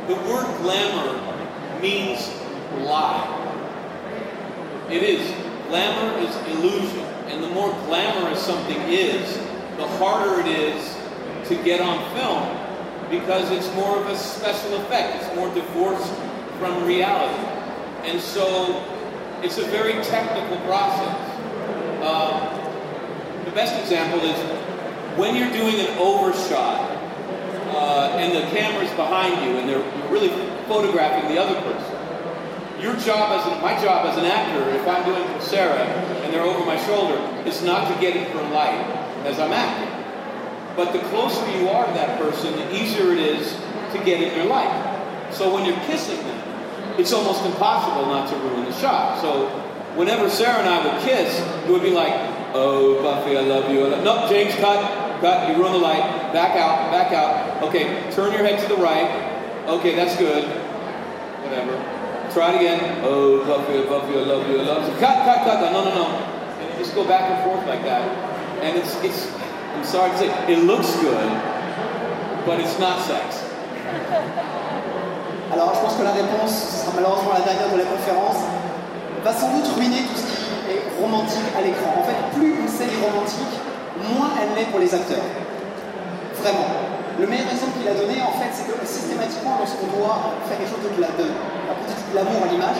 the 0.07 0.15
word 0.29 0.47
glamour 0.61 1.81
means 1.81 2.31
lie. 2.79 3.25
It 4.89 5.03
is. 5.03 5.31
Glamour 5.67 6.19
is 6.19 6.35
illusion. 6.47 7.05
And 7.29 7.43
the 7.43 7.49
more 7.49 7.71
glamorous 7.85 8.41
something 8.41 8.81
is, 8.87 9.48
the 9.79 9.87
harder 9.97 10.41
it 10.41 10.47
is 10.47 10.97
to 11.47 11.55
get 11.63 11.79
on 11.79 11.97
film 12.13 12.43
because 13.09 13.49
it's 13.49 13.73
more 13.75 13.97
of 13.97 14.07
a 14.07 14.17
special 14.17 14.75
effect. 14.81 15.23
It's 15.23 15.35
more 15.37 15.47
divorced 15.53 16.13
from 16.59 16.83
reality. 16.83 17.41
And 18.03 18.19
so 18.19 18.83
it's 19.41 19.57
a 19.57 19.63
very 19.67 19.93
technical 20.03 20.57
process. 20.67 21.15
Um, 22.03 23.45
the 23.45 23.51
best 23.51 23.79
example 23.81 24.19
is 24.19 24.37
when 25.17 25.33
you're 25.37 25.51
doing 25.51 25.79
an 25.79 25.97
overshot 25.97 26.81
uh, 27.71 28.17
and 28.19 28.35
the 28.35 28.41
camera's 28.51 28.91
behind 28.91 29.33
you 29.45 29.59
and 29.59 29.69
they're 29.69 30.11
really 30.11 30.27
photographing 30.67 31.33
the 31.33 31.41
other 31.41 31.55
person. 31.61 32.83
Your 32.83 32.97
job 32.97 33.31
as 33.31 33.61
my 33.61 33.81
job 33.81 34.05
as 34.07 34.17
an 34.17 34.25
actor, 34.25 34.69
if 34.71 34.85
I'm 34.85 35.05
doing 35.05 35.41
Sarah 35.41 35.87
and 36.23 36.33
they're 36.33 36.43
over 36.43 36.65
my 36.65 36.77
shoulder, 36.85 37.15
is 37.47 37.63
not 37.63 37.93
to 37.93 38.01
get 38.01 38.17
in 38.17 38.25
her 38.33 38.43
light 38.51 39.07
as 39.29 39.39
I'm 39.39 39.53
acting. 39.53 39.93
But 40.75 40.93
the 40.93 40.99
closer 41.09 41.45
you 41.57 41.69
are 41.69 41.85
to 41.85 41.93
that 41.93 42.19
person, 42.19 42.55
the 42.55 42.75
easier 42.75 43.11
it 43.13 43.19
is 43.19 43.53
to 43.93 44.03
get 44.03 44.21
in 44.21 44.29
their 44.33 44.45
life. 44.45 45.33
So 45.33 45.53
when 45.53 45.65
you're 45.65 45.79
kissing 45.85 46.17
them, 46.17 46.39
it's 46.97 47.13
almost 47.13 47.45
impossible 47.45 48.07
not 48.07 48.29
to 48.29 48.35
ruin 48.35 48.65
the 48.65 48.73
shot. 48.73 49.21
So 49.21 49.47
whenever 49.95 50.29
Sarah 50.29 50.59
and 50.59 50.69
I 50.69 50.77
would 50.85 51.03
kiss, 51.03 51.39
it 51.39 51.69
would 51.69 51.81
be 51.81 51.91
like, 51.91 52.13
oh, 52.53 53.01
Buffy, 53.03 53.37
I 53.37 53.41
love 53.41 53.69
you. 53.71 53.85
I 53.85 53.89
love-" 53.89 54.03
No, 54.03 54.27
James, 54.29 54.55
cut, 54.55 54.79
cut, 55.21 55.49
you 55.49 55.55
ruined 55.55 55.75
the 55.75 55.79
light. 55.79 56.33
Back 56.33 56.55
out, 56.55 56.91
back 56.91 57.11
out. 57.13 57.63
Okay, 57.63 58.09
turn 58.11 58.31
your 58.31 58.43
head 58.43 58.59
to 58.61 58.67
the 58.67 58.81
right. 58.81 59.09
Okay, 59.67 59.95
that's 59.95 60.15
good. 60.17 60.45
Whatever. 61.43 61.77
Try 62.33 62.53
it 62.53 62.55
again. 62.61 63.01
Oh, 63.03 63.43
Buffy, 63.45 63.81
Buffy, 63.87 64.13
I 64.13 64.23
love 64.23 64.47
you, 64.49 64.59
I 64.59 64.63
love 64.63 64.87
you. 64.87 64.93
Cut, 64.99 65.25
cut, 65.25 65.43
cut, 65.43 65.59
cut. 65.59 65.71
No, 65.71 65.83
no, 65.83 65.93
no. 65.93 66.07
And 66.07 66.77
just 66.77 66.93
go 66.95 67.07
back 67.07 67.31
and 67.31 67.43
forth 67.43 67.65
like 67.67 67.83
that. 67.83 68.28
And 68.61 68.75
it's, 68.77 68.93
it's, 69.03 69.31
I'm 69.75 69.83
sorry 69.83 70.11
to 70.11 70.17
say, 70.17 70.29
it 70.51 70.59
looks 70.65 70.91
good, 70.99 71.29
but 72.45 72.59
it's 72.59 72.77
not 72.79 72.99
sex. 73.07 73.39
Alors, 75.51 75.73
je 75.73 75.79
pense 75.79 75.95
que 75.95 76.03
la 76.03 76.11
réponse, 76.11 76.51
ce 76.51 76.85
sera 76.85 76.91
malheureusement 76.93 77.33
la 77.33 77.41
dernière 77.41 77.71
de 77.73 77.77
la 77.77 77.85
conférence, 77.89 78.43
va 79.23 79.33
sans 79.33 79.49
doute 79.55 79.67
ruiner 79.75 80.03
tout 80.05 80.19
ce 80.19 80.27
qui 80.27 80.75
est 80.75 80.83
romantique 81.01 81.49
à 81.57 81.61
l'écran. 81.61 81.89
En 81.97 82.03
fait, 82.03 82.19
plus 82.37 82.53
une 82.53 82.67
est 82.67 83.01
romantique, 83.01 83.55
moins 84.13 84.29
elle 84.37 84.53
l'est 84.55 84.69
pour 84.69 84.79
les 84.79 84.93
acteurs. 84.93 85.25
Vraiment. 86.43 86.69
Le 87.19 87.27
meilleur 87.27 87.49
exemple 87.51 87.79
qu'il 87.79 87.87
a 87.87 87.95
donné, 87.95 88.21
en 88.21 88.35
fait, 88.37 88.51
c'est 88.53 88.67
que 88.67 88.75
systématiquement, 88.85 89.57
lorsqu'on 89.59 89.87
doit 89.95 90.37
faire 90.47 90.59
quelque 90.59 90.71
chose 90.71 90.85
de, 90.85 91.01
la, 91.01 91.11
de, 91.15 91.27
de 91.27 92.13
l'amour 92.15 92.43
à 92.43 92.47
l'image, 92.51 92.79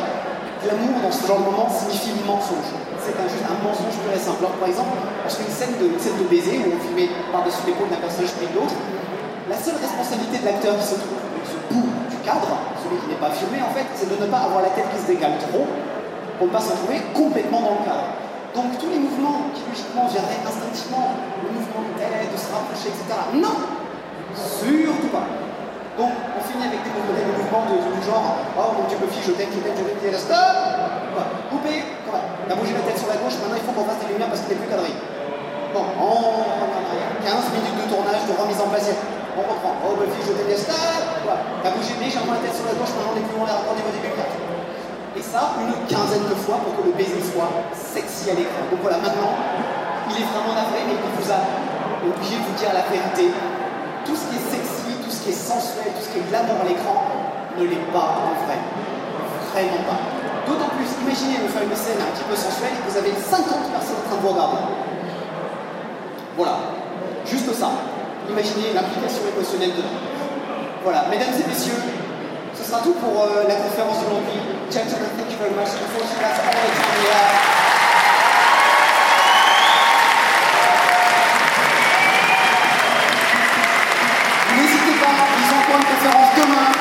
l'amour 0.67 0.99
dans 1.03 1.11
ce 1.11 1.25
genre 1.25 1.39
de 1.39 1.45
moment 1.45 1.67
signifie 1.71 2.15
mensonge. 2.27 2.71
C'est 3.09 3.17
un, 3.17 3.57
un 3.57 3.57
mensonge 3.65 3.97
pur 4.05 4.13
et 4.13 4.21
simple. 4.21 4.45
Alors, 4.45 4.53
par 4.61 4.69
exemple, 4.69 4.93
lorsqu'il 5.25 5.45
y 5.45 5.47
a 5.47 5.49
une 5.49 5.57
scène 5.57 5.75
de, 5.81 5.87
scène 5.97 6.17
de 6.21 6.27
baiser 6.29 6.61
où 6.61 6.69
on 6.69 6.77
filmait 6.77 7.09
par-dessus 7.33 7.65
l'épaule 7.65 7.89
d'un 7.89 7.97
personnage 7.97 8.37
pris 8.37 8.45
de 8.45 8.53
l'autre, 8.53 8.77
la 9.49 9.57
seule 9.57 9.81
responsabilité 9.81 10.37
de 10.37 10.45
l'acteur 10.45 10.77
qui 10.77 10.85
se 10.85 10.97
trouve 11.01 11.17
ce 11.41 11.57
bout 11.73 11.89
du 12.05 12.17
cadre, 12.21 12.53
celui 12.77 13.01
qui 13.01 13.09
n'est 13.09 13.21
pas 13.21 13.33
filmé, 13.33 13.65
en 13.65 13.73
fait, 13.73 13.89
c'est 13.97 14.05
de 14.05 14.13
ne 14.13 14.29
pas 14.29 14.45
avoir 14.45 14.61
la 14.61 14.69
tête 14.77 14.85
qui 14.93 15.01
se 15.01 15.09
décale 15.09 15.41
trop 15.41 15.65
pour 16.37 16.47
ne 16.47 16.53
pas 16.53 16.61
se 16.61 16.77
trouver 16.77 17.01
complètement 17.17 17.65
dans 17.65 17.81
le 17.81 17.83
cadre. 17.89 18.13
Donc 18.53 18.77
tous 18.77 18.89
les 18.93 19.01
mouvements 19.01 19.49
qui 19.57 19.65
logiquement 19.65 20.05
viendraient 20.05 20.41
instinctivement, 20.45 21.17
le 21.41 21.49
mouvement 21.49 21.81
de 21.85 21.93
tête, 21.97 22.29
de 22.29 22.37
se 22.37 22.49
rapprocher, 22.53 22.93
etc. 22.93 23.09
Non 23.33 23.57
Surtout 24.37 25.09
pas. 25.09 25.25
Donc, 25.97 26.13
on 26.15 26.41
finit 26.47 26.63
avec 26.63 26.79
des 26.79 26.93
mouvements, 26.95 27.67
de, 27.67 27.75
du 27.75 28.01
genre 28.05 28.39
Oh 28.55 28.71
mon 28.77 28.87
dieu, 28.87 28.95
Buffy, 29.01 29.19
je 29.19 29.33
t'aime, 29.35 29.51
je 29.51 29.59
t'aime, 29.59 29.75
je 29.75 29.99
t'aime, 29.99 30.15
stop 30.15 30.69
Coupé, 31.51 31.83
T'as 32.49 32.57
bougé 32.57 32.73
la 32.73 32.81
tête 32.81 32.97
sur 32.97 33.05
la 33.05 33.21
gauche, 33.21 33.37
maintenant 33.37 33.61
il 33.61 33.61
faut 33.61 33.77
qu'on 33.77 33.85
fasse 33.85 34.01
des 34.01 34.09
lumières 34.09 34.33
parce 34.33 34.41
qu'il 34.41 34.57
n'est 34.57 34.61
plus 34.65 34.73
cadré. 34.73 34.89
Bon, 35.69 35.85
on 36.01 36.49
en 36.49 36.69
arrière. 36.81 37.13
15 37.21 37.53
minutes 37.53 37.77
de 37.77 37.85
tournage, 37.85 38.25
de 38.25 38.33
remise 38.33 38.57
en 38.57 38.73
place. 38.73 38.89
On 39.37 39.45
reprend. 39.45 39.77
Oh 39.85 39.93
Buffy, 39.93 40.17
je 40.25 40.33
t'aime, 40.33 40.49
stop 40.57 41.29
T'as 41.29 41.69
bougé 41.77 41.93
légèrement 42.01 42.33
la 42.33 42.41
tête 42.41 42.57
sur 42.57 42.65
la 42.65 42.73
gauche, 42.73 42.89
maintenant 42.97 43.13
on 43.13 43.17
est 43.21 43.27
plus 43.29 43.37
loin, 43.37 43.53
on 43.53 43.77
est 43.77 43.85
au 43.85 43.93
début. 43.93 44.17
Et 44.17 45.21
ça, 45.21 45.61
une 45.61 45.77
quinzaine 45.85 46.25
de 46.25 46.37
fois 46.41 46.57
pour 46.65 46.73
que 46.73 46.89
le 46.89 46.97
baiser 46.97 47.21
soit 47.21 47.53
sexy 47.77 48.33
à 48.33 48.35
l'écran. 48.35 48.65
Donc 48.73 48.81
voilà, 48.81 48.97
maintenant, 48.97 49.29
il 50.09 50.17
est 50.17 50.25
vraiment 50.33 50.57
navré, 50.57 50.89
mais 50.89 50.97
il 50.97 51.05
vous 51.05 51.29
a 51.29 51.45
obligé 52.01 52.33
de 52.33 52.43
vous 52.49 52.57
dire 52.57 52.73
la 52.73 52.89
vérité 52.89 53.29
tout 54.09 54.17
ce 54.17 54.25
qui 54.25 54.41
est 54.41 54.47
sexy, 54.57 54.89
tout 55.05 55.13
ce 55.13 55.21
qui 55.21 55.29
est 55.29 55.37
sensuel, 55.37 55.93
tout 55.93 56.01
ce 56.01 56.09
qui 56.09 56.17
est 56.17 56.27
glamour 56.33 56.57
à 56.61 56.65
l'écran, 56.65 56.97
ne 57.61 57.63
l'est 57.69 57.85
pas 57.93 58.25
en 58.25 58.33
vrai. 58.41 58.57
Vraiment 59.53 59.85
pas. 59.85 60.18
D'autant 60.49 60.73
plus, 60.73 60.89
imaginez 61.05 61.37
vous 61.45 61.53
faire 61.53 61.61
une 61.61 61.77
scène 61.77 62.01
un 62.01 62.09
petit 62.09 62.25
peu 62.25 62.35
sensuelle 62.35 62.73
vous 62.81 62.97
avez 62.97 63.13
50 63.13 63.69
personnes 63.69 64.01
en 64.01 64.05
train 64.09 64.17
de 64.17 64.21
vous 64.25 64.33
regarder. 64.33 64.65
Voilà. 66.35 66.57
Juste 67.25 67.53
ça. 67.53 67.69
Imaginez 68.27 68.73
l'implication 68.73 69.29
émotionnelle 69.29 69.77
dedans. 69.77 70.01
Voilà. 70.81 71.05
Mesdames 71.09 71.37
et 71.37 71.45
messieurs, 71.47 71.77
ce 72.57 72.65
sera 72.65 72.81
tout 72.81 72.97
pour 72.97 73.13
euh, 73.21 73.45
la 73.47 73.55
conférence 73.61 74.01
d'aujourd'hui. 74.01 74.41
Thank 74.73 74.89
you 74.89 75.37
very 75.37 75.53
much. 75.53 75.69
That's 75.69 76.39
all 76.41 76.49
the 76.49 76.73
time 76.73 76.97
we 76.97 77.09
have. 77.13 77.49
conférence 85.99 86.35
demain. 86.35 86.79